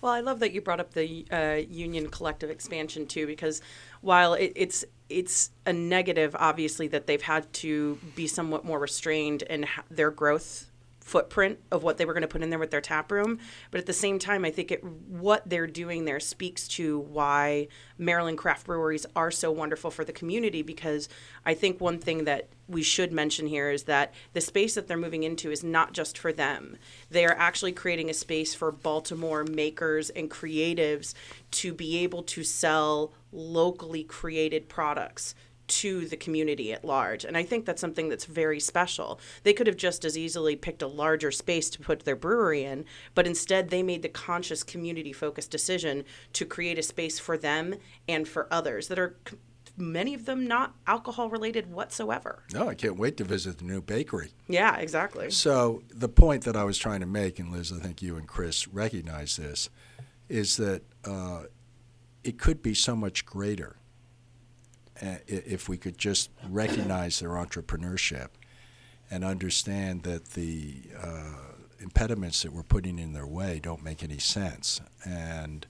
Well, 0.01 0.13
I 0.13 0.21
love 0.21 0.39
that 0.41 0.53
you 0.53 0.61
brought 0.61 0.79
up 0.79 0.95
the 0.95 1.27
uh, 1.31 1.61
union 1.69 2.09
collective 2.09 2.51
expansion 2.51 3.07
too, 3.07 3.27
because 3.27 3.61
while 4.01 4.35
it, 4.35 4.53
it's 4.55 4.85
it's 5.09 5.51
a 5.67 5.73
negative, 5.73 6.37
obviously, 6.39 6.87
that 6.89 7.07
they've 7.07 7.23
had 7.23 7.53
to 7.55 7.99
be 8.15 8.27
somewhat 8.27 8.65
more 8.65 8.79
restrained 8.79 9.43
in 9.43 9.67
their 9.91 10.11
growth 10.11 10.68
footprint 11.09 11.59
of 11.71 11.83
what 11.83 11.97
they 11.97 12.05
were 12.05 12.13
going 12.13 12.23
to 12.23 12.29
put 12.29 12.43
in 12.43 12.51
there 12.51 12.59
with 12.59 12.71
their 12.71 12.81
tap 12.81 13.11
room. 13.11 13.39
But 13.71 13.81
at 13.81 13.87
the 13.87 13.93
same 13.93 14.19
time, 14.19 14.45
I 14.45 14.51
think 14.51 14.71
it, 14.71 14.85
what 14.85 15.49
they're 15.49 15.67
doing 15.67 16.05
there 16.05 16.21
speaks 16.21 16.69
to 16.69 16.99
why 16.99 17.69
Maryland 17.97 18.39
craft 18.39 18.67
breweries 18.67 19.07
are 19.17 19.31
so 19.31 19.51
wonderful 19.51 19.91
for 19.91 20.05
the 20.05 20.13
community. 20.13 20.63
Because 20.63 21.09
I 21.47 21.55
think 21.55 21.81
one 21.81 21.99
thing 21.99 22.25
that 22.25 22.49
we 22.69 22.83
should 22.83 23.13
mention 23.13 23.47
here 23.47 23.71
is 23.71 23.85
that 23.85 24.13
the 24.35 24.41
space 24.41 24.75
that 24.75 24.87
they're 24.87 24.99
moving 24.99 25.23
into 25.23 25.51
is 25.51 25.65
not 25.65 25.95
just 25.95 26.19
for 26.19 26.33
them. 26.33 26.77
They 27.11 27.25
are 27.25 27.37
actually 27.37 27.73
creating 27.73 28.11
a 28.11 28.15
space 28.15 28.55
for 28.55 28.71
Baltimore 28.71 29.45
makers 29.45 30.11
and 30.11 30.31
creatives 30.31 31.15
to 31.53 31.73
be 31.73 31.99
able 31.99 32.23
to 32.25 32.45
sell 32.45 33.13
locally 33.33 34.05
created 34.05 34.69
products 34.69 35.35
to 35.69 36.07
the 36.07 36.17
community 36.17 36.73
at 36.73 36.85
large. 36.85 37.25
And 37.25 37.37
I 37.37 37.43
think 37.45 37.65
that's 37.65 37.81
something 37.81 38.09
that's 38.09 38.25
very 38.25 38.59
special. 38.59 39.21
They 39.43 39.53
could 39.53 39.67
have 39.67 39.77
just 39.77 40.05
as 40.05 40.19
easily 40.19 40.57
picked 40.57 40.83
a 40.83 40.87
larger 40.87 41.31
space 41.31 41.71
to 41.71 41.81
put 41.81 42.01
their 42.01 42.17
brewery 42.17 42.65
in, 42.65 42.85
but 43.15 43.27
instead 43.27 43.71
they 43.71 43.83
made 43.83 44.03
the 44.03 44.09
conscious 44.09 44.63
community 44.63 45.13
focused 45.13 45.51
decision 45.51 46.05
to 46.33 46.45
create 46.45 46.79
a 46.79 46.83
space 46.83 47.19
for 47.19 47.37
them 47.37 47.77
and 48.09 48.27
for 48.27 48.49
others 48.51 48.89
that 48.89 48.99
are 48.99 49.17
many 49.77 50.15
of 50.15 50.25
them 50.25 50.47
not 50.47 50.75
alcohol 50.87 51.31
related 51.31 51.71
whatsoever. 51.71 52.43
No, 52.53 52.69
I 52.69 52.75
can't 52.75 52.97
wait 52.97 53.17
to 53.19 53.25
visit 53.25 53.59
the 53.59 53.65
new 53.65 53.81
bakery. 53.81 54.31
Yeah, 54.49 54.77
exactly. 54.77 55.31
So 55.31 55.83
the 55.91 56.09
point 56.09 56.45
that 56.45 56.57
I 56.57 56.65
was 56.65 56.79
trying 56.79 57.01
to 57.01 57.07
make, 57.07 57.39
and 57.39 57.53
Liz, 57.53 57.73
I 57.73 57.79
think 57.79 58.03
you 58.03 58.17
and 58.17 58.27
Chris 58.27 58.67
recognize 58.67 59.37
this, 59.37 59.71
is 60.29 60.57
that 60.57 60.83
uh, 61.05 61.45
it 62.25 62.39
could 62.39 62.63
be 62.63 62.75
so 62.75 62.97
much 62.97 63.25
greater 63.25 63.77
if 65.01 65.69
we 65.69 65.77
could 65.77 65.99
just 65.99 66.31
recognize 66.49 67.21
their 67.21 67.31
entrepreneurship 67.31 68.29
and 69.11 69.25
understand 69.25 70.03
that 70.03 70.33
the 70.33 70.75
uh, 71.01 71.35
impediments 71.81 72.43
that 72.43 72.53
we're 72.53 72.63
putting 72.63 72.99
in 72.99 73.13
their 73.13 73.27
way 73.27 73.61
don't 73.63 73.83
make 73.83 74.03
any 74.03 74.19
sense, 74.19 74.81
and 75.05 75.67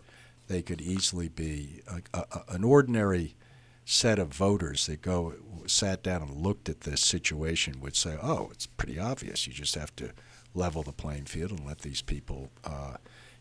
they 0.49 0.63
could 0.63 0.81
easily 0.81 1.29
be 1.29 1.83
a, 1.87 2.19
a, 2.19 2.43
an 2.49 2.65
ordinary 2.65 3.37
set 3.85 4.19
of 4.19 4.29
voters 4.29 4.87
that 4.87 5.01
go 5.01 5.35
sat 5.67 6.03
down 6.03 6.23
and 6.23 6.37
looked 6.37 6.69
at 6.69 6.83
this 6.83 7.01
situation 7.01 7.81
would 7.81 7.97
say, 7.97 8.19
"Oh, 8.23 8.49
it's 8.53 8.67
pretty 8.67 8.99
obvious. 8.99 9.47
You 9.47 9.53
just 9.53 9.75
have 9.75 9.95
to 9.97 10.13
level 10.55 10.83
the 10.83 10.93
playing 10.93 11.27
field 11.27 11.53
and 11.53 11.67
let 11.67 11.81
these 11.81 12.03
people 12.03 12.51
uh, 12.65 12.97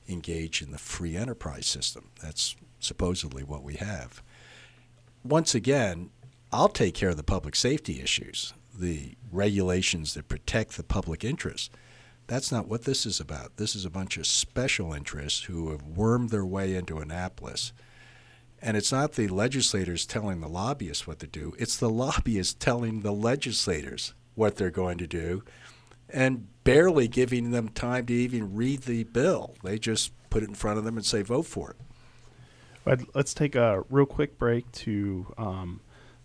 engage 0.08 0.62
in 0.62 0.72
the 0.72 0.78
free 0.78 1.16
enterprise 1.16 1.66
system. 1.66 2.10
That's 2.22 2.56
supposedly 2.80 3.44
what 3.44 3.64
we 3.64 3.76
have." 3.76 4.22
Once 5.30 5.54
again, 5.54 6.10
I'll 6.52 6.70
take 6.70 6.94
care 6.94 7.10
of 7.10 7.18
the 7.18 7.24
public 7.24 7.56
safety 7.56 8.02
issues, 8.02 8.54
the 8.74 9.16
regulations 9.32 10.14
that 10.14 10.30
protect 10.30 10.78
the 10.78 10.84
public 10.84 11.24
interest. 11.24 11.72
That's 12.28 12.52
not 12.52 12.68
what 12.68 12.84
this 12.84 13.06
is 13.06 13.20
about. 13.20 13.58
This 13.58 13.76
is 13.76 13.86
a 13.86 13.90
bunch 13.90 14.18
of 14.18 14.28
special 14.28 14.94
interests 14.94 15.44
who 15.44 15.72
have 15.72 15.84
wormed 15.84 16.30
their 16.30 16.46
way 16.46 16.76
into 16.76 17.00
Annapolis 17.00 17.74
and 18.62 18.76
it's 18.76 18.92
not 18.92 19.14
the 19.14 19.28
legislators 19.28 20.06
telling 20.06 20.42
the 20.42 20.48
lobbyists 20.48 21.06
what 21.06 21.20
to 21.20 21.28
do, 21.28 21.54
it's 21.60 21.78
the 21.78 21.90
lobbyists 21.90 22.56
telling 22.56 23.02
the 23.02 23.12
legislators 23.12 24.14
what 24.36 24.56
they're 24.56 24.70
going 24.70 24.98
to 24.98 25.08
do 25.08 25.44
and 26.10 26.48
barely 26.64 27.08
giving 27.08 27.52
them 27.52 27.70
time 27.70 28.06
to 28.06 28.14
even 28.14 28.56
read 28.56 28.84
the 28.84 29.04
bill. 29.04 29.56
They 29.64 29.78
just 29.78 30.12
put 30.30 30.44
it 30.44 30.50
in 30.50 30.56
front 30.56 30.78
of 30.80 30.86
them 30.86 30.96
and 30.98 31.06
say, 31.06 31.22
vote 31.22 31.46
for 31.46 31.72
it. 31.72 31.78
But 32.88 33.02
let's 33.14 33.34
take 33.34 33.56
a 33.56 33.84
real 33.90 34.06
quick 34.06 34.38
break 34.38 34.72
to 34.72 35.34
um, 35.38 35.82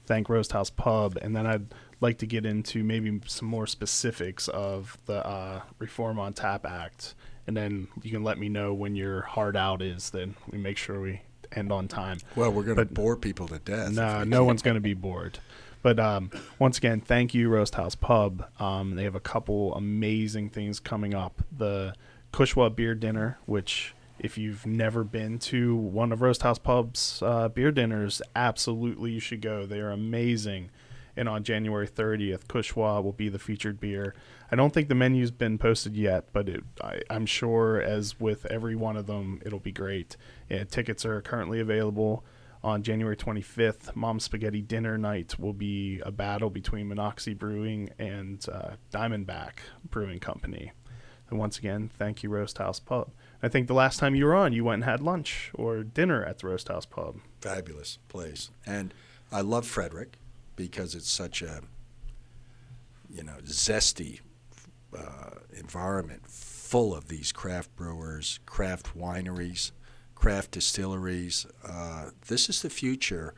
thank 0.07 0.29
Roast 0.29 0.53
House 0.53 0.71
Pub, 0.71 1.19
and 1.21 1.35
then 1.35 1.45
I'd 1.45 1.67
like 2.01 2.19
to 2.19 2.27
get 2.27 2.47
into 2.47 2.85
maybe 2.85 3.21
some 3.27 3.49
more 3.49 3.67
specifics 3.67 4.47
of 4.47 4.97
the 5.07 5.27
uh, 5.27 5.63
Reform 5.81 6.21
on 6.21 6.35
Tap 6.35 6.65
Act. 6.65 7.17
And 7.49 7.57
then 7.57 7.89
you 8.05 8.13
can 8.13 8.23
let 8.23 8.39
me 8.39 8.49
know 8.49 8.73
when 8.75 8.95
your 8.95 9.23
hard 9.23 9.57
out 9.57 9.83
is. 9.83 10.11
Then 10.11 10.37
we 10.53 10.59
make 10.59 10.77
sure 10.77 11.01
we 11.01 11.23
end 11.51 11.73
on 11.73 11.89
time. 11.89 12.19
Well, 12.37 12.53
we're 12.53 12.63
going 12.63 12.77
to 12.77 12.85
bore 12.85 13.17
people 13.17 13.49
to 13.49 13.59
death. 13.59 13.91
No, 13.91 14.23
no 14.23 14.45
one's 14.45 14.63
going 14.63 14.77
to 14.77 14.81
be 14.81 14.95
bored. 14.95 15.41
But 15.83 15.99
um, 15.99 16.31
once 16.61 16.79
again, 16.79 17.01
thank 17.01 17.35
you, 17.35 17.49
Roast 17.49 17.75
House 17.75 17.97
Pub. 17.97 18.49
Um, 18.61 18.95
they 18.95 19.03
have 19.03 19.17
a 19.17 19.21
couple 19.21 19.75
amazing 19.75 20.51
things 20.51 20.79
coming 20.79 21.13
up. 21.13 21.43
The 21.51 21.95
Kushwa 22.33 22.73
Beer 22.73 22.95
Dinner, 22.95 23.39
which 23.47 23.97
if 24.23 24.39
you've 24.39 24.65
never 24.65 25.03
been 25.03 25.39
to 25.39 25.75
one 25.75 26.13
of 26.13 26.23
Roast 26.23 26.43
House 26.43 26.59
Pub's 26.59 27.21
uh, 27.23 27.49
beer 27.49 27.73
dinners, 27.73 28.23
absolutely 28.37 29.11
you 29.11 29.21
should 29.21 29.41
go. 29.43 29.67
They 29.67 29.81
are 29.81 29.91
amazing. 29.91 30.71
And 31.17 31.29
on 31.29 31.43
January 31.43 31.89
30th, 31.89 32.47
Kushwa 32.47 33.03
will 33.03 33.13
be 33.13 33.29
the 33.29 33.41
featured 33.41 33.81
beer. 33.81 34.15
I 34.51 34.57
don't 34.57 34.73
think 34.73 34.89
the 34.89 34.95
menu's 34.95 35.33
been 35.33 35.59
posted 35.59 35.97
yet, 35.97 36.29
but 36.33 36.49
it, 36.49 36.63
I, 36.81 37.03
am 37.11 37.27
sure, 37.27 37.83
as 37.83 38.19
with 38.21 38.47
every 38.47 38.77
one 38.77 38.97
of 38.97 39.07
them, 39.07 39.43
it'll 39.45 39.59
be 39.59 39.73
great. 39.73 40.17
Yeah, 40.49 40.65
tickets 40.65 41.05
are 41.05 41.21
currently 41.21 41.59
available 41.59 42.25
on 42.63 42.83
January 42.83 43.17
25th. 43.17 43.95
Mom 43.97 44.21
Spaghetti 44.21 44.63
Dinner 44.63 44.97
Night 44.97 45.39
will 45.39 45.53
be 45.53 46.01
a 46.07 46.13
battle 46.13 46.49
between 46.49 46.89
Monocacy 46.89 47.35
Brewing 47.35 47.91
and 47.99 48.47
uh, 48.51 48.77
Diamondback 48.93 49.55
Brewing 49.91 50.21
Company. 50.21 50.73
And 51.29 51.39
once 51.39 51.59
again, 51.59 51.91
thank 51.99 52.23
you, 52.23 52.31
Roast 52.31 52.59
House 52.59 52.79
Pub. 52.79 53.11
I 53.43 53.49
think 53.49 53.67
the 53.67 53.75
last 53.75 53.99
time 53.99 54.15
you 54.15 54.25
were 54.25 54.35
on, 54.35 54.53
you 54.53 54.65
went 54.65 54.83
and 54.83 54.85
had 54.85 55.01
lunch 55.01 55.51
or 55.55 55.83
dinner 55.83 56.25
at 56.25 56.39
the 56.39 56.47
Roast 56.47 56.69
House 56.69 56.87
Pub. 56.87 57.17
Fabulous 57.41 57.99
place. 58.09 58.51
And 58.65 58.95
I 59.33 59.41
love 59.41 59.67
Frederick 59.67 60.19
because 60.55 60.95
it's 60.95 61.11
such 61.11 61.43
a, 61.43 61.63
you 63.11 63.25
know, 63.25 63.39
zesty 63.45 64.21
uh, 64.97 65.31
environment 65.53 66.23
full 66.27 66.95
of 66.95 67.09
these 67.09 67.33
craft 67.33 67.75
brewers, 67.75 68.39
craft 68.47 68.97
wineries, 68.97 69.73
craft 70.15 70.53
distilleries. 70.53 71.47
Uh, 71.67 72.11
this 72.29 72.49
is 72.49 72.63
the 72.63 72.71
future 72.71 73.35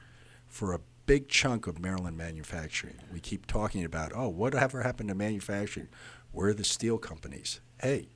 for 0.47 0.75
a 0.75 0.81
big 1.07 1.29
chunk 1.29 1.67
of 1.67 1.79
Maryland 1.79 2.17
manufacturing. 2.17 2.97
We 3.13 3.21
keep 3.21 3.47
talking 3.47 3.85
about, 3.85 4.13
oh, 4.15 4.29
whatever 4.29 4.83
happened 4.83 5.09
to 5.09 5.15
manufacturing? 5.15 5.89
Where 6.33 6.49
are 6.49 6.55
the 6.55 6.65
steel 6.65 6.99
companies? 6.99 7.61
Hey, 7.81 8.09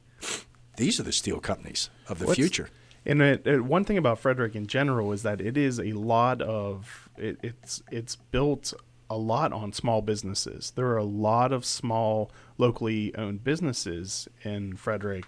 these 0.79 0.99
are 0.99 1.03
the 1.03 1.13
steel 1.13 1.41
companies 1.41 1.91
of 2.09 2.19
the 2.19 2.27
What's, 2.27 2.39
future. 2.39 2.71
And 3.05 3.21
it, 3.21 3.47
it, 3.47 3.65
one 3.65 3.85
thing 3.85 3.99
about 3.99 4.19
Frederick 4.19 4.55
in 4.55 4.67
general 4.67 5.13
is 5.13 5.23
that 5.23 5.41
it 5.41 5.57
is 5.57 5.79
a 5.79 5.93
lot 5.93 6.41
of 6.41 7.09
it, 7.17 7.39
it's 7.43 7.83
it's 7.91 8.17
built 8.17 8.73
a 9.11 9.17
lot 9.17 9.53
on 9.53 9.73
small 9.73 10.03
businesses. 10.03 10.73
There 10.75 10.87
are 10.89 10.99
a 10.99 11.05
lot 11.05 11.53
of 11.53 11.65
small 11.65 12.31
locally 12.59 13.15
owned 13.17 13.45
businesses 13.45 14.29
in 14.45 14.77
Frederick. 14.77 15.25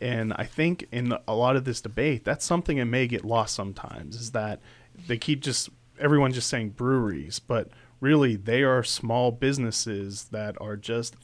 And 0.00 0.32
I 0.34 0.44
think 0.44 0.88
in 0.90 1.14
a 1.28 1.34
lot 1.34 1.54
of 1.54 1.64
this 1.64 1.80
debate, 1.80 2.24
that's 2.24 2.44
something 2.44 2.78
that 2.78 2.86
may 2.86 3.06
get 3.06 3.24
lost 3.24 3.54
sometimes 3.54 4.16
is 4.16 4.32
that 4.32 4.60
they 5.06 5.16
keep 5.16 5.40
just 5.40 5.68
everyone 6.00 6.32
just 6.32 6.48
saying 6.48 6.70
breweries, 6.70 7.38
but 7.38 7.68
really 8.00 8.34
they 8.34 8.64
are 8.64 8.82
small 8.82 9.30
businesses 9.30 10.24
that 10.32 10.60
are 10.60 10.76
just 10.76 11.14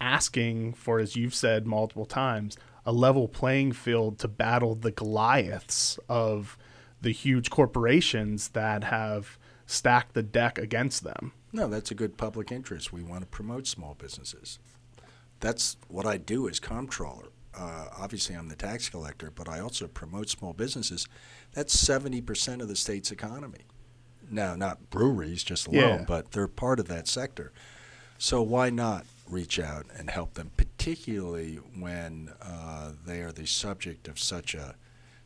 asking 0.00 0.74
for, 0.74 0.98
as 0.98 1.16
you've 1.16 1.34
said 1.34 1.66
multiple 1.66 2.06
times, 2.06 2.56
a 2.86 2.92
level 2.92 3.28
playing 3.28 3.72
field 3.72 4.18
to 4.20 4.28
battle 4.28 4.74
the 4.74 4.90
Goliaths 4.90 5.98
of 6.08 6.56
the 7.00 7.12
huge 7.12 7.50
corporations 7.50 8.48
that 8.48 8.84
have 8.84 9.38
stacked 9.66 10.14
the 10.14 10.22
deck 10.22 10.58
against 10.58 11.04
them. 11.04 11.32
No, 11.52 11.68
that's 11.68 11.90
a 11.90 11.94
good 11.94 12.16
public 12.16 12.52
interest. 12.52 12.92
We 12.92 13.02
want 13.02 13.22
to 13.22 13.26
promote 13.26 13.66
small 13.66 13.94
businesses. 13.94 14.58
That's 15.40 15.76
what 15.88 16.06
I 16.06 16.16
do 16.16 16.48
as 16.48 16.60
comptroller. 16.60 17.28
Uh, 17.54 17.86
obviously, 17.98 18.36
I'm 18.36 18.48
the 18.48 18.56
tax 18.56 18.88
collector, 18.88 19.30
but 19.34 19.48
I 19.48 19.60
also 19.60 19.88
promote 19.88 20.28
small 20.28 20.52
businesses. 20.52 21.08
That's 21.52 21.74
70% 21.74 22.60
of 22.60 22.68
the 22.68 22.76
state's 22.76 23.10
economy. 23.10 23.64
Now, 24.30 24.54
not 24.54 24.90
breweries 24.90 25.42
just 25.42 25.66
alone, 25.66 26.00
yeah. 26.00 26.04
but 26.06 26.30
they're 26.30 26.46
part 26.46 26.78
of 26.78 26.86
that 26.88 27.08
sector. 27.08 27.52
So 28.22 28.42
why 28.42 28.70
not 28.70 29.06
reach 29.28 29.58
out 29.58 29.86
and 29.96 30.10
help 30.10 30.34
them, 30.34 30.50
particularly 30.56 31.56
when 31.56 32.30
uh, 32.42 32.92
they 33.04 33.22
are 33.22 33.32
the 33.32 33.46
subject 33.46 34.06
of 34.08 34.18
such 34.18 34.54
a 34.54 34.74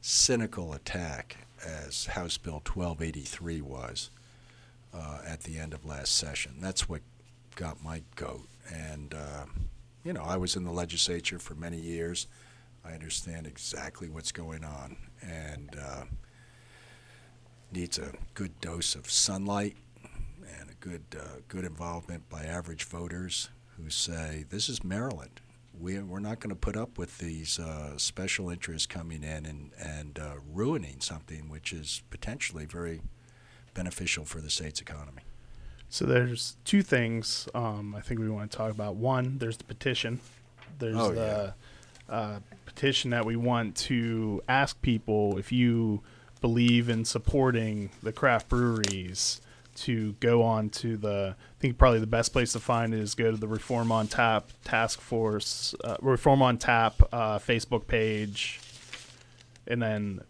cynical 0.00 0.72
attack 0.72 1.36
as 1.66 2.06
House 2.06 2.38
Bill 2.38 2.62
1283 2.64 3.60
was? 3.60 4.10
uh, 4.94 5.18
at 5.26 5.42
the 5.42 5.58
end 5.58 5.74
of 5.74 5.84
last 5.84 6.14
session. 6.16 6.54
That's 6.60 6.88
what 6.88 7.02
got 7.56 7.82
my 7.82 8.02
goat. 8.16 8.48
And, 8.72 9.14
uh, 9.14 9.46
you 10.04 10.12
know, 10.12 10.22
I 10.22 10.36
was 10.36 10.56
in 10.56 10.64
the 10.64 10.70
legislature 10.70 11.38
for 11.38 11.54
many 11.54 11.78
years. 11.78 12.26
I 12.84 12.92
understand 12.92 13.46
exactly 13.46 14.08
what's 14.08 14.32
going 14.32 14.64
on 14.64 14.96
and 15.22 15.76
uh, 15.80 16.04
needs 17.72 17.98
a 17.98 18.12
good 18.34 18.60
dose 18.60 18.94
of 18.94 19.10
sunlight 19.10 19.76
good, 20.84 21.02
uh, 21.18 21.38
good 21.48 21.64
involvement 21.64 22.28
by 22.28 22.44
average 22.44 22.84
voters 22.84 23.48
who 23.76 23.88
say, 23.88 24.44
this 24.50 24.68
is 24.68 24.84
Maryland. 24.84 25.40
We, 25.80 25.98
we're 25.98 26.20
not 26.20 26.40
going 26.40 26.50
to 26.50 26.60
put 26.60 26.76
up 26.76 26.98
with 26.98 27.16
these 27.18 27.58
uh, 27.58 27.96
special 27.96 28.50
interests 28.50 28.86
coming 28.86 29.22
in 29.22 29.46
and, 29.46 29.70
and 29.80 30.18
uh, 30.18 30.34
ruining 30.52 31.00
something 31.00 31.48
which 31.48 31.72
is 31.72 32.02
potentially 32.10 32.66
very 32.66 33.00
beneficial 33.72 34.26
for 34.26 34.42
the 34.42 34.50
state's 34.50 34.80
economy. 34.80 35.22
So 35.88 36.04
there's 36.04 36.56
two 36.64 36.82
things 36.82 37.48
um, 37.54 37.94
I 37.96 38.02
think 38.02 38.20
we 38.20 38.28
want 38.28 38.50
to 38.50 38.56
talk 38.56 38.70
about. 38.70 38.96
One, 38.96 39.38
there's 39.38 39.56
the 39.56 39.64
petition. 39.64 40.20
There's 40.78 40.96
oh, 40.96 41.12
the 41.12 41.54
yeah. 42.10 42.14
uh, 42.14 42.38
petition 42.66 43.10
that 43.10 43.24
we 43.24 43.36
want 43.36 43.74
to 43.76 44.42
ask 44.48 44.80
people 44.82 45.38
if 45.38 45.50
you 45.50 46.02
believe 46.42 46.90
in 46.90 47.06
supporting 47.06 47.88
the 48.02 48.12
craft 48.12 48.50
breweries 48.50 49.40
to 49.74 50.12
go 50.20 50.42
on 50.42 50.70
to 50.70 50.96
the 50.96 51.36
I 51.38 51.60
think 51.60 51.78
probably 51.78 52.00
the 52.00 52.06
best 52.06 52.32
place 52.32 52.52
to 52.52 52.60
find 52.60 52.94
is 52.94 53.14
go 53.14 53.30
to 53.30 53.36
the 53.36 53.48
Reform 53.48 53.92
on 53.92 54.06
Tap 54.06 54.48
task 54.64 55.00
force 55.00 55.74
uh, 55.84 55.96
Reform 56.00 56.42
on 56.42 56.58
Tap 56.58 56.94
uh, 57.12 57.38
Facebook 57.38 57.86
page. 57.86 58.60
And 59.66 59.80
then 59.80 60.20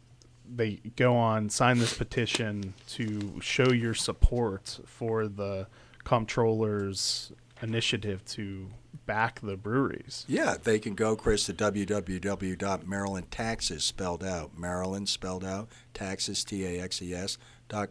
they 0.49 0.81
go 0.97 1.17
on 1.17 1.51
sign 1.51 1.79
this 1.79 1.95
petition 1.95 2.75
to 2.89 3.41
show 3.41 3.73
your 3.73 3.95
support 3.95 4.79
for 4.87 5.27
the 5.27 5.67
comptroller's 6.05 7.33
initiative 7.63 8.25
to 8.27 8.69
back 9.07 9.41
the 9.41 9.57
breweries. 9.57 10.27
Yeah, 10.29 10.57
they 10.63 10.79
can 10.79 10.95
go, 10.95 11.17
Chris, 11.17 11.47
to 11.47 11.55
www.marylandtaxes 11.55 13.81
spelled 13.81 14.23
out, 14.23 14.59
Maryland 14.59 15.09
spelled 15.09 15.45
out, 15.45 15.69
taxes, 15.93 16.45
T 16.45 16.65
A 16.65 16.81
X 16.81 17.03
E 17.03 17.13
S, 17.15 17.37
dot 17.37 17.43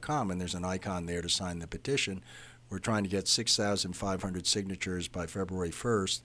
com, 0.02 0.32
and 0.32 0.39
there's 0.39 0.56
an 0.56 0.65
icon 0.65 1.06
there 1.06 1.22
to 1.22 1.30
sign 1.30 1.60
the 1.60 1.67
petition. 1.67 2.24
We're 2.69 2.80
trying 2.80 3.04
to 3.04 3.10
get 3.10 3.28
6,500 3.28 4.48
signatures 4.48 5.08
by 5.08 5.28
February 5.28 5.69
1st. 5.69 6.22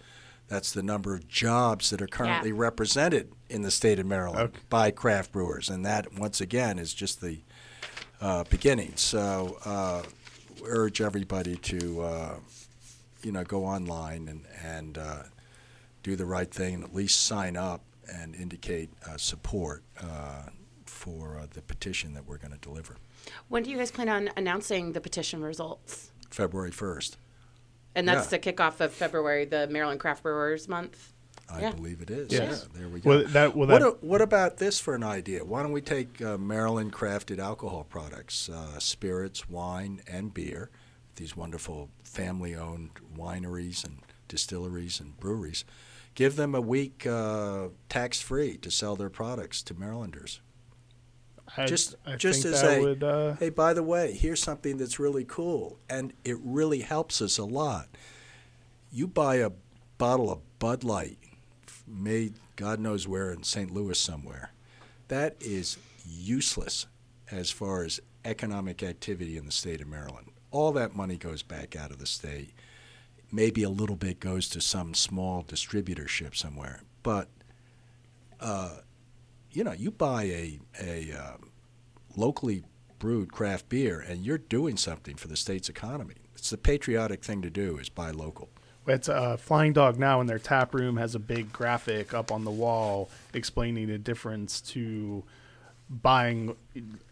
That's 0.49 0.73
the 0.73 0.83
number 0.83 1.15
of 1.15 1.29
jobs 1.29 1.91
that 1.91 2.01
are 2.01 2.07
currently 2.07 2.53
represented 2.53 3.33
in 3.51 3.61
the 3.63 3.71
state 3.71 3.99
of 3.99 4.07
Maryland 4.07 4.41
Okay. 4.41 4.59
by 4.71 4.91
craft 4.91 5.31
brewers, 5.33 5.69
and 5.69 5.85
that, 5.85 6.15
once 6.15 6.41
again, 6.41 6.79
is 6.79 6.95
just 6.95 7.21
the 7.21 7.41
uh, 8.21 8.45
beginning. 8.45 8.93
So, 8.97 9.59
uh, 9.65 10.03
urge 10.65 11.01
everybody 11.03 11.57
to, 11.57 12.01
uh, 12.01 12.35
you 13.23 13.31
know, 13.33 13.45
go 13.45 13.65
online 13.65 14.27
and 14.29 14.45
and 14.65 14.97
uh, 14.99 15.23
do 16.03 16.17
the 16.17 16.25
right 16.25 16.51
thing 16.51 16.75
and 16.75 16.85
at 16.85 16.95
least 16.95 17.21
sign 17.27 17.57
up 17.57 17.83
and 18.11 18.35
indicate 18.35 18.89
uh, 19.07 19.17
support 19.19 19.83
uh, 20.01 20.45
for 20.87 21.39
uh, 21.39 21.47
the 21.53 21.61
petition 21.61 22.15
that 22.15 22.27
we're 22.27 22.39
going 22.39 22.53
to 22.53 22.59
deliver 22.59 22.97
When 23.49 23.63
do 23.63 23.71
you 23.71 23.77
guys 23.79 23.91
plan 23.91 24.09
on 24.09 24.31
announcing 24.37 24.93
the 24.93 25.01
petition 25.01 25.43
results? 25.43 26.11
February 26.31 26.71
1st. 26.71 27.17
And 27.95 28.07
that's 28.09 28.31
Yeah. 28.31 28.39
the 28.39 28.53
kickoff 28.53 28.81
of 28.81 28.93
February, 28.93 29.45
the 29.45 29.67
Maryland 29.69 30.01
Craft 30.01 30.23
Brewers 30.23 30.69
Month. 30.69 31.13
I 31.51 31.63
Yeah. 31.63 31.73
believe 31.73 32.03
it 32.03 32.11
is. 32.11 32.31
Yes. 32.31 32.67
Yeah, 32.75 32.79
there 32.81 32.89
we 32.89 33.01
go. 33.01 33.09
Well, 33.11 33.25
that 33.29 33.57
well 33.57 33.67
what, 33.69 33.79
that 33.81 33.83
a- 33.83 33.97
what 34.07 34.21
about 34.21 34.59
this 34.59 34.79
for 34.79 34.95
an 34.95 35.03
idea? 35.03 35.45
Why 35.45 35.63
don't 35.63 35.73
we 35.73 35.81
take 35.81 36.21
uh, 36.21 36.37
Maryland 36.37 36.93
crafted 36.93 37.39
alcohol 37.39 37.85
products, 37.85 38.51
uh, 38.51 38.79
spirits, 38.79 39.49
wine, 39.49 40.03
and 40.07 40.35
beer, 40.35 40.69
these 41.17 41.35
wonderful 41.37 41.89
family 42.05 42.55
owned 42.55 42.91
wineries 43.17 43.83
and 43.83 44.01
distilleries 44.29 45.01
and 45.01 45.19
breweries, 45.19 45.65
give 46.15 46.37
them 46.37 46.55
a 46.55 46.61
week 46.61 47.07
uh, 47.07 47.69
tax 47.89 48.21
free 48.21 48.59
to 48.59 48.71
sell 48.71 48.95
their 48.95 49.09
products 49.11 49.63
to 49.63 49.75
Marylanders? 49.75 50.41
I, 51.57 51.67
just- 51.67 51.95
I 52.07 52.17
just 52.17 52.45
as 52.45 52.63
a- 52.63 52.81
would 52.81 53.03
uh, 53.03 53.35
Hey, 53.37 53.49
by 53.51 53.73
the 53.75 53.83
way, 53.83 54.13
here's 54.13 54.43
something 54.43 54.77
that's 54.77 54.99
really 54.99 55.25
cool, 55.25 55.79
and 55.89 56.13
it 56.25 56.37
really 56.43 56.81
helps 56.81 57.21
us 57.23 57.39
a 57.39 57.45
lot. 57.45 57.89
You 58.93 59.07
buy 59.07 59.37
a 59.37 59.51
bottle 59.99 60.31
of 60.31 60.41
Bud 60.59 60.85
Light, 60.85 61.19
made 61.87 62.35
God 62.57 62.81
knows 62.81 63.07
where 63.09 63.31
in 63.33 63.43
St. 63.45 63.71
Louis 63.71 63.99
somewhere. 63.99 64.51
That 65.09 65.37
is 65.41 65.79
useless 66.07 66.87
as 67.31 67.51
far 67.51 67.85
as 67.85 68.01
economic 68.25 68.83
activity 68.83 69.37
in 69.37 69.47
the 69.47 69.53
state 69.53 69.81
of 69.81 69.87
Maryland. 69.89 70.29
All 70.51 70.73
that 70.73 70.95
money 70.97 71.17
goes 71.17 71.43
back 71.43 71.77
out 71.77 71.91
of 71.91 71.99
the 71.99 72.07
state. 72.07 72.53
Maybe 73.31 73.63
a 73.63 73.69
little 73.71 73.97
bit 73.97 74.21
goes 74.21 74.49
to 74.51 74.61
some 74.61 74.95
small 74.95 75.43
distributorship 75.45 76.35
somewhere, 76.35 76.81
but 77.03 77.29
uh, 78.41 78.79
you 79.51 79.65
know, 79.65 79.73
you 79.73 79.91
buy 79.91 80.25
a 80.25 80.59
a 80.81 81.13
um, 81.13 81.51
locally 82.17 82.65
brewed 82.99 83.33
craft 83.33 83.69
beer 83.69 84.01
and 84.01 84.25
you're 84.25 84.39
doing 84.39 84.77
something 84.77 85.15
for 85.17 85.29
the 85.29 85.37
state's 85.37 85.69
economy. 85.69 86.17
It's 86.35 86.51
the 86.51 86.57
patriotic 86.57 87.23
thing 87.23 87.43
to 87.43 87.51
do 87.51 87.79
is 87.79 87.89
buy 87.89 88.11
local. 88.11 88.49
It's 88.87 89.09
uh, 89.09 89.37
Flying 89.37 89.75
Dog 89.75 89.99
now 89.99 90.21
in 90.21 90.27
their 90.27 90.39
tap 90.39 90.75
room 90.75 90.97
has 90.97 91.15
a 91.15 91.19
big 91.19 91.53
graphic 91.53 92.15
up 92.15 92.33
on 92.33 92.45
the 92.45 92.51
wall 92.51 93.11
explaining 93.35 93.89
the 93.89 93.99
difference 93.99 94.61
to 94.63 95.25
buying 95.91 96.55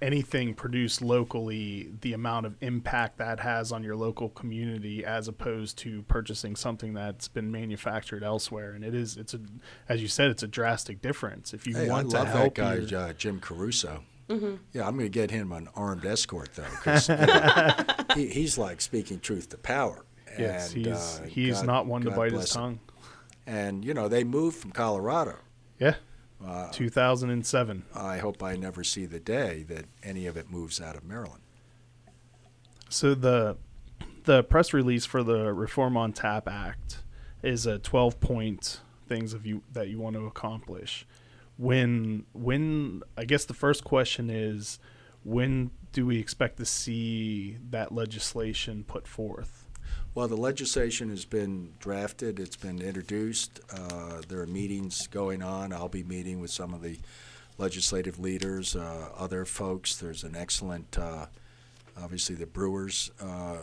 anything 0.02 0.52
produced 0.54 1.00
locally, 1.02 1.90
the 2.02 2.12
amount 2.12 2.44
of 2.46 2.54
impact 2.60 3.18
that 3.18 3.40
has 3.40 3.72
on 3.72 3.82
your 3.82 3.96
local 3.96 4.28
community, 4.28 5.04
as 5.04 5.28
opposed 5.28 5.78
to 5.78 6.02
purchasing 6.02 6.54
something 6.56 6.92
that's 6.94 7.26
been 7.28 7.50
manufactured 7.50 8.22
elsewhere. 8.22 8.72
And 8.72 8.84
it 8.84 8.94
is, 8.94 9.16
it's 9.16 9.32
a, 9.34 9.40
as 9.88 10.02
you 10.02 10.08
said, 10.08 10.30
it's 10.30 10.42
a 10.42 10.46
drastic 10.48 11.00
difference. 11.00 11.54
If 11.54 11.66
you 11.66 11.74
Hey, 11.74 11.88
I 11.88 11.92
want 11.92 12.08
love 12.12 12.26
to 12.26 12.32
that 12.32 12.38
help 12.38 12.54
guy, 12.54 12.74
your- 12.74 13.00
uh, 13.00 13.12
Jim 13.14 13.40
Caruso. 13.40 14.02
Mm-hmm. 14.28 14.56
Yeah, 14.72 14.86
I'm 14.86 14.94
going 14.96 15.06
to 15.06 15.08
get 15.08 15.30
him 15.30 15.52
an 15.52 15.68
armed 15.76 16.04
escort 16.04 16.50
though, 16.54 16.64
'cause, 16.82 17.08
you 17.08 17.14
know, 17.16 17.74
he, 18.14 18.26
he's 18.28 18.58
like 18.58 18.80
speaking 18.80 19.20
truth 19.20 19.48
to 19.50 19.56
power. 19.56 20.04
yes, 20.38 20.74
And, 20.74 20.84
he's 20.86 20.96
uh, 20.96 21.26
he's 21.28 21.56
God- 21.58 21.66
not 21.66 21.86
one 21.86 22.02
to 22.02 22.10
bite 22.10 22.32
his 22.32 22.40
bless 22.40 22.56
him. 22.56 22.60
tongue. 22.62 22.80
And 23.46 23.84
you 23.84 23.94
know, 23.94 24.08
they 24.08 24.24
moved 24.24 24.56
from 24.58 24.72
Colorado. 24.72 25.36
Yeah, 25.78 25.94
Uh, 26.44 26.70
2007. 26.70 27.84
I 27.94 28.18
hope 28.18 28.42
I 28.42 28.56
never 28.56 28.84
see 28.84 29.06
the 29.06 29.20
day 29.20 29.64
that 29.68 29.86
any 30.02 30.26
of 30.26 30.36
it 30.36 30.50
moves 30.50 30.80
out 30.80 30.96
of 30.96 31.04
Maryland. 31.04 31.42
So 32.88 33.14
the 33.14 33.56
the 34.24 34.42
press 34.42 34.72
release 34.72 35.06
for 35.06 35.22
the 35.22 35.52
Reform 35.52 35.96
on 35.96 36.12
Tap 36.12 36.48
Act 36.48 36.98
is 37.42 37.64
a 37.66 37.78
12 37.78 38.20
point 38.20 38.80
things 39.08 39.32
of 39.32 39.46
you 39.46 39.62
that 39.72 39.88
you 39.88 39.98
want 39.98 40.16
to 40.16 40.26
accomplish. 40.26 41.06
When 41.56 42.26
when 42.32 43.02
I 43.16 43.24
guess 43.24 43.44
the 43.44 43.54
first 43.54 43.84
question 43.84 44.28
is 44.28 44.78
when 45.24 45.70
do 45.92 46.04
we 46.06 46.18
expect 46.18 46.58
to 46.58 46.64
see 46.64 47.56
that 47.70 47.92
legislation 47.92 48.84
put 48.86 49.08
forth? 49.08 49.65
Well, 50.16 50.28
the 50.28 50.34
legislation 50.34 51.10
has 51.10 51.26
been 51.26 51.74
drafted, 51.78 52.40
it's 52.40 52.56
been 52.56 52.80
introduced, 52.80 53.60
uh, 53.70 54.22
there 54.26 54.40
are 54.40 54.46
meetings 54.46 55.08
going 55.08 55.42
on. 55.42 55.74
I'll 55.74 55.90
be 55.90 56.04
meeting 56.04 56.40
with 56.40 56.50
some 56.50 56.72
of 56.72 56.80
the 56.80 56.96
legislative 57.58 58.18
leaders, 58.18 58.74
uh, 58.74 59.10
other 59.14 59.44
folks. 59.44 59.96
There's 59.96 60.24
an 60.24 60.34
excellent, 60.34 60.96
uh, 60.96 61.26
obviously, 62.02 62.34
the 62.34 62.46
Brewers 62.46 63.10
uh, 63.20 63.58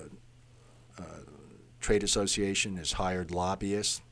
uh, 1.00 1.04
Trade 1.82 2.04
Association 2.04 2.78
has 2.78 2.92
hired 2.92 3.32
lobbyists. 3.32 4.04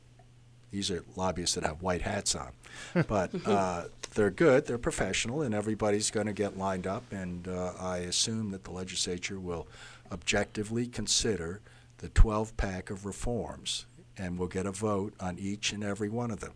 These 0.72 0.90
are 0.90 1.04
lobbyists 1.14 1.54
that 1.54 1.62
have 1.62 1.80
white 1.80 2.02
hats 2.02 2.34
on, 2.34 2.50
but 3.06 3.30
uh, 3.46 3.84
they're 4.16 4.30
good, 4.30 4.66
they're 4.66 4.78
professional, 4.78 5.42
and 5.42 5.54
everybody's 5.54 6.10
going 6.10 6.26
to 6.26 6.32
get 6.32 6.58
lined 6.58 6.88
up. 6.88 7.04
And 7.12 7.46
uh, 7.46 7.74
I 7.78 7.98
assume 7.98 8.50
that 8.50 8.64
the 8.64 8.72
legislature 8.72 9.38
will 9.38 9.68
objectively 10.10 10.88
consider 10.88 11.60
the 12.02 12.08
12 12.08 12.56
pack 12.56 12.90
of 12.90 13.06
reforms 13.06 13.86
and 14.18 14.36
we'll 14.38 14.48
get 14.48 14.66
a 14.66 14.72
vote 14.72 15.14
on 15.20 15.38
each 15.38 15.72
and 15.72 15.82
every 15.82 16.08
one 16.08 16.30
of 16.30 16.40
them. 16.40 16.54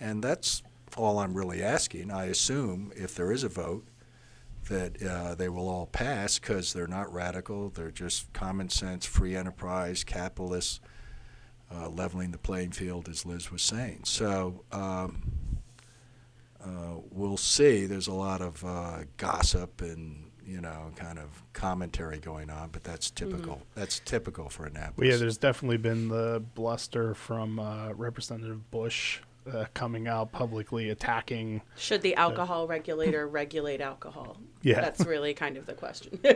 And 0.00 0.22
that's 0.22 0.62
all 0.96 1.18
I'm 1.18 1.34
really 1.34 1.62
asking. 1.62 2.10
I 2.12 2.26
assume 2.26 2.92
if 2.94 3.14
there 3.14 3.32
is 3.32 3.42
a 3.42 3.48
vote, 3.48 3.84
that 4.68 5.02
uh, 5.02 5.34
they 5.34 5.48
will 5.48 5.68
all 5.68 5.86
pass 5.86 6.38
because 6.38 6.72
they're 6.72 6.86
not 6.86 7.12
radical. 7.12 7.70
They're 7.70 7.90
just 7.90 8.32
common 8.32 8.68
sense, 8.68 9.04
free 9.04 9.36
enterprise, 9.36 10.02
capitalists, 10.04 10.80
uh, 11.72 11.88
leveling 11.88 12.30
the 12.30 12.38
playing 12.38 12.72
field, 12.72 13.08
as 13.08 13.26
Liz 13.26 13.50
was 13.50 13.62
saying. 13.62 14.00
So 14.04 14.64
um, 14.72 15.32
uh, 16.64 16.96
we'll 17.10 17.36
see. 17.36 17.86
There's 17.86 18.08
a 18.08 18.12
lot 18.12 18.40
of 18.40 18.64
uh, 18.64 18.98
gossip 19.16 19.82
and 19.82 20.30
you 20.46 20.60
know, 20.60 20.92
kind 20.96 21.18
of 21.18 21.42
commentary 21.52 22.18
going 22.18 22.50
on, 22.50 22.70
but 22.70 22.84
that's 22.84 23.10
typical. 23.10 23.62
That's 23.74 24.00
typical 24.00 24.48
for 24.48 24.66
Annapolis. 24.66 24.96
Well, 24.96 25.08
yeah, 25.08 25.16
there's 25.16 25.38
definitely 25.38 25.78
been 25.78 26.08
the 26.08 26.42
bluster 26.54 27.14
from 27.14 27.58
uh, 27.58 27.92
Representative 27.92 28.70
Busch 28.70 29.20
uh, 29.52 29.66
coming 29.74 30.08
out 30.08 30.32
publicly 30.32 30.90
attacking. 30.90 31.62
Should 31.76 32.02
the 32.02 32.14
alcohol 32.16 32.66
regulator 32.66 33.26
regulate 33.28 33.80
alcohol? 33.80 34.36
Yeah. 34.62 34.80
That's 34.80 35.04
really 35.04 35.34
kind 35.34 35.56
of 35.56 35.66
the 35.66 35.74
question. 35.74 36.20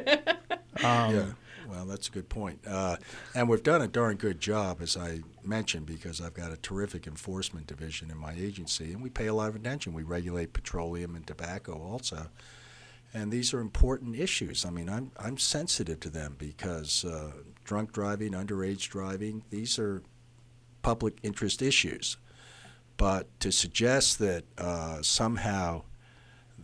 Um, 0.85 1.15
yeah, 1.15 1.27
well, 1.69 1.85
that's 1.85 2.09
a 2.09 2.11
good 2.11 2.29
point. 2.29 2.61
Uh, 2.67 2.97
and 3.35 3.49
we've 3.49 3.63
done 3.63 3.83
a 3.83 3.89
darn 3.89 4.17
good 4.17 4.41
job, 4.41 4.81
as 4.81 4.97
I 4.97 5.21
mentioned, 5.45 5.85
because 5.87 6.21
I've 6.21 6.33
got 6.33 6.53
a 6.53 6.57
terrific 6.57 7.07
enforcement 7.07 7.67
division 7.67 8.11
in 8.11 8.17
my 8.17 8.33
agency, 8.33 8.93
and 8.93 9.03
we 9.03 9.11
pay 9.11 9.27
a 9.27 9.35
lot 9.35 9.49
of 9.49 9.57
attention. 9.57 9.93
We 9.93 10.05
regulate 10.05 10.53
petroleum 10.53 11.17
and 11.17 11.27
tobacco 11.27 11.75
also. 11.83 12.29
And 13.13 13.33
these 13.33 13.53
are 13.53 13.61
important 13.61 14.17
issues. 14.17 14.65
I 14.65 14.71
mean, 14.71 14.89
I'm, 14.89 15.11
I'm 15.19 15.37
sensitive 15.37 15.99
to 16.01 16.11
them 16.11 16.37
because 16.39 17.05
uh, 17.05 17.33
drunk 17.65 17.93
driving, 17.93 18.33
underage 18.33 18.89
driving, 18.89 19.43
these 19.51 19.79
are 19.79 20.03
public 20.83 21.19
interest 21.23 21.61
issues. 21.61 22.17
But 22.97 23.29
to 23.41 23.51
suggest 23.51 24.19
that 24.19 24.45
uh, 24.59 25.03
somehow 25.03 25.83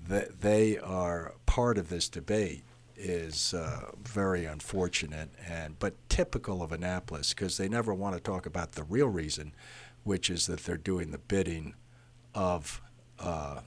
that 0.09 0.41
they 0.43 0.79
are 0.79 1.35
part 1.47 1.79
of 1.79 1.89
this 1.89 2.09
debate 2.09 2.63
is 2.97 3.53
uh, 3.55 3.91
very 4.03 4.45
unfortunate 4.45 5.29
and 5.47 5.79
but 5.79 5.95
typical 6.09 6.63
of 6.63 6.73
Annapolis 6.73 7.35
because 7.35 7.57
they 7.57 7.69
never 7.69 7.93
want 7.93 8.15
to 8.15 8.21
talk 8.21 8.47
about 8.47 8.73
the 8.73 8.85
real 8.85 9.09
reason, 9.09 9.53
which 10.05 10.31
is 10.31 10.47
that 10.47 10.61
they're 10.61 10.77
doing 10.77 11.11
the 11.11 11.19
bidding 11.19 11.75
of 12.35 12.81
uh, 13.19 13.61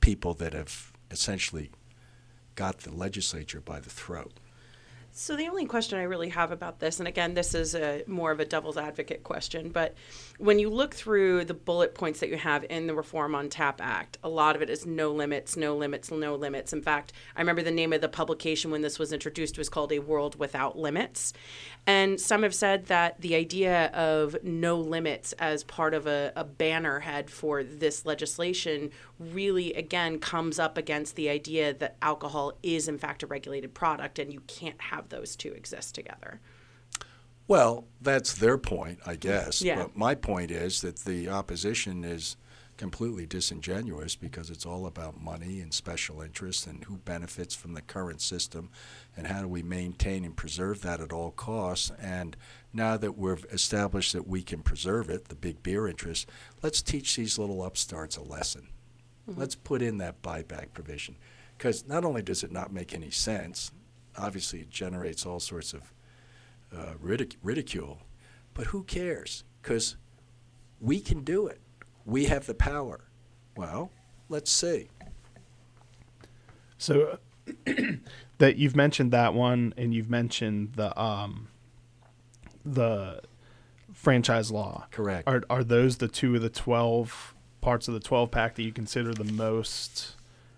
people 0.00 0.34
that 0.34 0.52
have 0.52 0.92
essentially 1.10 1.70
got 2.54 2.78
the 2.78 2.94
legislature 2.94 3.60
by 3.60 3.80
the 3.80 3.90
throat. 3.90 4.32
So 5.18 5.34
the 5.34 5.48
only 5.48 5.64
question 5.64 5.98
I 5.98 6.04
really 6.04 6.28
have 6.28 6.52
about 6.52 6.78
this, 6.78 7.00
and 7.00 7.08
again, 7.08 7.34
this 7.34 7.52
is 7.52 7.74
a 7.74 8.04
more 8.06 8.30
of 8.30 8.38
a 8.38 8.44
devil's 8.44 8.76
advocate 8.76 9.24
question, 9.24 9.70
but 9.70 9.94
when 10.38 10.60
you 10.60 10.70
look 10.70 10.94
through 10.94 11.44
the 11.44 11.54
bullet 11.54 11.96
points 11.96 12.20
that 12.20 12.28
you 12.28 12.36
have 12.36 12.64
in 12.70 12.86
the 12.86 12.94
Reform 12.94 13.34
on 13.34 13.48
Tap 13.48 13.80
Act, 13.82 14.16
a 14.22 14.28
lot 14.28 14.54
of 14.54 14.62
it 14.62 14.70
is 14.70 14.86
no 14.86 15.10
limits, 15.10 15.56
no 15.56 15.76
limits, 15.76 16.12
no 16.12 16.36
limits. 16.36 16.72
In 16.72 16.82
fact, 16.82 17.12
I 17.34 17.40
remember 17.40 17.62
the 17.62 17.72
name 17.72 17.92
of 17.92 18.00
the 18.00 18.08
publication 18.08 18.70
when 18.70 18.82
this 18.82 18.96
was 18.96 19.12
introduced 19.12 19.58
was 19.58 19.68
called 19.68 19.90
A 19.90 19.98
World 19.98 20.38
Without 20.38 20.78
Limits. 20.78 21.32
And 21.84 22.20
some 22.20 22.44
have 22.44 22.54
said 22.54 22.86
that 22.86 23.20
the 23.20 23.34
idea 23.34 23.86
of 23.86 24.36
no 24.44 24.76
limits 24.76 25.32
as 25.32 25.64
part 25.64 25.94
of 25.94 26.06
a, 26.06 26.32
a 26.36 26.44
banner 26.44 27.00
head 27.00 27.28
for 27.28 27.64
this 27.64 28.06
legislation 28.06 28.92
really, 29.18 29.72
again, 29.74 30.18
comes 30.18 30.58
up 30.58 30.78
against 30.78 31.16
the 31.16 31.28
idea 31.28 31.74
that 31.74 31.96
alcohol 32.02 32.52
is, 32.62 32.88
in 32.88 32.98
fact, 32.98 33.22
a 33.22 33.26
regulated 33.26 33.74
product 33.74 34.18
and 34.18 34.32
you 34.32 34.40
can't 34.46 34.80
have 34.80 35.08
those 35.08 35.36
two 35.36 35.52
exist 35.52 35.94
together. 35.94 36.40
Well, 37.46 37.86
that's 38.00 38.34
their 38.34 38.58
point, 38.58 39.00
I 39.06 39.16
guess. 39.16 39.62
Yeah. 39.62 39.76
But 39.76 39.96
my 39.96 40.14
point 40.14 40.50
is 40.50 40.82
that 40.82 40.98
the 41.00 41.28
opposition 41.28 42.04
is 42.04 42.36
completely 42.76 43.26
disingenuous 43.26 44.14
because 44.14 44.50
it's 44.50 44.64
all 44.64 44.86
about 44.86 45.20
money 45.20 45.60
and 45.60 45.74
special 45.74 46.20
interests 46.20 46.66
and 46.66 46.84
who 46.84 46.98
benefits 46.98 47.54
from 47.54 47.74
the 47.74 47.82
current 47.82 48.20
system 48.20 48.70
and 49.16 49.26
how 49.26 49.42
do 49.42 49.48
we 49.48 49.62
maintain 49.62 50.24
and 50.24 50.36
preserve 50.36 50.82
that 50.82 51.00
at 51.00 51.12
all 51.12 51.32
costs. 51.32 51.90
And 52.00 52.36
now 52.72 52.96
that 52.96 53.18
we've 53.18 53.44
established 53.50 54.12
that 54.12 54.28
we 54.28 54.42
can 54.42 54.62
preserve 54.62 55.10
it, 55.10 55.28
the 55.28 55.34
big 55.34 55.62
beer 55.62 55.88
interest, 55.88 56.28
let's 56.62 56.80
teach 56.80 57.16
these 57.16 57.38
little 57.38 57.64
upstarts 57.64 58.16
a 58.16 58.22
lesson. 58.22 58.68
Let's 59.36 59.54
put 59.54 59.82
in 59.82 59.98
that 59.98 60.22
buyback 60.22 60.72
provision 60.72 61.16
because 61.56 61.86
not 61.86 62.04
only 62.04 62.22
does 62.22 62.42
it 62.42 62.52
not 62.52 62.72
make 62.72 62.94
any 62.94 63.10
sense, 63.10 63.72
obviously 64.16 64.60
it 64.60 64.70
generates 64.70 65.26
all 65.26 65.40
sorts 65.40 65.74
of 65.74 65.92
uh, 66.74 66.94
ridic- 67.02 67.36
ridicule, 67.42 68.02
but 68.54 68.66
who 68.66 68.84
cares? 68.84 69.44
Because 69.60 69.96
we 70.80 71.00
can 71.00 71.24
do 71.24 71.46
it. 71.46 71.60
We 72.06 72.26
have 72.26 72.46
the 72.46 72.54
power. 72.54 73.00
Well, 73.56 73.90
let's 74.28 74.50
see. 74.50 74.88
So 76.78 77.18
that 78.38 78.56
you've 78.56 78.76
mentioned 78.76 79.10
that 79.10 79.34
one, 79.34 79.74
and 79.76 79.92
you've 79.92 80.10
mentioned 80.10 80.74
the 80.74 80.98
um, 81.00 81.48
the 82.64 83.20
franchise 83.92 84.50
law. 84.50 84.86
Correct. 84.90 85.28
Are 85.28 85.42
are 85.50 85.64
those 85.64 85.98
the 85.98 86.08
two 86.08 86.36
of 86.36 86.42
the 86.42 86.50
twelve 86.50 87.34
parts 87.60 87.88
of 87.88 87.94
the 87.94 88.00
twelve 88.00 88.30
pack 88.30 88.54
that 88.56 88.62
you 88.62 88.72
consider 88.72 89.12
the 89.12 89.24
most 89.32 90.14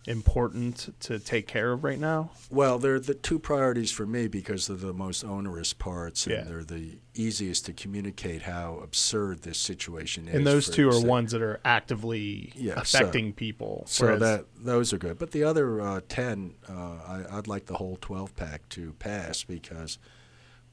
important 0.06 0.94
to 1.00 1.18
take 1.18 1.46
care 1.46 1.72
of 1.72 1.84
right 1.84 1.98
now? 1.98 2.30
Well, 2.50 2.78
they're 2.78 2.98
the 2.98 3.12
two 3.14 3.38
priorities 3.38 3.90
for 3.92 4.06
me 4.06 4.28
because 4.28 4.66
they're 4.66 4.76
the 4.76 4.94
most 4.94 5.22
onerous 5.24 5.72
parts 5.74 6.26
and 6.26 6.36
Yeah. 6.36 6.44
they're 6.44 6.64
the 6.64 6.98
easiest 7.14 7.66
to 7.66 7.74
communicate 7.74 8.42
how 8.42 8.78
absurd 8.82 9.42
this 9.42 9.58
situation 9.58 10.26
is. 10.26 10.34
And 10.34 10.46
those 10.46 10.70
two 10.70 10.88
are 10.90 10.98
ones 11.00 11.32
that 11.32 11.42
are 11.42 11.60
actively 11.66 12.50
Yeah, 12.56 12.82
so- 12.82 12.98
affecting 12.98 13.34
people. 13.34 13.84
So 13.86 14.16
that 14.16 14.46
those 14.58 14.92
are 14.94 14.98
good, 14.98 15.18
but 15.18 15.32
the 15.32 15.44
other 15.44 15.80
uh, 15.82 16.00
ten, 16.08 16.54
uh, 16.68 16.72
I, 16.72 17.24
I'd 17.38 17.46
like 17.46 17.66
the 17.66 17.74
whole 17.76 17.98
twelve 18.00 18.34
pack 18.36 18.68
to 18.70 18.94
pass 18.94 19.44
because 19.44 19.98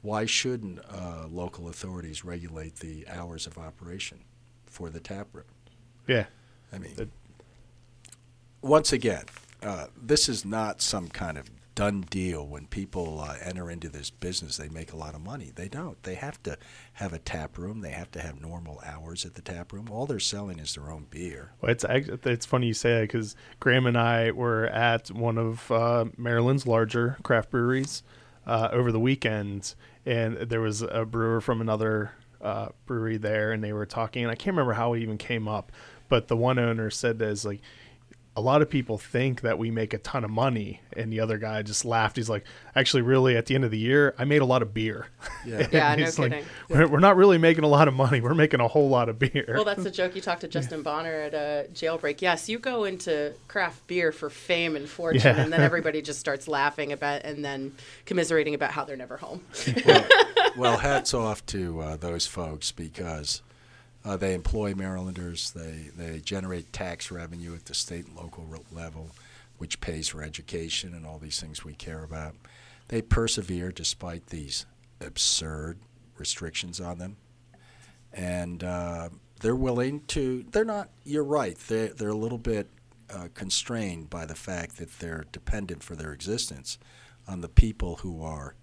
why 0.00 0.24
shouldn't 0.24 0.78
uh, 0.90 1.26
local 1.28 1.68
authorities 1.68 2.24
regulate 2.24 2.76
the 2.76 3.06
hours 3.08 3.46
of 3.46 3.58
operation 3.58 4.20
for 4.64 4.88
the 4.88 5.00
tap 5.00 5.28
room? 5.34 5.44
Yeah, 6.08 6.24
I 6.72 6.78
mean, 6.78 6.94
That- 6.96 7.10
once 8.60 8.92
again, 8.92 9.24
uh, 9.62 9.86
this 10.00 10.28
is 10.28 10.44
not 10.44 10.80
some 10.82 11.08
kind 11.08 11.38
of 11.38 11.48
done 11.74 12.00
deal. 12.10 12.44
When 12.46 12.66
people 12.66 13.20
uh, 13.20 13.36
enter 13.40 13.70
into 13.70 13.88
this 13.88 14.10
business, 14.10 14.56
they 14.56 14.68
make 14.68 14.92
a 14.92 14.96
lot 14.96 15.14
of 15.14 15.20
money. 15.20 15.52
They 15.54 15.68
don't. 15.68 16.02
They 16.02 16.16
have 16.16 16.42
to 16.42 16.58
have 16.94 17.12
a 17.12 17.18
tap 17.20 17.56
room. 17.56 17.82
They 17.82 17.90
have 17.92 18.10
to 18.12 18.20
have 18.20 18.40
normal 18.40 18.80
hours 18.84 19.24
at 19.24 19.34
the 19.34 19.42
tap 19.42 19.72
room. 19.72 19.88
All 19.90 20.04
they're 20.06 20.18
selling 20.18 20.58
is 20.58 20.74
their 20.74 20.90
own 20.90 21.06
beer. 21.08 21.52
Well, 21.60 21.70
it's 21.70 21.84
it's 21.88 22.46
funny 22.46 22.66
you 22.66 22.74
say 22.74 22.94
that 22.94 23.02
because 23.02 23.36
Graham 23.60 23.86
and 23.86 23.96
I 23.96 24.32
were 24.32 24.66
at 24.66 25.08
one 25.12 25.38
of 25.38 25.70
uh, 25.70 26.06
Maryland's 26.16 26.66
larger 26.66 27.16
craft 27.22 27.50
breweries 27.50 28.02
uh, 28.44 28.70
over 28.72 28.90
the 28.90 29.00
weekend, 29.00 29.76
and 30.04 30.36
there 30.36 30.60
was 30.60 30.82
a 30.82 31.04
brewer 31.04 31.40
from 31.40 31.60
another 31.60 32.10
uh, 32.40 32.70
brewery 32.86 33.18
there, 33.18 33.52
and 33.52 33.62
they 33.62 33.72
were 33.72 33.86
talking, 33.86 34.24
and 34.24 34.32
I 34.32 34.34
can't 34.34 34.54
remember 34.56 34.72
how 34.72 34.94
it 34.94 35.00
even 35.00 35.16
came 35.18 35.46
up, 35.46 35.70
but 36.08 36.28
the 36.28 36.36
one 36.36 36.58
owner 36.58 36.90
said 36.90 37.18
that 37.20 37.28
is 37.28 37.44
like. 37.44 37.60
A 38.36 38.38
lot 38.38 38.62
of 38.62 38.70
people 38.70 38.98
think 38.98 39.40
that 39.40 39.58
we 39.58 39.72
make 39.72 39.92
a 39.92 39.98
ton 39.98 40.22
of 40.22 40.30
money, 40.30 40.80
and 40.96 41.12
the 41.12 41.18
other 41.18 41.38
guy 41.38 41.60
just 41.62 41.84
laughed. 41.84 42.14
He's 42.14 42.30
like, 42.30 42.44
"Actually, 42.76 43.02
really, 43.02 43.36
at 43.36 43.46
the 43.46 43.56
end 43.56 43.64
of 43.64 43.72
the 43.72 43.78
year, 43.78 44.14
I 44.16 44.24
made 44.26 44.42
a 44.42 44.44
lot 44.44 44.62
of 44.62 44.72
beer." 44.72 45.08
Yeah. 45.44 45.66
Yeah, 45.72 45.96
no 45.96 46.04
he's 46.04 46.20
like, 46.20 46.30
kidding. 46.30 46.46
we're, 46.68 46.86
we're 46.86 47.00
not 47.00 47.16
really 47.16 47.36
making 47.36 47.64
a 47.64 47.68
lot 47.68 47.88
of 47.88 47.94
money. 47.94 48.20
We're 48.20 48.34
making 48.36 48.60
a 48.60 48.68
whole 48.68 48.88
lot 48.88 49.08
of 49.08 49.18
beer. 49.18 49.44
Well, 49.48 49.64
that's 49.64 49.82
the 49.82 49.90
joke 49.90 50.14
you 50.14 50.20
talked 50.20 50.42
to 50.42 50.48
Justin 50.56 50.82
Bonner 50.82 51.12
at 51.12 51.34
a 51.34 51.66
jailbreak. 51.72 52.22
Yes, 52.22 52.48
you 52.48 52.60
go 52.60 52.84
into 52.84 53.32
craft 53.48 53.84
beer 53.88 54.12
for 54.12 54.30
fame 54.30 54.76
and 54.76 54.88
fortune, 54.88 55.22
Yeah. 55.36 55.42
and 55.42 55.52
then 55.52 55.60
everybody 55.70 56.00
just 56.00 56.20
starts 56.20 56.46
laughing 56.46 56.92
about 56.92 57.22
and 57.24 57.44
then 57.44 57.74
commiserating 58.06 58.54
about 58.54 58.70
how 58.70 58.84
they're 58.84 58.96
never 58.96 59.16
home. 59.16 59.40
well, 59.84 60.06
well, 60.56 60.78
hats 60.78 61.12
off 61.12 61.44
to 61.46 61.80
uh, 61.80 61.96
those 61.96 62.24
folks 62.24 62.70
because 62.70 63.42
uh, 64.08 64.16
they 64.16 64.32
employ 64.32 64.74
Marylanders. 64.74 65.50
They 65.50 65.90
they 65.94 66.20
generate 66.20 66.72
tax 66.72 67.10
revenue 67.10 67.54
at 67.54 67.66
the 67.66 67.74
state 67.74 68.06
and 68.06 68.16
local 68.16 68.46
level, 68.72 69.10
which 69.58 69.82
pays 69.82 70.08
for 70.08 70.22
education 70.22 70.94
and 70.94 71.04
all 71.04 71.18
these 71.18 71.38
things 71.38 71.62
we 71.62 71.74
care 71.74 72.02
about. 72.02 72.34
They 72.88 73.02
persevere 73.02 73.70
despite 73.70 74.28
these 74.28 74.64
absurd 75.02 75.78
restrictions 76.16 76.80
on 76.80 76.98
them, 76.98 77.18
and 78.10 78.64
uh, 78.64 79.10
they're 79.40 79.54
willing 79.54 80.00
to. 80.06 80.46
They're 80.52 80.64
not. 80.64 80.88
You're 81.04 81.22
right. 81.22 81.58
They're 81.58 81.88
they're 81.88 82.08
a 82.08 82.16
little 82.16 82.38
bit 82.38 82.70
uh, 83.14 83.28
constrained 83.34 84.08
by 84.08 84.24
the 84.24 84.34
fact 84.34 84.78
that 84.78 85.00
they're 85.00 85.26
dependent 85.32 85.82
for 85.82 85.96
their 85.96 86.14
existence 86.14 86.78
on 87.26 87.42
the 87.42 87.48
people 87.50 87.96
who 87.96 88.22
are 88.22 88.54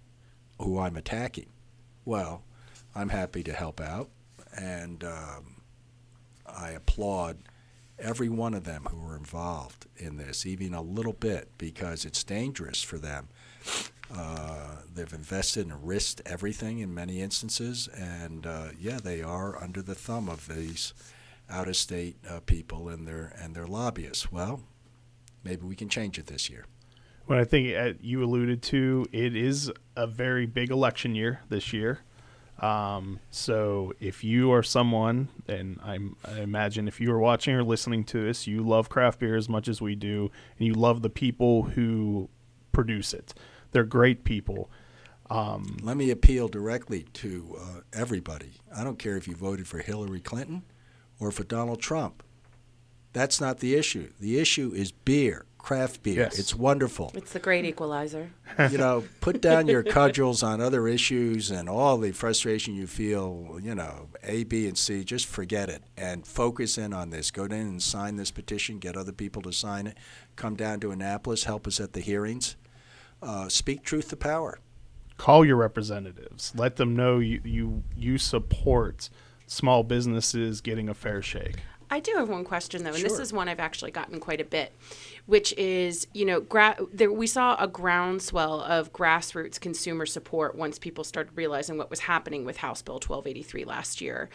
who 0.58 0.80
I'm 0.80 0.96
attacking. 0.96 1.50
Well, 2.04 2.42
I'm 2.96 3.10
happy 3.10 3.44
to 3.44 3.52
help 3.52 3.80
out, 3.80 4.10
and 4.56 5.04
um, 5.04 5.62
I 6.46 6.70
applaud 6.70 7.38
every 7.98 8.28
one 8.28 8.54
of 8.54 8.64
them 8.64 8.86
who 8.90 9.00
were 9.00 9.16
involved 9.16 9.86
in 9.96 10.16
this, 10.16 10.44
even 10.44 10.74
a 10.74 10.82
little 10.82 11.12
bit, 11.12 11.50
because 11.58 12.04
it's 12.04 12.22
dangerous 12.24 12.82
for 12.82 12.98
them. 12.98 13.28
Uh, 14.14 14.76
they've 14.94 15.12
invested 15.12 15.66
and 15.66 15.86
risked 15.86 16.22
everything 16.26 16.78
in 16.78 16.94
many 16.94 17.20
instances, 17.20 17.88
and 17.88 18.46
uh, 18.46 18.68
yeah, 18.78 18.98
they 19.02 19.22
are 19.22 19.60
under 19.62 19.82
the 19.82 19.94
thumb 19.94 20.28
of 20.28 20.46
these 20.46 20.94
out-of-state 21.50 22.16
uh, 22.28 22.40
people 22.46 22.88
and 22.88 23.06
their 23.06 23.32
and 23.40 23.54
their 23.54 23.66
lobbyists. 23.66 24.30
Well, 24.30 24.60
maybe 25.42 25.64
we 25.64 25.74
can 25.74 25.88
change 25.88 26.18
it 26.18 26.26
this 26.26 26.50
year. 26.50 26.66
Well, 27.26 27.40
I 27.40 27.44
think 27.44 27.76
uh, 27.76 27.94
you 28.00 28.22
alluded 28.22 28.62
to, 28.64 29.06
it 29.10 29.34
is 29.34 29.72
a 29.96 30.06
very 30.06 30.46
big 30.46 30.70
election 30.70 31.16
year 31.16 31.40
this 31.48 31.72
year. 31.72 32.00
Um, 32.58 33.20
so 33.30 33.92
if 34.00 34.24
you 34.24 34.52
are 34.52 34.62
someone, 34.62 35.28
and 35.46 35.78
I'm, 35.84 36.16
I 36.24 36.40
imagine 36.40 36.88
if 36.88 37.00
you 37.00 37.12
are 37.12 37.18
watching 37.18 37.54
or 37.54 37.62
listening 37.62 38.04
to 38.04 38.24
this, 38.24 38.46
you 38.46 38.62
love 38.62 38.88
craft 38.88 39.20
beer 39.20 39.36
as 39.36 39.48
much 39.48 39.68
as 39.68 39.82
we 39.82 39.94
do, 39.94 40.30
and 40.58 40.66
you 40.66 40.74
love 40.74 41.02
the 41.02 41.10
people 41.10 41.64
who 41.64 42.30
produce 42.72 43.12
it. 43.12 43.34
They're 43.72 43.84
great 43.84 44.24
people. 44.24 44.70
Um, 45.28 45.76
Let 45.82 45.96
me 45.96 46.10
appeal 46.10 46.48
directly 46.48 47.02
to 47.14 47.56
uh, 47.60 47.80
everybody. 47.92 48.52
I 48.74 48.84
don't 48.84 48.98
care 48.98 49.16
if 49.16 49.28
you 49.28 49.34
voted 49.34 49.66
for 49.66 49.78
Hillary 49.78 50.20
Clinton 50.20 50.62
or 51.18 51.30
for 51.30 51.44
Donald 51.44 51.80
Trump. 51.80 52.22
That's 53.12 53.40
not 53.40 53.58
the 53.58 53.74
issue. 53.74 54.12
The 54.20 54.38
issue 54.38 54.72
is 54.74 54.92
beer, 54.92 55.46
craft 55.58 56.02
beer. 56.02 56.20
Yes. 56.20 56.38
It's 56.38 56.54
wonderful. 56.54 57.10
It's 57.14 57.32
the 57.32 57.38
great 57.40 57.64
equalizer. 57.64 58.30
you 58.70 58.78
know, 58.78 59.04
put 59.20 59.40
down 59.40 59.66
your 59.66 59.82
cudgels 59.82 60.42
on 60.42 60.60
other 60.60 60.86
issues 60.86 61.50
and 61.50 61.68
all 61.68 61.98
the 61.98 62.12
frustration 62.12 62.74
you 62.74 62.86
feel, 62.86 63.58
you 63.60 63.74
know, 63.74 64.08
A, 64.22 64.44
B, 64.44 64.68
and 64.68 64.78
C, 64.78 65.02
just 65.02 65.26
forget 65.26 65.68
it 65.68 65.82
and 65.96 66.26
focus 66.26 66.78
in 66.78 66.92
on 66.92 67.10
this. 67.10 67.30
Go 67.30 67.44
in 67.44 67.52
and 67.52 67.82
sign 67.82 68.16
this 68.16 68.30
petition, 68.30 68.78
get 68.78 68.96
other 68.96 69.12
people 69.12 69.42
to 69.42 69.52
sign 69.52 69.86
it. 69.88 69.96
Come 70.36 70.54
down 70.54 70.78
to 70.80 70.92
Annapolis, 70.92 71.44
help 71.44 71.66
us 71.66 71.80
at 71.80 71.92
the 71.94 72.00
hearings. 72.00 72.56
Uh, 73.22 73.48
speak 73.48 73.82
truth 73.82 74.08
to 74.10 74.16
power. 74.16 74.60
call 75.16 75.44
your 75.44 75.56
representatives. 75.56 76.52
Let 76.54 76.76
them 76.76 76.94
know 76.94 77.18
you 77.18 77.40
you, 77.44 77.82
you 77.96 78.18
support 78.18 79.08
small 79.46 79.82
businesses 79.82 80.60
getting 80.60 80.88
a 80.88 80.94
fair 80.94 81.22
shake. 81.22 81.56
I 81.90 82.00
do 82.00 82.12
have 82.16 82.28
one 82.28 82.44
question 82.44 82.82
though, 82.82 82.92
and 82.92 83.02
this 83.02 83.18
is 83.18 83.32
one 83.32 83.48
I've 83.48 83.60
actually 83.60 83.92
gotten 83.92 84.18
quite 84.20 84.40
a 84.40 84.44
bit, 84.44 84.72
which 85.26 85.52
is 85.54 86.06
you 86.12 86.24
know 86.24 86.40
gra- 86.40 86.76
there, 86.92 87.12
we 87.12 87.26
saw 87.26 87.56
a 87.58 87.68
groundswell 87.68 88.60
of 88.62 88.92
grassroots 88.92 89.60
consumer 89.60 90.06
support 90.06 90.54
once 90.56 90.78
people 90.78 91.04
started 91.04 91.36
realizing 91.36 91.76
what 91.76 91.90
was 91.90 92.00
happening 92.00 92.44
with 92.44 92.56
House 92.56 92.82
Bill 92.82 92.94
1283 92.94 93.64
last 93.64 94.00
year, 94.00 94.28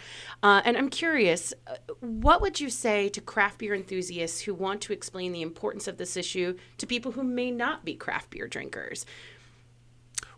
uh, 0.44 0.62
and 0.64 0.78
I'm 0.78 0.90
curious, 0.90 1.54
uh, 1.68 1.76
what 2.00 2.42
would 2.42 2.60
you 2.60 2.70
say 2.70 3.10
to 3.10 3.22
craft 3.22 3.60
beer 3.60 3.74
enthusiasts 3.74 4.42
who 4.42 4.54
want 4.54 4.82
to 4.82 4.94
explain 4.94 5.32
the 5.32 5.42
importance 5.42 5.88
of 5.88 5.98
this 5.98 6.16
issue 6.16 6.58
to 6.78 6.88
people 6.88 7.14
who 7.14 7.24
may 7.24 7.52
not 7.52 7.84
be 7.86 7.96
craft 7.96 8.30
beer 8.30 8.48
drinkers? 8.48 9.06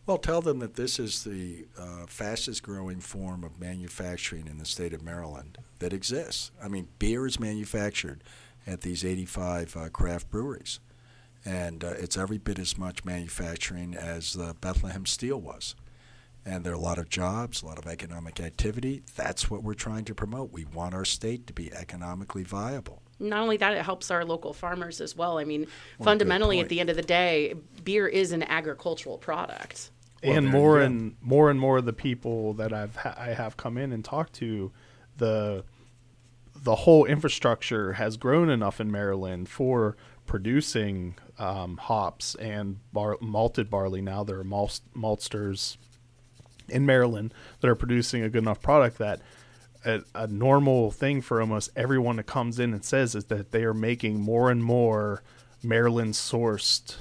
Well, 0.05 0.17
tell 0.17 0.41
them 0.41 0.59
that 0.59 0.75
this 0.75 0.99
is 0.99 1.23
the 1.23 1.65
uh, 1.77 2.05
fastest 2.07 2.61
growing 2.61 2.99
form 2.99 3.43
of 3.45 3.59
manufacturing 3.59 4.47
in 4.47 4.57
the 4.57 4.65
state 4.65 4.93
of 4.93 5.01
Maryland 5.01 5.57
that 5.79 5.93
exists. 5.93 6.51
I 6.61 6.67
mean, 6.67 6.89
beer 6.99 7.25
is 7.25 7.39
manufactured 7.39 8.21
at 8.65 8.81
these 8.81 9.03
85 9.03 9.75
uh, 9.75 9.89
craft 9.89 10.29
breweries, 10.29 10.79
and 11.45 11.83
uh, 11.83 11.93
it's 11.97 12.17
every 12.17 12.37
bit 12.37 12.59
as 12.59 12.77
much 12.77 13.03
manufacturing 13.03 13.95
as 13.95 14.35
uh, 14.35 14.53
Bethlehem 14.59 15.05
Steel 15.05 15.39
was. 15.39 15.75
And 16.45 16.65
there 16.65 16.73
are 16.73 16.75
a 16.75 16.79
lot 16.79 16.97
of 16.97 17.09
jobs, 17.09 17.61
a 17.61 17.65
lot 17.65 17.77
of 17.77 17.87
economic 17.87 18.41
activity. 18.41 19.01
That's 19.15 19.49
what 19.49 19.63
we're 19.63 19.75
trying 19.75 20.03
to 20.05 20.15
promote. 20.15 20.51
We 20.51 20.65
want 20.65 20.93
our 20.93 21.05
state 21.05 21.47
to 21.47 21.53
be 21.53 21.73
economically 21.73 22.43
viable 22.43 23.03
not 23.23 23.41
only 23.41 23.57
that, 23.57 23.73
it 23.73 23.83
helps 23.83 24.11
our 24.11 24.25
local 24.25 24.53
farmers 24.53 25.01
as 25.01 25.15
well. 25.15 25.37
I 25.37 25.45
mean, 25.45 25.67
well, 25.97 26.05
fundamentally, 26.05 26.59
at 26.59 26.69
the 26.69 26.79
end 26.79 26.89
of 26.89 26.95
the 26.95 27.01
day, 27.01 27.55
beer 27.83 28.07
is 28.07 28.31
an 28.31 28.43
agricultural 28.43 29.17
product. 29.17 29.91
Well, 30.23 30.37
and 30.37 30.47
more 30.47 30.79
and 30.81 31.15
more 31.21 31.49
and 31.49 31.59
more 31.59 31.77
of 31.77 31.85
the 31.85 31.93
people 31.93 32.53
that 32.53 32.71
I've 32.73 32.95
ha- 32.95 33.15
I 33.17 33.29
have 33.29 33.57
come 33.57 33.77
in 33.77 33.91
and 33.91 34.03
talked 34.05 34.33
to, 34.33 34.71
the 35.17 35.63
the 36.63 36.75
whole 36.75 37.05
infrastructure 37.05 37.93
has 37.93 38.17
grown 38.17 38.49
enough 38.49 38.79
in 38.79 38.89
Maryland 38.91 39.49
for 39.49 39.97
producing 40.25 41.15
um, 41.37 41.77
hops 41.77 42.35
and 42.35 42.79
bar- 42.93 43.17
malted 43.21 43.69
barley. 43.69 44.01
Now 44.01 44.23
there 44.23 44.39
are 44.39 44.45
malt- 44.45 44.81
maltsters 44.95 45.77
in 46.69 46.85
Maryland 46.85 47.33
that 47.59 47.69
are 47.69 47.75
producing 47.75 48.23
a 48.23 48.29
good 48.29 48.43
enough 48.43 48.61
product 48.61 48.97
that 48.97 49.21
a, 49.85 50.01
a, 50.15 50.27
normal 50.27 50.91
thing 50.91 51.21
for 51.21 51.41
almost 51.41 51.69
everyone 51.75 52.15
that 52.15 52.23
comes 52.23 52.57
in 52.57 52.73
and 52.73 52.85
says 52.85 53.15
is 53.15 53.25
that 53.25 53.51
they 53.51 53.65
are 53.65 53.73
making 53.73 54.21
more 54.21 54.49
and 54.49 54.63
more 54.63 55.21
Maryland 55.61 56.13
sourced 56.13 56.95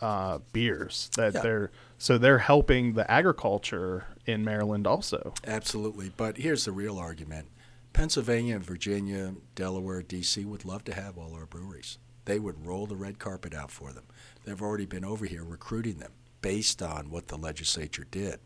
uh, 0.00 0.38
beers 0.52 1.10
that 1.16 1.34
yeah. 1.34 1.40
they're 1.40 1.70
so 1.98 2.18
they're 2.18 2.38
helping 2.38 2.94
the 2.94 3.10
agriculture 3.10 4.06
in 4.26 4.44
Maryland 4.44 4.86
also. 4.86 5.34
Absolutely, 5.46 6.10
but 6.16 6.38
here's 6.38 6.64
the 6.64 6.72
real 6.72 6.98
argument: 6.98 7.48
Pennsylvania, 7.94 8.58
Virginia, 8.58 9.34
Delaware, 9.54 10.02
D.C. 10.02 10.44
would 10.44 10.66
love 10.66 10.84
to 10.84 10.94
have 10.94 11.16
all 11.16 11.34
our 11.34 11.46
breweries. 11.46 11.96
They 12.26 12.38
would 12.38 12.66
roll 12.66 12.86
the 12.86 12.96
red 12.96 13.18
carpet 13.18 13.54
out 13.54 13.70
for 13.70 13.92
them. 13.92 14.04
They've 14.44 14.60
already 14.60 14.86
been 14.86 15.04
over 15.04 15.24
here 15.24 15.44
recruiting 15.44 15.98
them 15.98 16.12
based 16.42 16.82
on 16.82 17.10
what 17.10 17.28
the 17.28 17.38
legislature 17.38 18.06
did. 18.10 18.40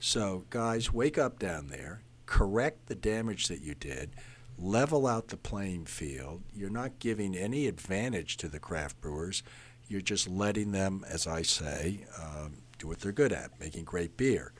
So, 0.00 0.44
guys, 0.48 0.92
wake 0.92 1.18
up 1.18 1.38
down 1.38 1.68
there 1.68 2.00
correct 2.26 2.86
the 2.86 2.94
damage 2.94 3.48
that 3.48 3.62
you 3.62 3.74
did, 3.74 4.10
level 4.58 5.06
out 5.06 5.28
the 5.28 5.36
playing 5.36 5.86
field. 5.86 6.42
You're 6.54 6.70
not 6.70 6.98
giving 6.98 7.36
any 7.36 7.66
advantage 7.66 8.36
to 8.38 8.48
the 8.48 8.58
craft 8.58 9.00
brewers. 9.00 9.42
You're 9.88 10.00
just 10.00 10.28
letting 10.28 10.72
them, 10.72 11.04
as 11.08 11.26
I 11.26 11.42
say, 11.42 12.04
um, 12.20 12.54
do 12.78 12.88
what 12.88 13.00
they're 13.00 13.12
good 13.12 13.32
at, 13.32 13.58
making 13.60 13.84
great 13.84 14.16
beer. 14.16 14.52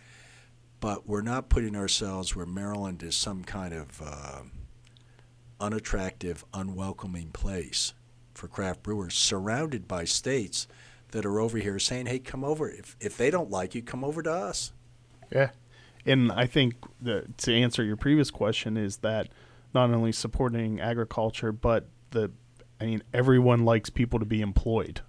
But 0.81 1.07
we're 1.07 1.23
not 1.23 1.49
putting 1.49 1.75
ourselves 1.75 2.37
where 2.37 2.47
Maryland 2.47 3.03
is 3.03 3.17
some 3.17 3.45
kind 3.45 3.73
of 3.73 4.03
uh, 4.03 4.43
unattractive, 5.59 6.45
unwelcoming 6.53 7.31
place 7.31 7.95
for 8.35 8.47
craft 8.49 8.83
brewers, 8.83 9.15
surrounded 9.15 9.89
by 9.89 10.05
states 10.05 10.69
that 11.13 11.25
are 11.25 11.41
over 11.41 11.59
here 11.59 11.79
saying, 11.79 12.07
"Hey, 12.07 12.19
come 12.19 12.45
over. 12.45 12.69
If 12.71 12.97
if 13.01 13.17
they 13.17 13.31
don't 13.31 13.51
like 13.51 13.75
you, 13.75 13.83
come 13.83 14.05
over 14.05 14.23
to 14.23 14.31
us." 14.33 14.73
Yeah, 15.33 15.51
and 16.05 16.31
I 16.31 16.47
think 16.47 16.75
the, 17.01 17.25
to 17.39 17.55
answer 17.55 17.83
your 17.83 17.97
previous 17.97 18.31
question 18.31 18.77
is 18.77 18.99
that 18.99 19.29
not 19.75 19.91
only 19.91 20.13
supporting 20.13 20.81
agriculture, 20.81 21.53
but 21.53 21.89
the, 22.11 22.31
I 22.81 22.87
mean, 22.87 23.03
everyone 23.13 23.65
likes 23.65 23.91
people 23.91 24.21
to 24.21 24.25
be 24.25 24.41
employed. 24.41 25.01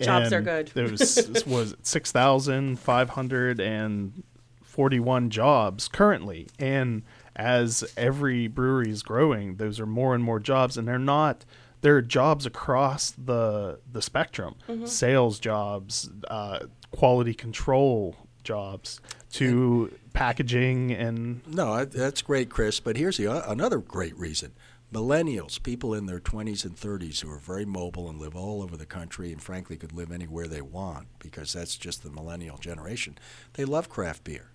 Jobs 0.00 0.32
and 0.32 0.34
are 0.34 0.40
good. 0.40 0.68
there 0.68 0.88
was 0.90 1.44
was 1.46 1.76
six 1.82 2.10
thousand 2.10 2.78
five 2.78 3.10
hundred 3.10 3.60
and 3.60 4.22
forty 4.70 5.00
one 5.00 5.30
jobs 5.30 5.88
currently, 5.88 6.48
and 6.58 7.02
as 7.36 7.84
every 7.96 8.46
brewery 8.46 8.90
is 8.90 9.02
growing, 9.02 9.56
those 9.56 9.80
are 9.80 9.86
more 9.86 10.14
and 10.14 10.24
more 10.24 10.40
jobs, 10.40 10.76
and 10.76 10.86
they're 10.86 10.98
not. 10.98 11.44
There 11.82 11.96
are 11.96 12.02
jobs 12.02 12.46
across 12.46 13.10
the 13.10 13.80
the 13.90 14.02
spectrum: 14.02 14.56
mm-hmm. 14.68 14.86
sales 14.86 15.38
jobs, 15.38 16.10
uh, 16.28 16.60
quality 16.90 17.34
control 17.34 18.16
jobs 18.42 19.00
to 19.32 19.92
packaging 20.12 20.92
and 20.92 21.46
no 21.46 21.84
that's 21.84 22.22
great 22.22 22.50
chris 22.50 22.80
but 22.80 22.96
here's 22.96 23.16
the, 23.16 23.50
another 23.50 23.78
great 23.78 24.16
reason 24.18 24.52
millennials 24.92 25.62
people 25.62 25.94
in 25.94 26.06
their 26.06 26.18
20s 26.18 26.64
and 26.64 26.74
30s 26.74 27.20
who 27.20 27.30
are 27.30 27.38
very 27.38 27.64
mobile 27.64 28.08
and 28.08 28.18
live 28.18 28.34
all 28.34 28.62
over 28.62 28.76
the 28.76 28.86
country 28.86 29.30
and 29.30 29.42
frankly 29.42 29.76
could 29.76 29.92
live 29.92 30.10
anywhere 30.10 30.48
they 30.48 30.60
want 30.60 31.06
because 31.20 31.52
that's 31.52 31.76
just 31.76 32.02
the 32.02 32.10
millennial 32.10 32.58
generation 32.58 33.16
they 33.52 33.64
love 33.64 33.88
craft 33.88 34.24
beer 34.24 34.50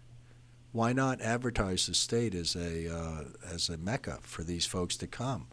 why 0.75 0.93
not 0.93 1.21
advertise 1.21 1.87
the 1.87 1.93
state 1.93 2.35
as 2.35 2.55
a 2.55 2.93
uh, 2.93 3.23
as 3.51 3.69
a 3.69 3.77
mecca 3.77 4.19
for 4.21 4.43
these 4.43 4.65
folks 4.65 4.97
to 4.97 5.07
come 5.07 5.47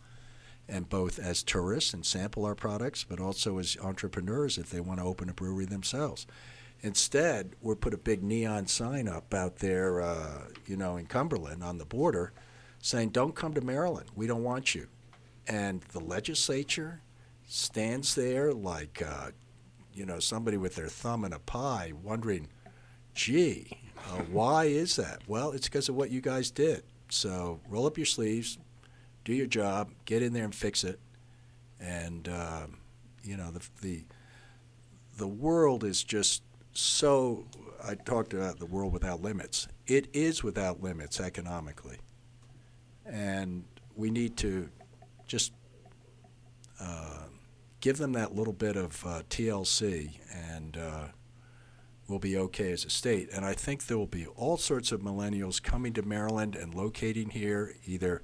and 0.69 0.89
both 0.89 1.19
as 1.19 1.43
tourists 1.43 1.95
and 1.95 2.05
sample 2.05 2.45
our 2.45 2.55
products 2.55 3.05
but 3.09 3.21
also 3.21 3.59
as 3.59 3.77
entrepreneurs 3.83 4.59
if 4.59 4.71
they 4.71 4.81
want 4.81 4.99
to 4.99 5.07
open 5.07 5.29
a 5.29 5.35
brewery 5.35 5.65
themselves 5.65 6.27
Instead, 6.83 7.55
we 7.61 7.77
put 7.77 7.95
a 7.95 7.99
big 7.99 8.25
neon 8.25 8.67
sign 8.67 9.07
up 9.07 9.33
out 9.33 9.59
there, 9.59 10.03
uh, 10.03 10.49
you 10.67 10.77
know, 10.77 10.97
in 10.97 11.07
Cumberland 11.07 11.63
on 11.63 11.79
the 11.79 11.85
border, 11.85 12.33
saying, 12.81 13.11
"Don't 13.11 13.37
come 13.37 13.55
to 13.55 13.61
Maryland. 13.61 14.11
We 14.17 14.27
don't 14.27 14.43
want 14.43 14.75
you." 14.75 14.89
And 15.47 15.83
the 15.93 16.01
legislature 16.01 17.01
stands 17.47 18.17
there 18.17 18.53
like, 18.53 19.01
uh, 19.01 19.31
you 19.95 20.05
know, 20.05 20.19
somebody 20.19 20.57
with 20.57 20.75
their 20.75 20.89
thumb 20.89 21.25
in 21.25 21.33
a 21.33 21.39
pie, 21.39 21.93
wondering, 22.03 22.49
"Gee, 23.15 23.79
uh, 23.99 24.23
why 24.31 24.65
is 24.65 24.97
that?" 24.97 25.21
Well, 25.27 25.53
it's 25.53 25.69
because 25.69 25.89
of 25.89 25.95
what 25.95 26.11
you 26.11 26.21
guys 26.21 26.51
did. 26.51 26.83
So 27.09 27.61
roll 27.69 27.87
up 27.87 27.99
your 27.99 28.07
sleeves, 28.07 28.59
do 29.25 29.35
your 29.35 29.47
job, 29.47 29.91
get 30.05 30.23
in 30.23 30.33
there 30.33 30.45
and 30.45 30.55
fix 30.55 30.83
it, 30.85 30.99
and 31.79 32.29
uh, 32.29 32.67
you 33.23 33.37
know 33.37 33.51
the 33.51 33.63
the 33.81 34.05
the 35.17 35.29
world 35.29 35.85
is 35.85 36.03
just 36.03 36.43
so 36.73 37.45
I 37.85 37.95
talked 37.95 38.33
about 38.33 38.59
the 38.59 38.67
world 38.67 38.93
without 38.93 39.21
limits. 39.21 39.69
It 39.87 40.09
is 40.13 40.43
without 40.43 40.83
limits 40.83 41.21
economically, 41.21 41.99
and 43.05 43.65
we 43.95 44.11
need 44.11 44.37
to 44.39 44.69
just 45.27 45.53
uh, 46.81 47.25
give 47.81 47.99
them 47.99 48.13
that 48.13 48.35
little 48.35 48.53
bit 48.53 48.77
of 48.77 49.05
uh, 49.05 49.23
TLC, 49.29 50.11
and 50.33 50.77
we'll 52.13 52.19
be 52.19 52.37
okay 52.37 52.71
as 52.73 52.85
a 52.85 52.91
state. 52.91 53.31
And 53.33 53.45
I 53.45 53.55
think 53.55 53.87
there 53.87 53.97
will 53.97 54.07
be 54.07 54.27
all 54.27 54.59
sorts 54.59 54.93
of 54.93 55.01
millennials 55.01 55.63
coming 55.63 55.95
to 55.95 56.03
Maryland 56.03 56.55
and 56.55 56.75
locating 56.75 57.31
here, 57.31 57.75
either 57.87 58.23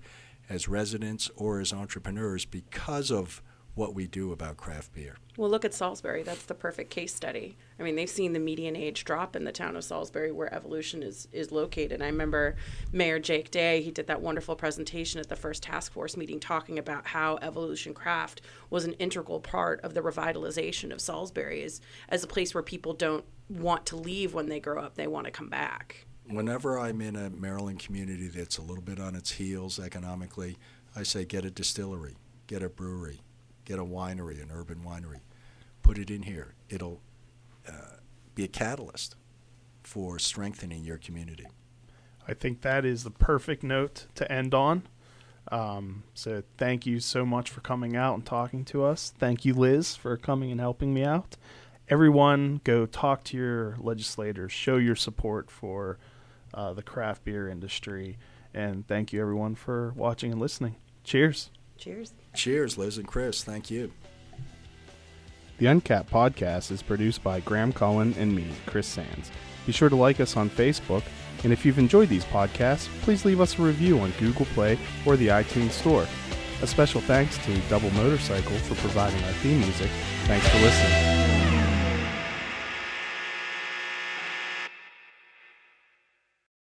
as 0.49 0.69
residents 0.69 1.31
or 1.37 1.59
as 1.59 1.73
entrepreneurs, 1.73 2.45
because 2.45 3.11
of 3.11 3.43
what 3.75 3.95
we 3.95 4.07
do 4.07 4.33
about 4.33 4.57
craft 4.57 4.93
beer. 4.93 5.17
Well, 5.37 5.49
look 5.49 5.65
at 5.65 5.73
Salisbury. 5.73 6.25
That's 6.25 6.45
the 6.45 6.55
perfect 6.55 6.91
case 6.91 7.15
study. 7.15 7.57
I 7.79 7.85
mean, 7.85 7.95
they've 7.95 8.11
seen 8.11 8.33
the 8.33 8.41
median 8.41 8.75
age 8.75 9.05
drop 9.05 9.37
in 9.37 9.45
the 9.45 9.53
town 9.53 9.77
of 9.77 9.85
Salisbury 9.85 10.33
where 10.33 10.53
Evolution 10.53 11.03
is, 11.03 11.29
is 11.31 11.53
located. 11.53 12.03
I 12.03 12.07
remember 12.07 12.57
Mayor 12.93 13.21
Jake 13.21 13.53
Day, 13.53 13.81
he 13.81 13.93
did 13.93 14.09
that 14.09 14.21
wonderful 14.21 14.57
presentation 14.57 15.21
at 15.21 15.29
the 15.29 15.37
first 15.37 15.63
task 15.63 15.93
force 15.93 16.17
meeting 16.17 16.41
talking 16.41 16.79
about 16.79 17.07
how 17.07 17.39
Evolution 17.41 17.95
Craft 17.95 18.43
was 18.69 18.85
an 18.85 18.95
integral 18.95 19.39
part 19.39 19.81
of 19.83 19.95
the 19.95 20.03
revitalization 20.03 20.93
of 20.93 21.01
Salisbury 21.01 21.63
as, 21.63 21.81
as 22.09 22.25
a 22.25 22.27
place 22.27 22.53
where 22.53 22.65
people 22.65 22.93
don't 22.93 23.25
want 23.49 23.87
to 23.87 23.97
leave 23.97 24.35
when 24.35 24.49
they 24.49 24.61
grow 24.61 24.81
up, 24.81 24.95
they 24.95 25.07
want 25.07 25.27
to 25.27 25.31
come 25.31 25.49
back. 25.49 26.07
Whenever 26.27 26.79
I'm 26.79 27.01
in 27.01 27.17
a 27.17 27.31
Maryland 27.31 27.79
community 27.79 28.29
that's 28.29 28.59
a 28.59 28.63
little 28.63 28.83
bit 28.83 29.01
on 29.01 29.15
its 29.15 29.33
heels 29.33 29.79
economically, 29.79 30.59
I 30.95 31.03
say 31.03 31.25
get 31.25 31.45
a 31.45 31.51
distillery, 31.51 32.17
get 32.47 32.63
a 32.63 32.69
brewery, 32.69 33.21
get 33.65 33.79
a 33.79 33.85
winery, 33.85 34.43
an 34.43 34.51
urban 34.53 34.83
winery, 34.85 35.21
put 35.83 35.97
it 35.97 36.11
in 36.11 36.23
here. 36.23 36.55
It'll 36.69 37.01
uh, 37.67 37.97
be 38.35 38.45
a 38.45 38.49
catalyst 38.49 39.17
for 39.83 40.19
strengthening 40.19 40.85
your 40.85 40.99
community. 40.99 41.47
I 42.27 42.35
think 42.35 42.61
that 42.61 42.85
is 42.85 43.05
the 43.05 43.11
perfect 43.11 43.63
note 43.63 44.07
to 44.17 44.31
end 44.31 44.53
on. 44.53 44.83
Um, 45.51 46.03
so 46.13 46.43
thank 46.59 46.85
you 46.85 47.01
so 47.01 47.25
much 47.25 47.49
for 47.49 47.63
coming 47.63 47.97
out 47.97 48.15
and 48.15 48.27
talking 48.27 48.67
to 48.67 48.85
us. 48.85 49.15
Thank 49.19 49.47
you, 49.47 49.55
Liz, 49.55 49.97
for 49.97 50.17
coming 50.19 50.51
and 50.51 50.61
helping 50.61 50.93
me 50.93 51.05
out. 51.05 51.39
Everyone, 51.91 52.61
go 52.65 52.85
talk 52.85 53.25
to 53.25 53.37
your 53.37 53.77
legislators, 53.81 54.53
show 54.53 54.77
your 54.77 54.97
support 54.97 55.51
for 55.51 55.99
uh, 56.53 56.75
the 56.75 56.83
craft 56.83 57.25
beer 57.25 57.49
industry, 57.49 58.19
and 58.53 58.87
thank 58.87 59.13
you, 59.13 59.21
everyone, 59.23 59.55
for 59.55 59.95
watching 59.97 60.33
and 60.33 60.41
listening. 60.41 60.77
Cheers. 61.03 61.51
Cheers. 61.79 62.13
Cheers, 62.35 62.77
Liz 62.77 62.99
and 62.99 63.09
Chris. 63.09 63.43
Thank 63.43 63.71
you. 63.71 63.93
The 65.59 65.67
Uncapped 65.67 66.11
podcast 66.11 66.71
is 66.71 66.83
produced 66.83 67.23
by 67.25 67.41
Graham 67.41 67.73
Cullen 67.73 68.15
and 68.19 68.35
me, 68.35 68.47
Chris 68.67 68.87
Sands. 68.87 69.31
Be 69.65 69.73
sure 69.73 69.89
to 69.89 69.97
like 69.97 70.21
us 70.21 70.37
on 70.37 70.51
Facebook, 70.51 71.03
and 71.43 71.53
if 71.53 71.65
you've 71.65 71.79
enjoyed 71.79 72.11
these 72.11 72.25
podcasts, 72.27 72.87
please 73.03 73.25
leave 73.25 73.41
us 73.41 73.59
a 73.59 73.63
review 73.63 73.99
on 73.99 74.13
Google 74.21 74.47
Play 74.47 74.79
or 75.07 75.17
the 75.17 75.29
iTunes 75.29 75.71
Store. 75.73 76.07
A 76.61 76.67
special 76.67 77.01
thanks 77.01 77.39
to 77.47 77.59
Double 77.69 77.91
Motorcycle 77.93 78.57
for 78.59 78.75
providing 78.77 79.23
our 79.25 79.33
theme 79.35 79.61
music. 79.61 79.91
Thanks 80.27 80.47
for 80.49 80.59
listening. 80.59 81.18